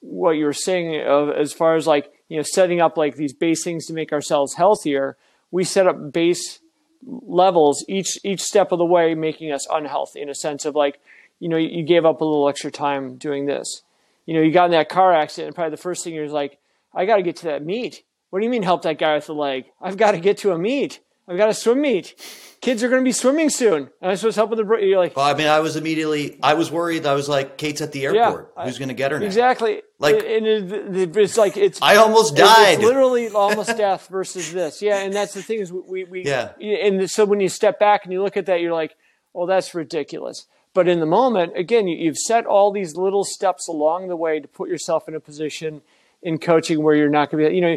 what 0.00 0.32
you 0.32 0.44
were 0.44 0.52
saying 0.52 1.02
of 1.06 1.30
as 1.30 1.52
far 1.52 1.76
as 1.76 1.86
like 1.86 2.12
you 2.28 2.36
know 2.36 2.42
setting 2.42 2.80
up 2.80 2.96
like 2.96 3.16
these 3.16 3.32
base 3.32 3.64
things 3.64 3.86
to 3.86 3.92
make 3.92 4.12
ourselves 4.12 4.54
healthier. 4.54 5.16
We 5.50 5.64
set 5.64 5.86
up 5.86 6.12
base 6.12 6.60
levels 7.04 7.84
each 7.88 8.18
each 8.22 8.42
step 8.42 8.70
of 8.70 8.78
the 8.78 8.84
way, 8.84 9.14
making 9.14 9.50
us 9.50 9.66
unhealthy 9.70 10.20
in 10.20 10.28
a 10.28 10.34
sense 10.34 10.64
of 10.66 10.74
like 10.74 11.00
you 11.40 11.48
know 11.48 11.56
you 11.56 11.82
gave 11.82 12.04
up 12.04 12.20
a 12.20 12.24
little 12.24 12.48
extra 12.48 12.70
time 12.70 13.16
doing 13.16 13.46
this 13.46 13.82
you 14.26 14.34
know, 14.34 14.40
you 14.40 14.52
got 14.52 14.66
in 14.66 14.70
that 14.72 14.88
car 14.88 15.12
accident, 15.12 15.48
and 15.48 15.54
probably 15.54 15.70
the 15.70 15.82
first 15.82 16.04
thing 16.04 16.14
you're 16.14 16.28
like, 16.28 16.58
I 16.94 17.06
got 17.06 17.16
to 17.16 17.22
get 17.22 17.36
to 17.36 17.46
that 17.46 17.64
meet. 17.64 18.02
What 18.30 18.40
do 18.40 18.44
you 18.44 18.50
mean 18.50 18.62
help 18.62 18.82
that 18.82 18.98
guy 18.98 19.14
with 19.14 19.26
the 19.26 19.34
leg? 19.34 19.64
I've 19.80 19.96
got 19.96 20.12
to 20.12 20.18
get 20.18 20.38
to 20.38 20.52
a 20.52 20.58
meet. 20.58 21.00
I've 21.28 21.36
got 21.36 21.48
a 21.48 21.54
swim 21.54 21.80
meet. 21.80 22.14
Kids 22.60 22.82
are 22.82 22.88
going 22.88 23.00
to 23.00 23.04
be 23.04 23.12
swimming 23.12 23.48
soon. 23.48 23.90
And 24.00 24.10
I'm 24.10 24.16
supposed 24.16 24.34
to 24.34 24.40
help 24.40 24.50
with 24.50 24.58
the. 24.58 24.76
You're 24.80 24.98
like, 24.98 25.16
well, 25.16 25.24
I 25.24 25.34
mean, 25.34 25.46
I 25.46 25.60
was 25.60 25.76
immediately, 25.76 26.38
I 26.42 26.54
was 26.54 26.70
worried. 26.70 27.06
I 27.06 27.14
was 27.14 27.28
like, 27.28 27.58
Kate's 27.58 27.80
at 27.80 27.92
the 27.92 28.04
airport. 28.04 28.52
Yeah, 28.56 28.64
Who's 28.64 28.78
going 28.78 28.88
to 28.88 28.94
get 28.94 29.12
her 29.12 29.18
now? 29.18 29.26
Exactly. 29.26 29.82
Like, 29.98 30.16
and 30.16 30.46
it, 30.46 31.16
it's 31.16 31.36
like 31.36 31.56
it's. 31.56 31.80
I 31.80 31.96
almost 31.96 32.36
died. 32.36 32.74
It's 32.74 32.82
literally 32.82 33.28
almost 33.34 33.76
death 33.76 34.08
versus 34.08 34.52
this. 34.52 34.82
Yeah, 34.82 34.98
and 34.98 35.12
that's 35.12 35.34
the 35.34 35.42
thing 35.42 35.60
is 35.60 35.72
we 35.72 36.04
we 36.04 36.24
yeah. 36.24 36.52
And 36.60 37.08
so 37.10 37.24
when 37.24 37.40
you 37.40 37.48
step 37.48 37.78
back 37.78 38.04
and 38.04 38.12
you 38.12 38.22
look 38.22 38.36
at 38.36 38.46
that, 38.46 38.60
you're 38.60 38.72
like, 38.72 38.96
well, 39.32 39.46
that's 39.46 39.74
ridiculous. 39.74 40.46
But 40.74 40.88
in 40.88 41.00
the 41.00 41.06
moment, 41.06 41.56
again, 41.56 41.86
you've 41.86 42.18
set 42.18 42.46
all 42.46 42.72
these 42.72 42.96
little 42.96 43.24
steps 43.24 43.68
along 43.68 44.08
the 44.08 44.16
way 44.16 44.40
to 44.40 44.48
put 44.48 44.68
yourself 44.68 45.06
in 45.06 45.14
a 45.14 45.20
position 45.20 45.82
in 46.22 46.38
coaching 46.38 46.82
where 46.82 46.94
you're 46.94 47.10
not 47.10 47.30
going 47.30 47.44
to 47.44 47.50
be, 47.50 47.56
you 47.56 47.60
know, 47.60 47.76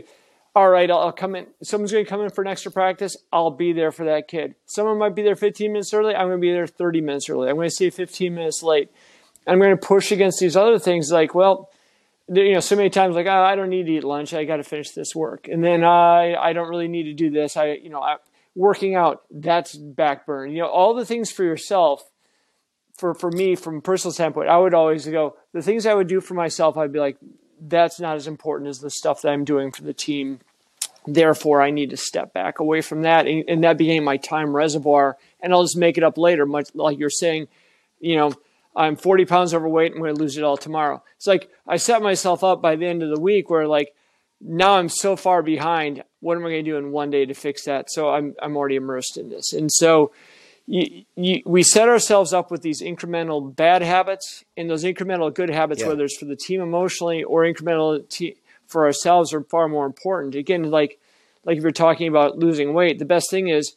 all 0.55 0.69
right, 0.69 0.89
I'll, 0.89 0.99
I'll 0.99 1.11
come 1.11 1.35
in. 1.35 1.47
Someone's 1.61 1.91
going 1.91 2.05
to 2.05 2.09
come 2.09 2.21
in 2.21 2.29
for 2.29 2.41
an 2.41 2.47
extra 2.47 2.71
practice. 2.71 3.17
I'll 3.33 3.51
be 3.51 3.73
there 3.73 3.91
for 3.91 4.05
that 4.05 4.29
kid. 4.29 4.55
Someone 4.65 4.97
might 4.97 5.13
be 5.13 5.21
there 5.21 5.35
15 5.35 5.73
minutes 5.73 5.93
early. 5.93 6.15
I'm 6.15 6.27
going 6.27 6.37
to 6.37 6.41
be 6.41 6.53
there 6.53 6.67
30 6.67 7.01
minutes 7.01 7.29
early. 7.29 7.49
I'm 7.49 7.55
going 7.55 7.67
to 7.67 7.75
stay 7.75 7.89
15 7.89 8.33
minutes 8.33 8.63
late. 8.63 8.89
I'm 9.45 9.59
going 9.59 9.77
to 9.77 9.85
push 9.85 10.13
against 10.13 10.39
these 10.39 10.55
other 10.55 10.79
things 10.79 11.11
like, 11.11 11.35
well, 11.35 11.69
you 12.29 12.53
know, 12.53 12.61
so 12.61 12.77
many 12.77 12.89
times 12.89 13.15
like, 13.15 13.27
oh, 13.27 13.43
I 13.43 13.55
don't 13.55 13.69
need 13.69 13.85
to 13.87 13.91
eat 13.91 14.03
lunch. 14.05 14.33
I 14.33 14.45
got 14.45 14.57
to 14.57 14.63
finish 14.63 14.91
this 14.91 15.13
work. 15.13 15.49
And 15.49 15.63
then 15.63 15.83
ah, 15.83 16.15
I, 16.15 16.49
I 16.49 16.53
don't 16.53 16.69
really 16.69 16.87
need 16.87 17.03
to 17.03 17.13
do 17.13 17.29
this. 17.29 17.57
I, 17.57 17.73
you 17.73 17.89
know, 17.89 18.01
I, 18.01 18.15
working 18.55 18.95
out, 18.95 19.23
that's 19.29 19.75
backburn. 19.75 20.51
You 20.51 20.59
know, 20.59 20.69
all 20.69 20.95
the 20.95 21.05
things 21.05 21.31
for 21.31 21.43
yourself 21.43 22.01
for 22.97 23.13
for 23.13 23.31
me 23.31 23.55
from 23.55 23.77
a 23.77 23.81
personal 23.81 24.13
standpoint, 24.13 24.49
I 24.49 24.57
would 24.57 24.73
always 24.73 25.05
go 25.07 25.35
the 25.53 25.61
things 25.61 25.85
I 25.85 25.93
would 25.93 26.07
do 26.07 26.21
for 26.21 26.33
myself. 26.33 26.77
I'd 26.77 26.93
be 26.93 26.99
like, 26.99 27.17
that's 27.59 27.99
not 27.99 28.15
as 28.15 28.27
important 28.27 28.69
as 28.69 28.79
the 28.79 28.89
stuff 28.89 29.21
that 29.21 29.31
I'm 29.31 29.45
doing 29.45 29.71
for 29.71 29.83
the 29.83 29.93
team. 29.93 30.39
Therefore, 31.07 31.61
I 31.61 31.69
need 31.69 31.91
to 31.91 31.97
step 31.97 32.33
back 32.33 32.59
away 32.59 32.81
from 32.81 33.03
that, 33.03 33.27
and, 33.27 33.43
and 33.47 33.63
that 33.63 33.77
became 33.77 34.03
my 34.03 34.17
time 34.17 34.55
reservoir. 34.55 35.17
And 35.39 35.53
I'll 35.53 35.63
just 35.63 35.77
make 35.77 35.97
it 35.97 36.03
up 36.03 36.17
later, 36.17 36.45
much 36.45 36.69
like 36.73 36.97
you're 36.97 37.11
saying. 37.11 37.47
You 37.99 38.17
know, 38.17 38.33
I'm 38.75 38.95
40 38.95 39.25
pounds 39.25 39.53
overweight. 39.53 39.93
I'm 39.93 39.99
going 39.99 40.15
to 40.15 40.21
lose 40.21 40.37
it 40.37 40.43
all 40.43 40.57
tomorrow. 40.57 41.03
It's 41.17 41.27
like 41.27 41.49
I 41.67 41.77
set 41.77 42.01
myself 42.01 42.43
up 42.43 42.61
by 42.61 42.75
the 42.75 42.87
end 42.87 43.03
of 43.03 43.09
the 43.09 43.21
week 43.21 43.49
where 43.49 43.67
like 43.67 43.93
now 44.41 44.73
I'm 44.73 44.89
so 44.89 45.15
far 45.15 45.43
behind. 45.43 46.03
What 46.21 46.37
am 46.37 46.45
I 46.45 46.49
going 46.49 46.65
to 46.65 46.71
do 46.71 46.77
in 46.77 46.91
one 46.91 47.11
day 47.11 47.25
to 47.25 47.33
fix 47.33 47.65
that? 47.65 47.91
So 47.91 48.09
I'm 48.09 48.35
I'm 48.41 48.57
already 48.57 48.75
immersed 48.75 49.17
in 49.17 49.29
this, 49.29 49.53
and 49.53 49.71
so 49.71 50.11
you, 50.67 51.05
you, 51.15 51.41
we 51.45 51.63
set 51.63 51.89
ourselves 51.89 52.33
up 52.33 52.49
with 52.49 52.61
these 52.61 52.81
incremental 52.81 53.55
bad 53.55 53.81
habits 53.81 54.43
and 54.57 54.69
those 54.69 54.83
incremental 54.83 55.33
good 55.33 55.49
habits, 55.49 55.81
yeah. 55.81 55.87
whether 55.87 56.05
it's 56.05 56.17
for 56.17 56.25
the 56.25 56.35
team 56.35 56.61
emotionally 56.61 57.23
or 57.23 57.43
incremental 57.43 58.07
te- 58.09 58.37
for 58.67 58.85
ourselves, 58.85 59.33
are 59.33 59.43
far 59.43 59.67
more 59.67 59.85
important. 59.85 60.33
Again, 60.33 60.63
like 60.71 60.99
like 61.43 61.57
if 61.57 61.63
you're 61.63 61.71
talking 61.71 62.07
about 62.07 62.39
losing 62.39 62.73
weight, 62.73 62.99
the 62.99 63.05
best 63.05 63.29
thing 63.29 63.47
is, 63.47 63.75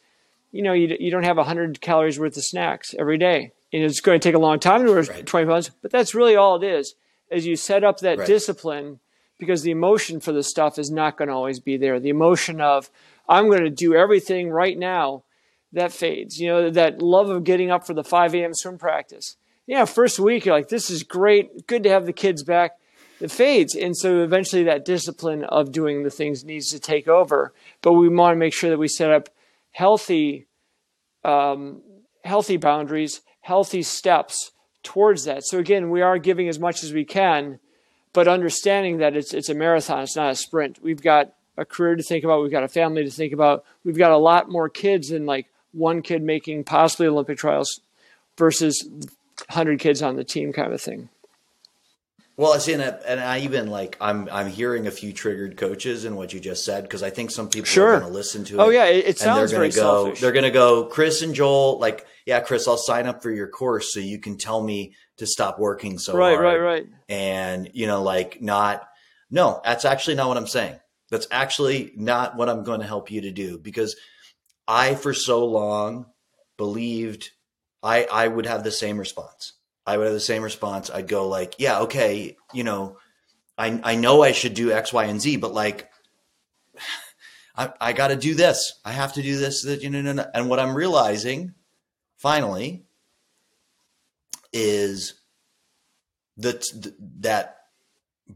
you 0.51 0.63
know, 0.63 0.73
you, 0.73 0.97
you 0.99 1.11
don't 1.11 1.23
have 1.23 1.37
100 1.37 1.79
calories 1.79 2.19
worth 2.19 2.35
of 2.35 2.43
snacks 2.43 2.95
every 2.97 3.17
day. 3.17 3.51
And 3.71 3.83
it's 3.83 4.01
going 4.01 4.19
to 4.19 4.27
take 4.27 4.35
a 4.35 4.39
long 4.39 4.59
time 4.59 4.83
to 4.83 4.91
lose 4.91 5.09
right. 5.09 5.23
20 5.25 5.45
pounds, 5.45 5.69
but 5.83 5.91
that's 5.91 6.15
really 6.15 6.35
all 6.35 6.61
it 6.61 6.65
is, 6.65 6.95
is 7.29 7.45
you 7.45 7.55
set 7.55 7.83
up 7.83 7.99
that 7.99 8.17
right. 8.17 8.27
discipline 8.27 8.99
because 9.37 9.61
the 9.61 9.69
emotion 9.69 10.19
for 10.19 10.31
the 10.31 10.41
stuff 10.41 10.79
is 10.79 10.89
not 10.89 11.17
going 11.17 11.27
to 11.27 11.35
always 11.35 11.59
be 11.59 11.77
there. 11.77 11.99
The 11.99 12.09
emotion 12.09 12.59
of, 12.59 12.89
I'm 13.27 13.47
going 13.47 13.63
to 13.63 13.69
do 13.69 13.93
everything 13.93 14.49
right 14.49 14.77
now 14.77 15.23
that 15.73 15.91
fades. 15.91 16.39
You 16.39 16.49
know, 16.49 16.69
that 16.69 17.01
love 17.01 17.29
of 17.29 17.43
getting 17.43 17.71
up 17.71 17.85
for 17.85 17.93
the 17.93 18.03
5 18.03 18.35
a.m. 18.35 18.53
swim 18.53 18.77
practice. 18.77 19.37
Yeah, 19.67 19.85
first 19.85 20.19
week, 20.19 20.45
you're 20.45 20.55
like, 20.55 20.69
this 20.69 20.89
is 20.89 21.03
great. 21.03 21.67
Good 21.67 21.83
to 21.83 21.89
have 21.89 22.05
the 22.05 22.13
kids 22.13 22.43
back. 22.43 22.71
It 23.19 23.31
fades. 23.31 23.75
And 23.75 23.95
so 23.95 24.23
eventually 24.23 24.63
that 24.63 24.85
discipline 24.85 25.43
of 25.43 25.71
doing 25.71 26.03
the 26.03 26.09
things 26.09 26.43
needs 26.43 26.71
to 26.71 26.79
take 26.79 27.07
over. 27.07 27.53
But 27.81 27.93
we 27.93 28.09
want 28.09 28.33
to 28.33 28.39
make 28.39 28.53
sure 28.53 28.69
that 28.69 28.79
we 28.79 28.87
set 28.87 29.11
up 29.11 29.29
healthy, 29.71 30.47
um, 31.23 31.81
healthy 32.23 32.57
boundaries, 32.57 33.21
healthy 33.41 33.83
steps 33.83 34.51
towards 34.83 35.25
that. 35.25 35.43
So 35.45 35.59
again, 35.59 35.89
we 35.89 36.01
are 36.01 36.17
giving 36.17 36.47
as 36.47 36.59
much 36.59 36.83
as 36.83 36.93
we 36.93 37.05
can, 37.05 37.59
but 38.13 38.27
understanding 38.27 38.97
that 38.97 39.15
it's, 39.15 39.33
it's 39.33 39.49
a 39.49 39.53
marathon, 39.53 40.03
it's 40.03 40.15
not 40.15 40.31
a 40.31 40.35
sprint. 40.35 40.81
We've 40.81 41.01
got 41.01 41.33
a 41.57 41.65
career 41.65 41.95
to 41.95 42.03
think 42.03 42.23
about. 42.23 42.41
We've 42.41 42.51
got 42.51 42.63
a 42.63 42.69
family 42.69 43.03
to 43.03 43.11
think 43.11 43.33
about. 43.33 43.65
We've 43.83 43.97
got 43.97 44.11
a 44.11 44.17
lot 44.17 44.49
more 44.49 44.69
kids 44.69 45.09
than 45.09 45.25
like 45.25 45.47
one 45.71 46.01
kid 46.01 46.21
making 46.21 46.63
possibly 46.63 47.07
Olympic 47.07 47.37
trials 47.37 47.81
versus 48.37 48.87
100 49.47 49.79
kids 49.79 50.01
on 50.01 50.15
the 50.15 50.23
team 50.23 50.53
kind 50.53 50.73
of 50.73 50.81
thing. 50.81 51.09
Well, 52.39 52.53
I 52.53 52.59
see, 52.59 52.71
and, 52.71 52.81
and 52.81 53.19
I 53.19 53.39
even 53.39 53.67
like 53.67 53.97
I'm 53.99 54.29
I'm 54.31 54.47
hearing 54.47 54.87
a 54.87 54.91
few 54.91 55.11
triggered 55.11 55.57
coaches 55.57 56.05
in 56.05 56.15
what 56.15 56.31
you 56.31 56.39
just 56.39 56.63
said 56.63 56.83
because 56.83 57.03
I 57.03 57.09
think 57.09 57.31
some 57.31 57.49
people 57.49 57.65
sure. 57.65 57.95
are 57.95 57.99
going 57.99 58.09
to 58.09 58.17
listen 58.17 58.45
to 58.45 58.59
oh, 58.59 58.63
it. 58.63 58.65
Oh 58.65 58.69
yeah, 58.69 58.85
it, 58.85 59.07
it 59.07 59.19
sounds 59.19 59.51
very 59.51 59.67
go, 59.67 60.05
selfish. 60.05 60.21
They're 60.21 60.31
going 60.31 60.45
to 60.45 60.49
go, 60.49 60.85
Chris 60.85 61.21
and 61.21 61.35
Joel, 61.35 61.79
like, 61.79 62.05
yeah, 62.25 62.39
Chris, 62.39 62.65
I'll 62.65 62.77
sign 62.77 63.07
up 63.07 63.21
for 63.21 63.29
your 63.29 63.49
course 63.49 63.93
so 63.93 63.99
you 63.99 64.19
can 64.19 64.37
tell 64.37 64.63
me 64.63 64.93
to 65.17 65.27
stop 65.27 65.59
working 65.59 65.99
so 65.99 66.15
right, 66.15 66.29
hard. 66.31 66.45
Right, 66.45 66.57
right, 66.59 66.63
right. 66.63 66.87
And 67.09 67.71
you 67.73 67.87
know, 67.87 68.01
like, 68.03 68.41
not. 68.41 68.87
No, 69.29 69.59
that's 69.65 69.83
actually 69.83 70.15
not 70.15 70.29
what 70.29 70.37
I'm 70.37 70.47
saying. 70.47 70.79
That's 71.11 71.27
actually 71.31 71.91
not 71.97 72.37
what 72.37 72.47
I'm 72.47 72.63
going 72.63 72.79
to 72.79 72.87
help 72.87 73.11
you 73.11 73.19
to 73.19 73.31
do 73.31 73.57
because 73.57 73.97
I, 74.69 74.93
for 74.93 75.15
so 75.15 75.45
long, 75.45 76.05
believed 76.55 77.31
I, 77.81 78.03
I 78.05 78.27
would 78.27 78.45
have 78.45 78.63
the 78.63 78.71
same 78.71 78.99
response. 78.99 79.53
I 79.85 79.97
would 79.97 80.05
have 80.05 80.13
the 80.13 80.19
same 80.19 80.43
response. 80.43 80.91
I'd 80.91 81.07
go 81.07 81.27
like, 81.27 81.55
yeah, 81.57 81.79
okay, 81.79 82.37
you 82.53 82.63
know, 82.63 82.97
I, 83.57 83.81
I 83.83 83.95
know 83.95 84.21
I 84.21 84.31
should 84.31 84.53
do 84.53 84.71
X, 84.71 84.93
Y, 84.93 85.05
and 85.05 85.19
Z, 85.19 85.37
but 85.37 85.53
like, 85.53 85.89
I, 87.57 87.73
I 87.81 87.93
got 87.93 88.09
to 88.09 88.15
do 88.15 88.35
this. 88.35 88.79
I 88.85 88.91
have 88.91 89.13
to 89.13 89.23
do 89.23 89.37
this. 89.37 89.63
That 89.63 89.81
you 89.81 89.89
know, 89.89 90.25
and 90.33 90.49
what 90.49 90.59
I'm 90.59 90.75
realizing, 90.75 91.55
finally, 92.15 92.85
is 94.53 95.15
that 96.37 96.63
that 97.19 97.57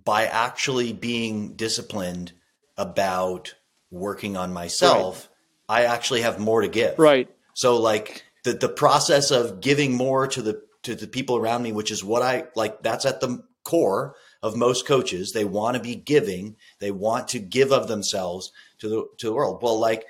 by 0.03 0.25
actually 0.25 0.91
being 0.91 1.53
disciplined 1.55 2.33
about 2.75 3.53
working 3.91 4.35
on 4.35 4.51
myself. 4.51 5.29
I 5.73 5.85
actually 5.85 6.21
have 6.21 6.39
more 6.39 6.61
to 6.61 6.67
give. 6.67 6.99
Right. 6.99 7.27
So 7.55 7.77
like 7.77 8.23
the 8.43 8.53
the 8.53 8.69
process 8.69 9.31
of 9.31 9.59
giving 9.59 9.95
more 9.97 10.27
to 10.27 10.41
the 10.41 10.61
to 10.83 10.93
the 10.93 11.07
people 11.07 11.37
around 11.37 11.63
me, 11.63 11.71
which 11.71 11.91
is 11.91 12.03
what 12.03 12.21
I 12.21 12.45
like 12.55 12.83
that's 12.83 13.05
at 13.05 13.21
the 13.21 13.43
core 13.63 14.15
of 14.43 14.55
most 14.55 14.85
coaches. 14.85 15.31
They 15.31 15.45
want 15.45 15.75
to 15.75 15.81
be 15.81 15.95
giving, 15.95 16.57
they 16.79 16.91
want 16.91 17.29
to 17.29 17.39
give 17.39 17.71
of 17.71 17.87
themselves 17.87 18.51
to 18.79 18.89
the 18.89 19.07
to 19.17 19.27
the 19.27 19.33
world. 19.33 19.63
Well, 19.63 19.79
like 19.79 20.05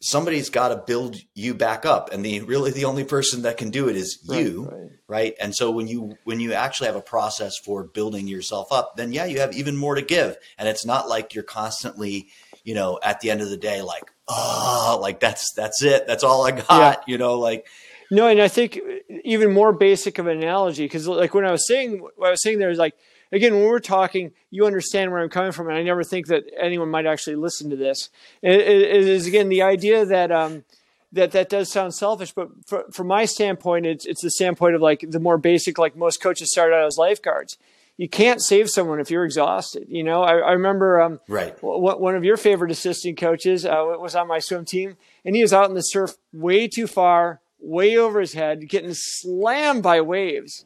somebody's 0.00 0.48
got 0.48 0.68
to 0.68 0.76
build 0.76 1.16
you 1.34 1.52
back 1.52 1.84
up 1.84 2.10
and 2.10 2.24
the 2.24 2.40
really 2.40 2.70
the 2.70 2.86
only 2.86 3.04
person 3.04 3.42
that 3.42 3.58
can 3.58 3.68
do 3.68 3.88
it 3.88 3.96
is 3.96 4.18
you 4.30 4.64
right, 4.64 4.80
right. 4.80 4.90
right, 5.08 5.34
and 5.40 5.54
so 5.54 5.70
when 5.70 5.86
you 5.86 6.16
when 6.24 6.40
you 6.40 6.54
actually 6.54 6.86
have 6.86 6.96
a 6.96 7.02
process 7.02 7.58
for 7.58 7.84
building 7.84 8.26
yourself 8.26 8.72
up 8.72 8.96
then 8.96 9.12
yeah 9.12 9.26
you 9.26 9.40
have 9.40 9.54
even 9.54 9.76
more 9.76 9.94
to 9.94 10.02
give 10.02 10.38
and 10.56 10.68
it's 10.68 10.86
not 10.86 11.06
like 11.06 11.34
you're 11.34 11.44
constantly 11.44 12.28
you 12.64 12.74
know 12.74 12.98
at 13.02 13.20
the 13.20 13.30
end 13.30 13.42
of 13.42 13.50
the 13.50 13.58
day 13.58 13.82
like 13.82 14.04
oh 14.30 14.98
like 15.02 15.20
that's 15.20 15.52
that's 15.54 15.82
it 15.82 16.06
that's 16.06 16.24
all 16.24 16.46
i 16.46 16.50
got 16.52 16.66
yeah. 16.70 16.94
you 17.06 17.18
know 17.18 17.38
like 17.38 17.66
no 18.10 18.26
and 18.26 18.40
i 18.40 18.48
think 18.48 18.78
even 19.24 19.52
more 19.52 19.72
basic 19.72 20.18
of 20.18 20.26
an 20.26 20.38
analogy 20.38 20.84
because 20.84 21.06
like 21.06 21.34
when 21.34 21.44
i 21.44 21.50
was 21.50 21.66
saying 21.66 21.98
what 21.98 22.28
i 22.28 22.30
was 22.30 22.42
saying 22.42 22.58
there 22.58 22.70
is 22.70 22.78
like 22.78 22.94
again, 23.32 23.54
when 23.54 23.64
we're 23.64 23.80
talking, 23.80 24.32
you 24.50 24.66
understand 24.66 25.10
where 25.10 25.20
I'm 25.20 25.28
coming 25.28 25.52
from, 25.52 25.68
and 25.68 25.76
I 25.76 25.82
never 25.82 26.02
think 26.02 26.26
that 26.28 26.44
anyone 26.58 26.90
might 26.90 27.06
actually 27.06 27.36
listen 27.36 27.70
to 27.70 27.76
this. 27.76 28.10
it, 28.42 28.60
it 28.60 29.08
is 29.08 29.26
again 29.26 29.48
the 29.48 29.62
idea 29.62 30.04
that 30.04 30.30
um, 30.32 30.64
that 31.12 31.32
that 31.32 31.48
does 31.48 31.70
sound 31.70 31.94
selfish, 31.94 32.32
but 32.32 32.48
for, 32.66 32.84
from 32.92 33.08
my 33.08 33.24
standpoint, 33.24 33.86
it's 33.86 34.06
it's 34.06 34.22
the 34.22 34.30
standpoint 34.30 34.74
of 34.74 34.82
like 34.82 35.04
the 35.08 35.20
more 35.20 35.38
basic, 35.38 35.78
like 35.78 35.96
most 35.96 36.22
coaches 36.22 36.50
start 36.50 36.72
out 36.72 36.86
as 36.86 36.96
lifeguards. 36.98 37.56
You 38.00 38.08
can't 38.08 38.40
save 38.40 38.70
someone 38.70 38.98
if 38.98 39.10
you're 39.10 39.26
exhausted. 39.26 39.84
You 39.88 40.02
know, 40.02 40.22
I, 40.22 40.38
I 40.38 40.52
remember 40.52 41.02
um, 41.02 41.20
right. 41.28 41.54
W- 41.60 41.98
one 41.98 42.14
of 42.14 42.24
your 42.24 42.38
favorite 42.38 42.70
assistant 42.70 43.18
coaches 43.18 43.66
uh, 43.66 43.84
was 43.98 44.14
on 44.14 44.26
my 44.26 44.38
swim 44.38 44.64
team, 44.64 44.96
and 45.24 45.36
he 45.36 45.42
was 45.42 45.52
out 45.52 45.68
in 45.68 45.74
the 45.74 45.82
surf 45.82 46.14
way 46.32 46.66
too 46.66 46.86
far, 46.86 47.42
way 47.58 47.98
over 47.98 48.20
his 48.20 48.32
head, 48.32 48.68
getting 48.70 48.94
slammed 48.94 49.82
by 49.82 50.00
waves 50.00 50.64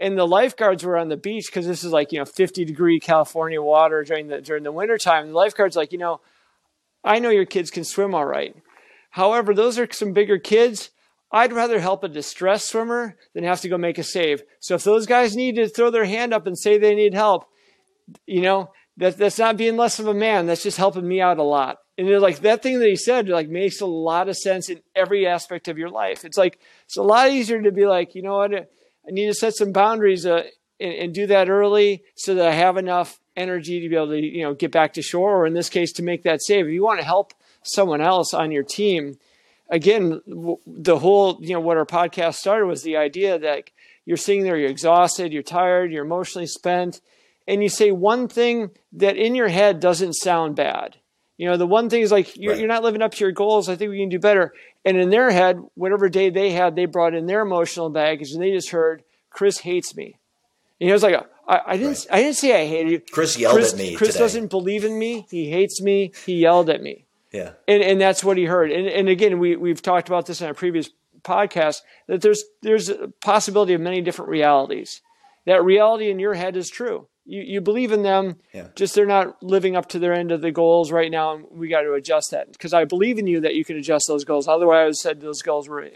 and 0.00 0.18
the 0.18 0.26
lifeguards 0.26 0.84
were 0.84 0.96
on 0.96 1.08
the 1.08 1.16
beach 1.16 1.46
because 1.46 1.66
this 1.66 1.84
is 1.84 1.92
like 1.92 2.12
you 2.12 2.18
know 2.18 2.24
50 2.24 2.64
degree 2.64 2.98
California 2.98 3.62
water 3.62 4.02
during 4.02 4.26
the 4.28 4.40
during 4.40 4.64
the 4.64 4.72
winter 4.72 4.98
time. 4.98 5.28
The 5.28 5.34
lifeguards 5.34 5.76
like 5.76 5.92
you 5.92 5.98
know, 5.98 6.20
I 7.04 7.18
know 7.18 7.30
your 7.30 7.44
kids 7.44 7.70
can 7.70 7.84
swim 7.84 8.14
all 8.14 8.26
right. 8.26 8.56
However, 9.10 9.54
those 9.54 9.78
are 9.78 9.88
some 9.92 10.12
bigger 10.12 10.38
kids. 10.38 10.90
I'd 11.34 11.52
rather 11.52 11.80
help 11.80 12.04
a 12.04 12.08
distressed 12.08 12.68
swimmer 12.68 13.16
than 13.34 13.42
have 13.42 13.60
to 13.62 13.68
go 13.68 13.76
make 13.76 13.98
a 13.98 14.04
save. 14.04 14.44
So 14.60 14.76
if 14.76 14.84
those 14.84 15.04
guys 15.04 15.34
need 15.34 15.56
to 15.56 15.68
throw 15.68 15.90
their 15.90 16.04
hand 16.04 16.32
up 16.32 16.46
and 16.46 16.56
say 16.56 16.78
they 16.78 16.94
need 16.94 17.12
help, 17.12 17.46
you 18.24 18.40
know 18.40 18.70
that 18.98 19.16
that's 19.16 19.38
not 19.38 19.56
being 19.56 19.76
less 19.76 19.98
of 19.98 20.06
a 20.06 20.14
man. 20.14 20.46
That's 20.46 20.62
just 20.62 20.78
helping 20.78 21.08
me 21.08 21.20
out 21.20 21.38
a 21.38 21.42
lot. 21.42 21.78
And 21.98 22.08
it's 22.08 22.22
like 22.22 22.38
that 22.40 22.62
thing 22.62 22.78
that 22.78 22.88
he 22.88 22.94
said 22.94 23.28
like 23.28 23.48
makes 23.48 23.80
a 23.80 23.86
lot 23.86 24.28
of 24.28 24.36
sense 24.36 24.70
in 24.70 24.80
every 24.94 25.26
aspect 25.26 25.66
of 25.66 25.76
your 25.76 25.90
life. 25.90 26.24
It's 26.24 26.38
like 26.38 26.60
it's 26.84 26.96
a 26.96 27.02
lot 27.02 27.30
easier 27.30 27.60
to 27.60 27.72
be 27.72 27.84
like 27.86 28.14
you 28.14 28.22
know 28.22 28.36
what 28.36 28.54
I 28.54 29.10
need 29.10 29.26
to 29.26 29.34
set 29.34 29.56
some 29.56 29.72
boundaries 29.72 30.24
uh, 30.24 30.44
and, 30.78 30.92
and, 30.92 31.14
do 31.14 31.26
that 31.26 31.50
early 31.50 32.04
so 32.14 32.36
that 32.36 32.46
I 32.46 32.52
have 32.52 32.76
enough 32.76 33.20
energy 33.36 33.80
to 33.80 33.88
be 33.88 33.96
able 33.96 34.08
to, 34.08 34.20
you 34.20 34.42
know, 34.44 34.54
get 34.54 34.72
back 34.72 34.94
to 34.94 35.02
shore, 35.02 35.36
or 35.36 35.46
in 35.46 35.52
this 35.54 35.68
case, 35.68 35.92
to 35.94 36.02
make 36.02 36.22
that 36.22 36.42
save. 36.42 36.66
If 36.66 36.72
you 36.72 36.82
want 36.82 37.00
to 37.00 37.06
help 37.06 37.34
someone 37.62 38.00
else 38.00 38.32
on 38.32 38.50
your 38.50 38.62
team, 38.62 39.18
again, 39.68 40.20
the 40.66 40.98
whole, 40.98 41.38
you 41.40 41.54
know, 41.54 41.60
what 41.60 41.76
our 41.76 41.86
podcast 41.86 42.34
started 42.34 42.66
was 42.66 42.82
the 42.82 42.96
idea 42.96 43.38
that 43.38 43.70
you're 44.04 44.16
sitting 44.16 44.42
there, 44.42 44.56
you're 44.56 44.70
exhausted, 44.70 45.32
you're 45.32 45.42
tired, 45.42 45.92
you're 45.92 46.04
emotionally 46.04 46.46
spent, 46.46 47.00
and 47.48 47.62
you 47.62 47.68
say 47.68 47.90
one 47.90 48.28
thing 48.28 48.70
that 48.92 49.16
in 49.16 49.34
your 49.34 49.48
head 49.48 49.80
doesn't 49.80 50.14
sound 50.14 50.56
bad. 50.56 50.96
You 51.36 51.48
know, 51.48 51.56
the 51.56 51.66
one 51.66 51.90
thing 51.90 52.02
is 52.02 52.12
like 52.12 52.36
you're, 52.36 52.52
right. 52.52 52.58
you're, 52.60 52.68
not 52.68 52.84
living 52.84 53.02
up 53.02 53.12
to 53.12 53.24
your 53.24 53.32
goals. 53.32 53.68
I 53.68 53.74
think 53.74 53.90
we 53.90 53.98
can 53.98 54.08
do 54.08 54.20
better. 54.20 54.52
And 54.84 54.96
in 54.96 55.10
their 55.10 55.30
head, 55.30 55.60
whatever 55.74 56.08
day 56.08 56.30
they 56.30 56.52
had, 56.52 56.76
they 56.76 56.84
brought 56.84 57.14
in 57.14 57.26
their 57.26 57.40
emotional 57.40 57.90
baggage, 57.90 58.30
and 58.32 58.42
they 58.42 58.52
just 58.52 58.70
heard 58.70 59.02
Chris 59.30 59.58
hates 59.58 59.96
me. 59.96 60.16
And 60.80 60.88
he 60.88 60.92
was 60.92 61.02
like, 61.02 61.16
I, 61.48 61.60
I 61.66 61.76
didn't, 61.76 61.90
right. 61.90 62.06
I 62.10 62.22
didn't 62.22 62.36
say 62.36 62.62
I 62.62 62.66
hated 62.66 62.92
you. 62.92 63.00
Chris 63.10 63.36
yelled 63.36 63.56
Chris, 63.56 63.72
at 63.72 63.78
me. 63.78 63.94
Chris 63.96 64.10
today. 64.10 64.20
doesn't 64.20 64.50
believe 64.50 64.84
in 64.84 64.98
me. 64.98 65.26
He 65.30 65.50
hates 65.50 65.80
me. 65.82 66.12
He 66.24 66.36
yelled 66.36 66.70
at 66.70 66.82
me. 66.82 67.03
Yeah. 67.34 67.50
And 67.68 67.82
and 67.82 68.00
that's 68.00 68.24
what 68.24 68.38
he 68.38 68.44
heard. 68.44 68.70
And 68.70 68.86
and 68.86 69.08
again, 69.08 69.38
we 69.38 69.56
we've 69.56 69.82
talked 69.82 70.08
about 70.08 70.26
this 70.26 70.40
in 70.40 70.48
a 70.48 70.54
previous 70.54 70.88
podcast 71.22 71.82
that 72.06 72.22
there's 72.22 72.44
there's 72.62 72.88
a 72.88 73.08
possibility 73.22 73.74
of 73.74 73.80
many 73.80 74.00
different 74.00 74.30
realities. 74.30 75.02
That 75.44 75.62
reality 75.62 76.10
in 76.10 76.18
your 76.18 76.34
head 76.34 76.56
is 76.56 76.70
true 76.70 77.08
you, 77.24 77.42
you 77.42 77.60
believe 77.60 77.92
in 77.92 78.02
them. 78.02 78.36
Yeah. 78.52 78.68
Just 78.74 78.94
they're 78.94 79.06
not 79.06 79.42
living 79.42 79.76
up 79.76 79.88
to 79.90 79.98
their 79.98 80.12
end 80.12 80.30
of 80.30 80.42
the 80.42 80.50
goals 80.50 80.92
right 80.92 81.10
now, 81.10 81.34
and 81.34 81.46
we 81.50 81.68
got 81.68 81.82
to 81.82 81.94
adjust 81.94 82.30
that 82.30 82.52
because 82.52 82.74
I 82.74 82.84
believe 82.84 83.18
in 83.18 83.26
you 83.26 83.40
that 83.40 83.54
you 83.54 83.64
can 83.64 83.76
adjust 83.76 84.06
those 84.08 84.24
goals. 84.24 84.46
Otherwise, 84.46 84.78
I 84.78 84.84
would 84.84 84.96
said 84.96 85.20
those 85.20 85.42
goals 85.42 85.68
were 85.68 85.88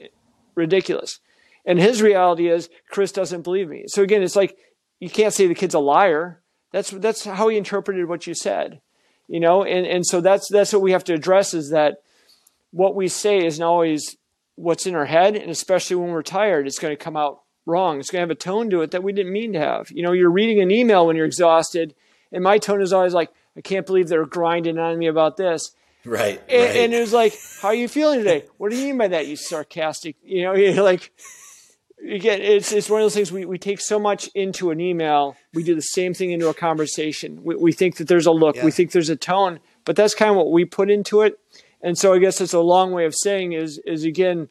ridiculous. 0.55 1.21
And 1.65 1.79
his 1.79 2.01
reality 2.01 2.49
is 2.49 2.71
Chris 2.89 3.13
doesn't 3.13 3.43
believe 3.43 3.69
me. 3.69 3.85
So 3.89 4.03
again, 4.03 4.23
it's 4.23 4.37
like 4.37 4.57
you 5.01 5.11
can't 5.11 5.35
say 5.35 5.47
the 5.47 5.55
kid's 5.55 5.75
a 5.75 5.81
liar. 5.81 6.43
That's 6.73 6.91
that's 6.91 7.25
how 7.25 7.49
he 7.49 7.59
interpreted 7.59 8.09
what 8.09 8.27
you 8.27 8.35
said, 8.35 8.81
you 9.29 9.41
know. 9.41 9.63
And 9.63 9.87
and 9.87 10.05
so 10.05 10.21
that's 10.21 10.49
that's 10.49 10.73
what 10.73 10.83
we 10.83 10.93
have 10.93 11.05
to 11.05 11.15
address 11.15 11.55
is 11.55 11.71
that 11.71 12.03
what 12.71 12.95
we 12.95 13.09
say 13.09 13.45
isn't 13.45 13.63
always 13.63 14.17
what's 14.57 14.87
in 14.87 14.95
our 14.95 15.07
head, 15.07 15.37
and 15.37 15.51
especially 15.51 15.97
when 15.97 16.11
we're 16.11 16.23
tired, 16.23 16.67
it's 16.67 16.79
going 16.79 16.97
to 16.97 17.03
come 17.03 17.17
out 17.17 17.43
wrong. 17.65 18.01
It's 18.01 18.11
going 18.11 18.21
to 18.21 18.23
have 18.23 18.31
a 18.31 18.35
tone 18.35 18.71
to 18.71 18.83
it 18.83 18.91
that 18.91 19.05
we 19.05 19.13
didn't 19.13 19.33
mean 19.33 19.53
to 19.53 19.61
have. 19.61 19.91
You 19.91 20.03
know, 20.03 20.13
you're 20.13 20.31
reading 20.31 20.61
an 20.61 20.71
email 20.71 21.07
when 21.07 21.17
you're 21.17 21.27
exhausted, 21.27 21.95
and 22.33 22.43
my 22.43 22.59
tone 22.59 22.83
is 22.83 22.93
always 22.93 23.15
like, 23.15 23.31
I 23.57 23.61
can't 23.61 23.87
believe 23.87 24.09
they're 24.09 24.27
grinding 24.27 24.79
on 24.79 24.99
me 24.99 25.07
about 25.07 25.37
this. 25.37 25.73
Right. 26.05 26.41
And, 26.49 26.63
right. 26.63 26.77
and 26.77 26.95
it 26.95 27.01
was 27.01 27.13
like, 27.13 27.35
how 27.61 27.69
are 27.69 27.75
you 27.75 27.89
feeling 27.89 28.21
today? 28.21 28.45
What 28.57 28.71
do 28.71 28.77
you 28.77 28.87
mean 28.87 28.99
by 28.99 29.09
that? 29.09 29.27
You 29.27 29.37
sarcastic, 29.37 30.17
you 30.23 30.43
know, 30.43 30.55
you're 30.57 30.83
like, 30.83 31.13
again, 32.07 32.41
it's, 32.41 32.73
it's 32.73 32.89
one 32.91 33.01
of 33.01 33.05
those 33.05 33.15
things 33.15 33.33
we, 33.33 33.45
we 33.45 33.59
take 33.59 33.81
so 33.81 33.99
much 33.99 34.29
into 34.35 34.71
an 34.71 34.81
email. 34.81 35.37
We 35.55 35.63
do 35.63 35.75
the 35.75 35.81
same 35.81 36.15
thing 36.15 36.31
into 36.31 36.49
a 36.49 36.55
conversation. 36.55 37.43
We, 37.43 37.57
we 37.57 37.73
think 37.73 37.97
that 37.97 38.09
there's 38.09 38.27
a 38.27 38.33
look, 38.33 38.57
yeah. 38.57 38.65
we 38.65 38.71
think 38.71 38.93
there's 38.93 39.11
a 39.11 39.17
tone, 39.17 39.61
but 39.85 39.97
that's 39.97 40.15
kind 40.15 40.31
of 40.31 40.37
what 40.37 40.51
we 40.53 40.65
put 40.65 40.91
into 40.91 41.23
it. 41.23 41.39
And 41.81 41.97
so 41.97 42.13
I 42.13 42.19
guess 42.19 42.41
it's 42.41 42.53
a 42.53 42.61
long 42.61 42.93
way 42.93 43.05
of 43.05 43.15
saying 43.15 43.53
is, 43.53 43.79
is 43.87 44.05
again, 44.05 44.49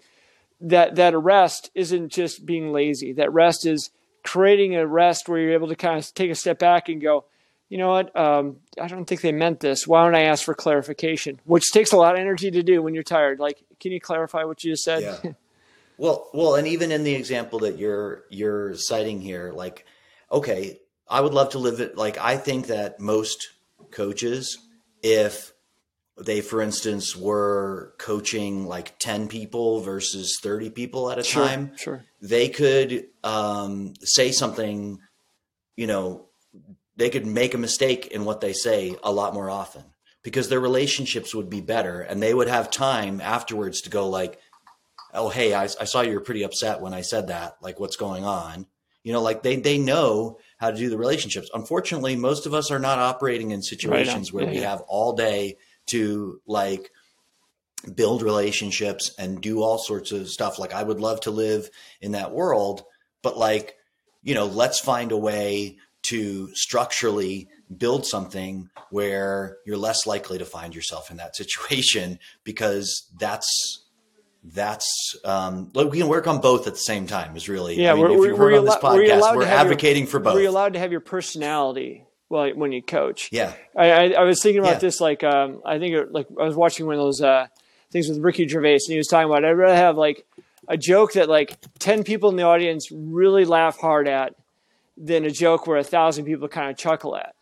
that 0.61 0.95
that 0.95 1.17
rest 1.17 1.69
isn't 1.75 2.09
just 2.09 2.45
being 2.45 2.71
lazy. 2.71 3.13
That 3.13 3.31
rest 3.31 3.65
is 3.65 3.91
creating 4.23 4.75
a 4.75 4.87
rest 4.87 5.29
where 5.29 5.39
you're 5.39 5.53
able 5.53 5.67
to 5.67 5.75
kind 5.75 5.99
of 5.99 6.13
take 6.13 6.31
a 6.31 6.35
step 6.35 6.59
back 6.59 6.89
and 6.89 7.01
go, 7.01 7.25
you 7.69 7.77
know 7.77 7.89
what? 7.89 8.15
Um, 8.15 8.57
I 8.81 8.87
don't 8.87 9.05
think 9.05 9.21
they 9.21 9.33
meant 9.33 9.59
this. 9.59 9.85
Why 9.85 10.03
don't 10.05 10.15
I 10.15 10.23
ask 10.23 10.43
for 10.43 10.53
clarification? 10.53 11.39
Which 11.43 11.71
takes 11.71 11.91
a 11.91 11.97
lot 11.97 12.15
of 12.15 12.19
energy 12.21 12.49
to 12.49 12.63
do 12.63 12.81
when 12.81 12.93
you're 12.93 13.03
tired. 13.03 13.39
Like, 13.39 13.61
can 13.79 13.91
you 13.91 13.99
clarify 13.99 14.45
what 14.45 14.63
you 14.63 14.71
just 14.71 14.83
said? 14.83 15.03
Yeah. 15.23 15.31
well, 15.97 16.29
well, 16.33 16.55
and 16.55 16.67
even 16.67 16.91
in 16.91 17.03
the 17.03 17.15
example 17.15 17.59
that 17.59 17.77
you're 17.77 18.23
you're 18.29 18.75
citing 18.75 19.19
here, 19.21 19.51
like, 19.53 19.85
okay, 20.31 20.79
I 21.09 21.21
would 21.21 21.33
love 21.33 21.49
to 21.49 21.59
live 21.59 21.79
it. 21.79 21.97
Like, 21.97 22.17
I 22.17 22.37
think 22.37 22.67
that 22.67 22.99
most 22.99 23.49
coaches, 23.91 24.57
if 25.01 25.53
they, 26.17 26.41
for 26.41 26.61
instance, 26.61 27.15
were 27.15 27.93
coaching 27.97 28.67
like 28.67 28.97
10 28.99 29.27
people 29.27 29.81
versus 29.81 30.39
30 30.41 30.71
people 30.71 31.11
at 31.11 31.19
a 31.19 31.23
sure, 31.23 31.45
time, 31.45 31.71
sure. 31.77 32.03
they 32.21 32.49
could 32.49 33.05
um, 33.23 33.93
say 34.01 34.31
something, 34.31 34.99
you 35.75 35.87
know, 35.87 36.25
they 36.95 37.09
could 37.09 37.25
make 37.25 37.53
a 37.53 37.59
mistake 37.59 38.07
in 38.07 38.25
what 38.25 38.41
they 38.41 38.53
say 38.53 38.95
a 39.03 39.11
lot 39.11 39.33
more 39.33 39.49
often 39.49 39.83
because 40.23 40.49
their 40.49 40.59
relationships 40.59 41.35
would 41.35 41.49
be 41.49 41.61
better 41.61 42.01
and 42.01 42.21
they 42.21 42.33
would 42.33 42.47
have 42.47 42.71
time 42.71 43.21
afterwards 43.21 43.81
to 43.81 43.89
go 43.89 44.09
like, 44.09 44.39
oh, 45.17 45.29
hey, 45.29 45.53
I, 45.53 45.63
I 45.63 45.85
saw 45.85 46.01
you 46.01 46.13
were 46.13 46.21
pretty 46.21 46.43
upset 46.43 46.81
when 46.81 46.93
I 46.93 47.01
said 47.01 47.27
that. 47.27 47.57
Like, 47.61 47.79
what's 47.79 47.95
going 47.95 48.23
on? 48.23 48.65
You 49.03 49.13
know, 49.13 49.21
like 49.21 49.41
they, 49.41 49.55
they 49.55 49.77
know 49.77 50.39
how 50.57 50.71
to 50.71 50.77
do 50.77 50.89
the 50.89 50.97
relationships. 50.97 51.49
Unfortunately, 51.53 52.15
most 52.15 52.45
of 52.45 52.53
us 52.53 52.71
are 52.71 52.79
not 52.79 52.99
operating 52.99 53.51
in 53.51 53.61
situations 53.61 54.31
right 54.31 54.33
where 54.33 54.43
yeah, 54.45 54.51
we 54.51 54.61
yeah. 54.61 54.69
have 54.69 54.81
all 54.81 55.13
day 55.13 55.57
to 55.87 56.41
like 56.45 56.91
build 57.95 58.21
relationships 58.21 59.13
and 59.17 59.41
do 59.41 59.61
all 59.61 59.77
sorts 59.77 60.11
of 60.11 60.29
stuff. 60.29 60.59
Like 60.59 60.73
I 60.73 60.83
would 60.83 60.99
love 60.99 61.21
to 61.21 61.31
live 61.31 61.69
in 62.01 62.11
that 62.13 62.31
world, 62.31 62.83
but 63.21 63.37
like, 63.37 63.77
you 64.23 64.33
know, 64.33 64.45
let's 64.45 64.79
find 64.79 65.11
a 65.11 65.17
way 65.17 65.77
to 66.03 66.53
structurally 66.53 67.47
build 67.75 68.05
something 68.05 68.69
where 68.89 69.57
you're 69.65 69.77
less 69.77 70.05
likely 70.05 70.37
to 70.37 70.45
find 70.45 70.75
yourself 70.75 71.11
in 71.11 71.17
that 71.17 71.35
situation 71.35 72.19
because 72.43 73.09
that's 73.19 73.85
that's 74.43 75.15
um, 75.25 75.71
like 75.73 75.91
we 75.91 75.99
can 75.99 76.07
work 76.07 76.27
on 76.27 76.39
both 76.39 76.67
at 76.67 76.73
the 76.73 76.79
same 76.79 77.05
time 77.05 77.35
is 77.35 77.49
really 77.49 77.81
yeah 77.81 77.91
I 77.91 77.95
mean, 77.95 78.03
we're, 78.03 78.11
if 78.11 78.31
you 78.31 78.35
heard 78.37 78.53
on 78.53 78.65
this 78.65 78.75
podcast 78.75 79.35
we're 79.35 79.43
advocating 79.45 80.03
your, 80.03 80.11
for 80.11 80.19
both 80.19 80.35
we're 80.35 80.47
allowed 80.47 80.73
to 80.73 80.79
have 80.79 80.91
your 80.91 81.01
personality 81.01 82.07
well 82.29 82.49
when 82.53 82.71
you 82.71 82.81
coach. 82.81 83.29
Yeah, 83.31 83.53
I, 83.75 83.91
I, 83.91 84.09
I 84.09 84.23
was 84.23 84.41
thinking 84.41 84.59
about 84.59 84.73
yeah. 84.73 84.79
this 84.79 85.01
like 85.01 85.23
um, 85.23 85.61
I 85.65 85.79
think 85.79 85.95
it, 85.95 86.11
like 86.11 86.27
I 86.39 86.43
was 86.43 86.55
watching 86.55 86.85
one 86.85 86.95
of 86.95 87.01
those 87.01 87.21
uh, 87.21 87.47
things 87.91 88.07
with 88.07 88.19
Ricky 88.19 88.47
Gervais, 88.47 88.73
and 88.73 88.93
he 88.93 88.97
was 88.97 89.07
talking 89.07 89.29
about 89.29 89.45
I'd 89.45 89.51
rather 89.51 89.75
have 89.75 89.97
like 89.97 90.25
a 90.67 90.77
joke 90.77 91.13
that 91.13 91.29
like 91.29 91.57
ten 91.79 92.03
people 92.03 92.29
in 92.29 92.35
the 92.35 92.43
audience 92.43 92.89
really 92.91 93.45
laugh 93.45 93.77
hard 93.77 94.07
at 94.07 94.35
than 94.97 95.25
a 95.25 95.31
joke 95.31 95.67
where 95.67 95.77
a 95.77 95.83
thousand 95.83 96.25
people 96.25 96.47
kind 96.47 96.69
of 96.69 96.77
chuckle 96.77 97.15
at. 97.15 97.35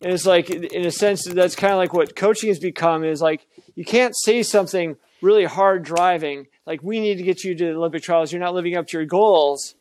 And 0.00 0.12
it's 0.12 0.26
like 0.26 0.50
in 0.50 0.84
a 0.84 0.90
sense 0.90 1.24
that's 1.24 1.54
kind 1.54 1.72
of 1.72 1.78
like 1.78 1.92
what 1.92 2.16
coaching 2.16 2.48
has 2.48 2.58
become 2.58 3.04
is 3.04 3.22
like 3.22 3.46
you 3.74 3.84
can't 3.84 4.14
say 4.16 4.42
something 4.42 4.96
really 5.22 5.44
hard 5.44 5.84
driving 5.84 6.46
like 6.66 6.82
we 6.82 7.00
need 7.00 7.16
to 7.16 7.22
get 7.22 7.44
you 7.44 7.54
to 7.54 7.64
the 7.64 7.72
Olympic 7.72 8.02
trials. 8.02 8.32
You're 8.32 8.40
not 8.40 8.54
living 8.54 8.76
up 8.76 8.86
to 8.88 8.98
your 8.98 9.06
goals 9.06 9.74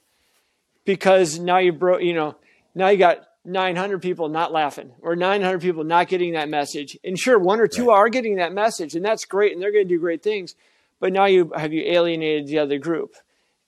because 0.86 1.40
now 1.40 1.58
you 1.58 1.72
broke. 1.72 2.02
You 2.02 2.14
know 2.14 2.36
now 2.76 2.90
you 2.90 2.98
got 2.98 3.28
900 3.46 4.02
people 4.02 4.30
not 4.30 4.52
laughing 4.52 4.92
or 5.02 5.16
900 5.16 5.62
people 5.62 5.84
not 5.84 6.08
getting 6.08 6.34
that 6.34 6.50
message. 6.50 6.98
And 7.04 7.18
sure, 7.18 7.40
one 7.40 7.60
or 7.60 7.68
two 7.68 7.88
right. 7.88 7.96
are 7.96 8.10
getting 8.10 8.36
that 8.36 8.54
message, 8.54 8.96
and 8.96 9.04
that's 9.04 9.26
great, 9.26 9.54
and 9.54 9.62
they're 9.62 9.72
going 9.72 9.88
to 9.88 9.94
do 9.94 10.00
great 10.00 10.22
things. 10.22 10.56
But 11.00 11.14
now 11.14 11.26
you 11.26 11.52
have 11.56 11.74
you 11.74 11.84
alienated 11.84 12.48
the 12.48 12.60
other 12.60 12.78
group, 12.78 13.16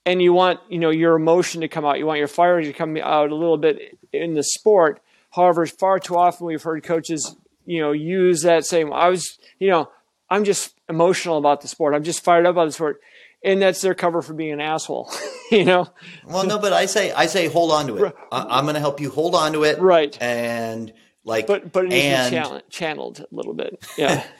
and 0.05 0.21
you 0.21 0.34
want 0.34 0.59
you 0.69 0.80
know 0.80 0.91
your 0.91 1.15
emotion 1.15 1.61
to 1.61 1.67
come 1.67 1.86
out. 1.86 1.97
You 1.97 2.05
want 2.05 2.19
your 2.19 2.28
fire 2.28 2.61
to 2.61 2.74
come 2.74 2.97
out 2.97 3.32
a 3.32 3.36
little 3.36 3.57
bit 3.57 3.97
in 4.11 4.36
the 4.36 4.43
sport. 4.43 5.01
However, 5.32 5.65
far 5.65 5.99
too 5.99 6.15
often 6.15 6.45
we've 6.45 6.61
heard 6.61 6.84
coaches 6.84 7.36
you 7.65 7.82
know 7.82 7.91
use 7.91 8.41
that 8.43 8.65
same. 8.65 8.93
I 8.93 9.09
was 9.09 9.39
you 9.59 9.69
know 9.69 9.89
I'm 10.34 10.45
just 10.45 10.73
emotional 10.89 11.38
about 11.38 11.61
the 11.61 11.67
sport. 11.67 11.93
I'm 11.93 12.03
just 12.03 12.23
fired 12.23 12.47
up 12.47 12.53
about 12.53 12.65
the 12.65 12.71
sport. 12.71 13.01
And 13.45 13.61
that's 13.61 13.81
their 13.81 13.93
cover 13.93 14.21
for 14.21 14.34
being 14.34 14.53
an 14.53 14.61
asshole 14.61 15.11
you 15.51 15.65
know? 15.65 15.89
Well 16.25 16.45
no 16.45 16.59
but 16.59 16.71
i 16.71 16.86
say 16.86 17.11
i 17.11 17.25
say 17.25 17.47
hold 17.47 17.71
on 17.71 17.88
to 17.88 17.97
it. 17.97 18.15
I, 18.31 18.57
am 18.57 18.63
going 18.63 18.75
to 18.75 18.79
help 18.79 19.01
you 19.01 19.09
hold 19.09 19.36
on 19.36 19.53
to 19.53 19.63
it. 19.63 19.79
Right. 19.79 20.17
And 20.21 20.93
like 21.23 21.45
but 21.45 21.71
but 21.71 21.86
it 21.86 21.89
needs 21.89 22.29
to 22.29 22.55
be 22.55 22.61
channeled 22.69 23.19
a 23.19 23.27
little 23.31 23.53
bit. 23.53 23.86
Yeah. 23.97 24.23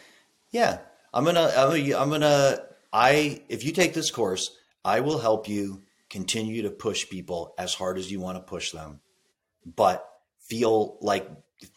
Yeah. 0.52 0.80
I'm 1.14 1.26
gonna 1.26 1.52
i'm 1.56 1.72
i'm 1.96 2.10
gonna 2.10 2.60
i 2.92 3.42
if 3.50 3.64
you 3.64 3.72
take 3.72 3.94
this 3.94 4.12
course 4.12 4.56
i 4.86 5.00
will 5.00 5.20
help 5.20 5.48
you 5.48 5.84
continue 6.10 6.64
to 6.64 6.70
push 6.70 7.10
people 7.10 7.56
as 7.58 7.74
hard 7.74 7.98
as 7.98 8.12
you 8.12 8.20
want 8.20 8.38
to 8.38 8.42
push 8.42 8.72
them 8.72 9.00
but 9.66 10.08
feel 10.40 10.98
like 11.02 11.30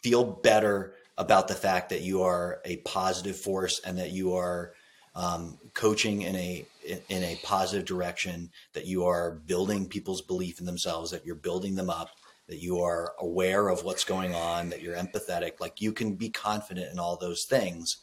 feel 0.02 0.24
better 0.24 0.94
about 1.18 1.48
the 1.48 1.54
fact 1.54 1.90
that 1.90 2.02
you 2.02 2.22
are 2.22 2.60
a 2.64 2.76
positive 2.78 3.36
force 3.36 3.80
and 3.84 3.98
that 3.98 4.10
you 4.10 4.34
are 4.34 4.72
um, 5.14 5.58
coaching 5.72 6.22
in 6.22 6.36
a 6.36 6.66
in 6.84 7.24
a 7.24 7.40
positive 7.42 7.86
direction, 7.86 8.50
that 8.74 8.86
you 8.86 9.06
are 9.06 9.32
building 9.46 9.88
people's 9.88 10.22
belief 10.22 10.60
in 10.60 10.66
themselves, 10.66 11.10
that 11.10 11.24
you're 11.24 11.34
building 11.34 11.74
them 11.74 11.88
up, 11.88 12.10
that 12.48 12.62
you 12.62 12.80
are 12.80 13.14
aware 13.18 13.68
of 13.68 13.82
what's 13.82 14.04
going 14.04 14.34
on, 14.34 14.68
that 14.68 14.82
you're 14.82 14.94
empathetic, 14.94 15.58
like 15.58 15.80
you 15.80 15.92
can 15.92 16.14
be 16.14 16.28
confident 16.28 16.92
in 16.92 16.98
all 16.98 17.16
those 17.16 17.44
things 17.44 17.96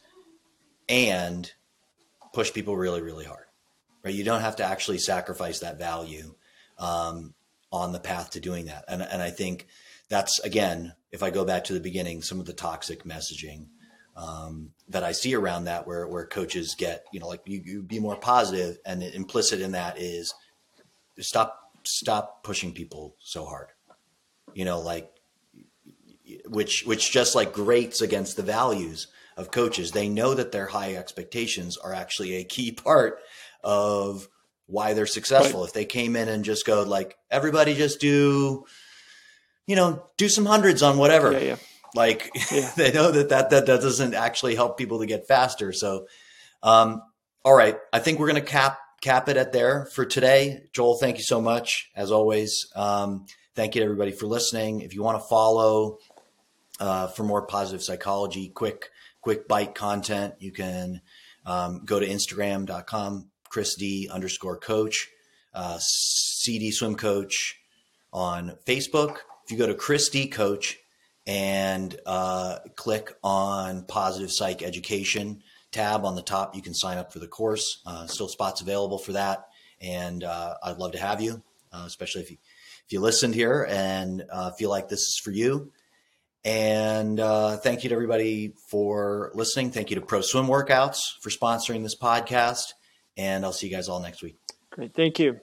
and 0.88 1.52
push 2.32 2.52
people 2.52 2.76
really, 2.76 3.00
really 3.00 3.24
hard. 3.24 3.46
Right? 4.04 4.14
You 4.14 4.24
don't 4.24 4.42
have 4.42 4.56
to 4.56 4.64
actually 4.64 4.98
sacrifice 4.98 5.60
that 5.60 5.78
value 5.78 6.34
um, 6.78 7.32
on 7.72 7.92
the 7.92 8.00
path 8.00 8.30
to 8.30 8.40
doing 8.40 8.66
that. 8.66 8.84
And 8.88 9.02
and 9.02 9.22
I 9.22 9.30
think 9.30 9.68
that's 10.08 10.38
again, 10.40 10.94
if 11.10 11.22
I 11.22 11.30
go 11.30 11.44
back 11.44 11.64
to 11.64 11.72
the 11.72 11.80
beginning, 11.80 12.22
some 12.22 12.40
of 12.40 12.46
the 12.46 12.52
toxic 12.52 13.04
messaging 13.04 13.66
um, 14.16 14.70
that 14.88 15.04
I 15.04 15.12
see 15.12 15.34
around 15.34 15.64
that 15.64 15.86
where, 15.86 16.06
where 16.06 16.26
coaches 16.26 16.74
get, 16.76 17.04
you 17.12 17.20
know, 17.20 17.28
like 17.28 17.40
you, 17.46 17.62
you 17.64 17.82
be 17.82 17.98
more 17.98 18.16
positive 18.16 18.78
and 18.86 19.02
implicit 19.02 19.60
in 19.60 19.72
that 19.72 19.98
is 19.98 20.32
stop, 21.18 21.70
stop 21.84 22.44
pushing 22.44 22.72
people 22.72 23.16
so 23.18 23.44
hard, 23.44 23.68
you 24.52 24.64
know, 24.64 24.80
like, 24.80 25.10
which, 26.46 26.84
which 26.86 27.10
just 27.10 27.34
like 27.34 27.52
grates 27.52 28.00
against 28.00 28.36
the 28.36 28.42
values 28.42 29.08
of 29.36 29.50
coaches. 29.50 29.90
They 29.90 30.08
know 30.08 30.34
that 30.34 30.52
their 30.52 30.66
high 30.66 30.94
expectations 30.94 31.76
are 31.76 31.92
actually 31.92 32.36
a 32.36 32.44
key 32.44 32.72
part 32.72 33.18
of 33.62 34.28
why 34.66 34.94
they're 34.94 35.06
successful. 35.06 35.60
Right. 35.60 35.68
If 35.68 35.74
they 35.74 35.84
came 35.84 36.16
in 36.16 36.28
and 36.28 36.44
just 36.44 36.66
go 36.66 36.82
like, 36.82 37.16
everybody 37.30 37.74
just 37.74 38.00
do, 38.00 38.64
you 39.66 39.76
know, 39.76 40.06
do 40.16 40.28
some 40.28 40.46
hundreds 40.46 40.82
on 40.82 40.98
whatever. 40.98 41.32
Yeah, 41.32 41.38
yeah 41.38 41.56
like 41.94 42.30
yeah. 42.50 42.70
they 42.76 42.92
know 42.92 43.10
that, 43.10 43.30
that 43.30 43.50
that 43.50 43.66
that 43.66 43.80
doesn't 43.80 44.14
actually 44.14 44.54
help 44.54 44.76
people 44.76 44.98
to 45.00 45.06
get 45.06 45.26
faster. 45.26 45.72
So, 45.72 46.06
um, 46.62 47.02
all 47.44 47.54
right, 47.54 47.76
I 47.92 48.00
think 48.00 48.18
we're 48.18 48.28
going 48.28 48.42
to 48.42 48.48
cap 48.48 48.78
cap 49.00 49.28
it 49.28 49.36
at 49.36 49.52
there 49.52 49.86
for 49.86 50.04
today. 50.04 50.64
Joel, 50.72 50.98
thank 50.98 51.18
you 51.18 51.24
so 51.24 51.40
much 51.40 51.90
as 51.94 52.10
always. 52.10 52.66
Um, 52.74 53.26
thank 53.54 53.74
you 53.74 53.80
to 53.80 53.84
everybody 53.84 54.12
for 54.12 54.26
listening. 54.26 54.80
If 54.80 54.94
you 54.94 55.02
want 55.02 55.22
to 55.22 55.28
follow 55.28 55.98
uh, 56.80 57.08
for 57.08 57.22
more 57.22 57.46
positive 57.46 57.82
psychology, 57.82 58.48
quick 58.48 58.90
quick 59.20 59.48
bite 59.48 59.74
content, 59.74 60.34
you 60.38 60.52
can 60.52 61.00
um, 61.46 61.82
go 61.84 62.00
to 62.00 62.06
Instagram.com, 62.06 63.30
Chris 63.48 63.76
D 63.76 64.08
underscore 64.12 64.58
coach, 64.58 65.08
uh, 65.54 65.78
CD 65.80 66.70
swim 66.72 66.96
coach 66.96 67.60
on 68.12 68.56
Facebook. 68.66 69.18
If 69.44 69.52
you 69.52 69.58
go 69.58 69.66
to 69.66 69.74
Chris 69.74 70.08
D 70.08 70.28
coach 70.28 70.78
and 71.26 71.96
uh, 72.06 72.58
click 72.76 73.12
on 73.22 73.84
positive 73.84 74.30
psych 74.30 74.62
education 74.62 75.42
tab 75.74 76.04
on 76.04 76.14
the 76.14 76.22
top. 76.22 76.54
You 76.54 76.62
can 76.62 76.74
sign 76.74 76.98
up 76.98 77.12
for 77.12 77.18
the 77.18 77.26
course. 77.26 77.82
Uh, 77.84 78.06
still 78.06 78.28
spots 78.28 78.60
available 78.60 78.98
for 78.98 79.12
that, 79.12 79.46
and 79.80 80.24
uh, 80.24 80.54
I'd 80.62 80.78
love 80.78 80.92
to 80.92 80.98
have 80.98 81.20
you, 81.20 81.42
uh, 81.72 81.84
especially 81.86 82.22
if 82.22 82.30
you 82.30 82.38
if 82.86 82.92
you 82.92 83.00
listened 83.00 83.34
here 83.34 83.66
and 83.68 84.24
uh, 84.30 84.50
feel 84.52 84.68
like 84.70 84.88
this 84.88 85.00
is 85.00 85.20
for 85.22 85.30
you. 85.30 85.72
And 86.44 87.18
uh, 87.18 87.56
thank 87.56 87.82
you 87.82 87.88
to 87.88 87.94
everybody 87.94 88.52
for 88.68 89.30
listening. 89.34 89.70
Thank 89.70 89.88
you 89.88 89.94
to 89.94 90.02
Pro 90.02 90.20
Swim 90.20 90.46
Workouts 90.46 90.98
for 91.22 91.30
sponsoring 91.30 91.82
this 91.82 91.96
podcast. 91.96 92.74
And 93.16 93.46
I'll 93.46 93.54
see 93.54 93.68
you 93.68 93.74
guys 93.74 93.88
all 93.88 94.00
next 94.00 94.22
week. 94.22 94.36
Great. 94.70 94.94
Thank 94.94 95.18
you. 95.18 95.40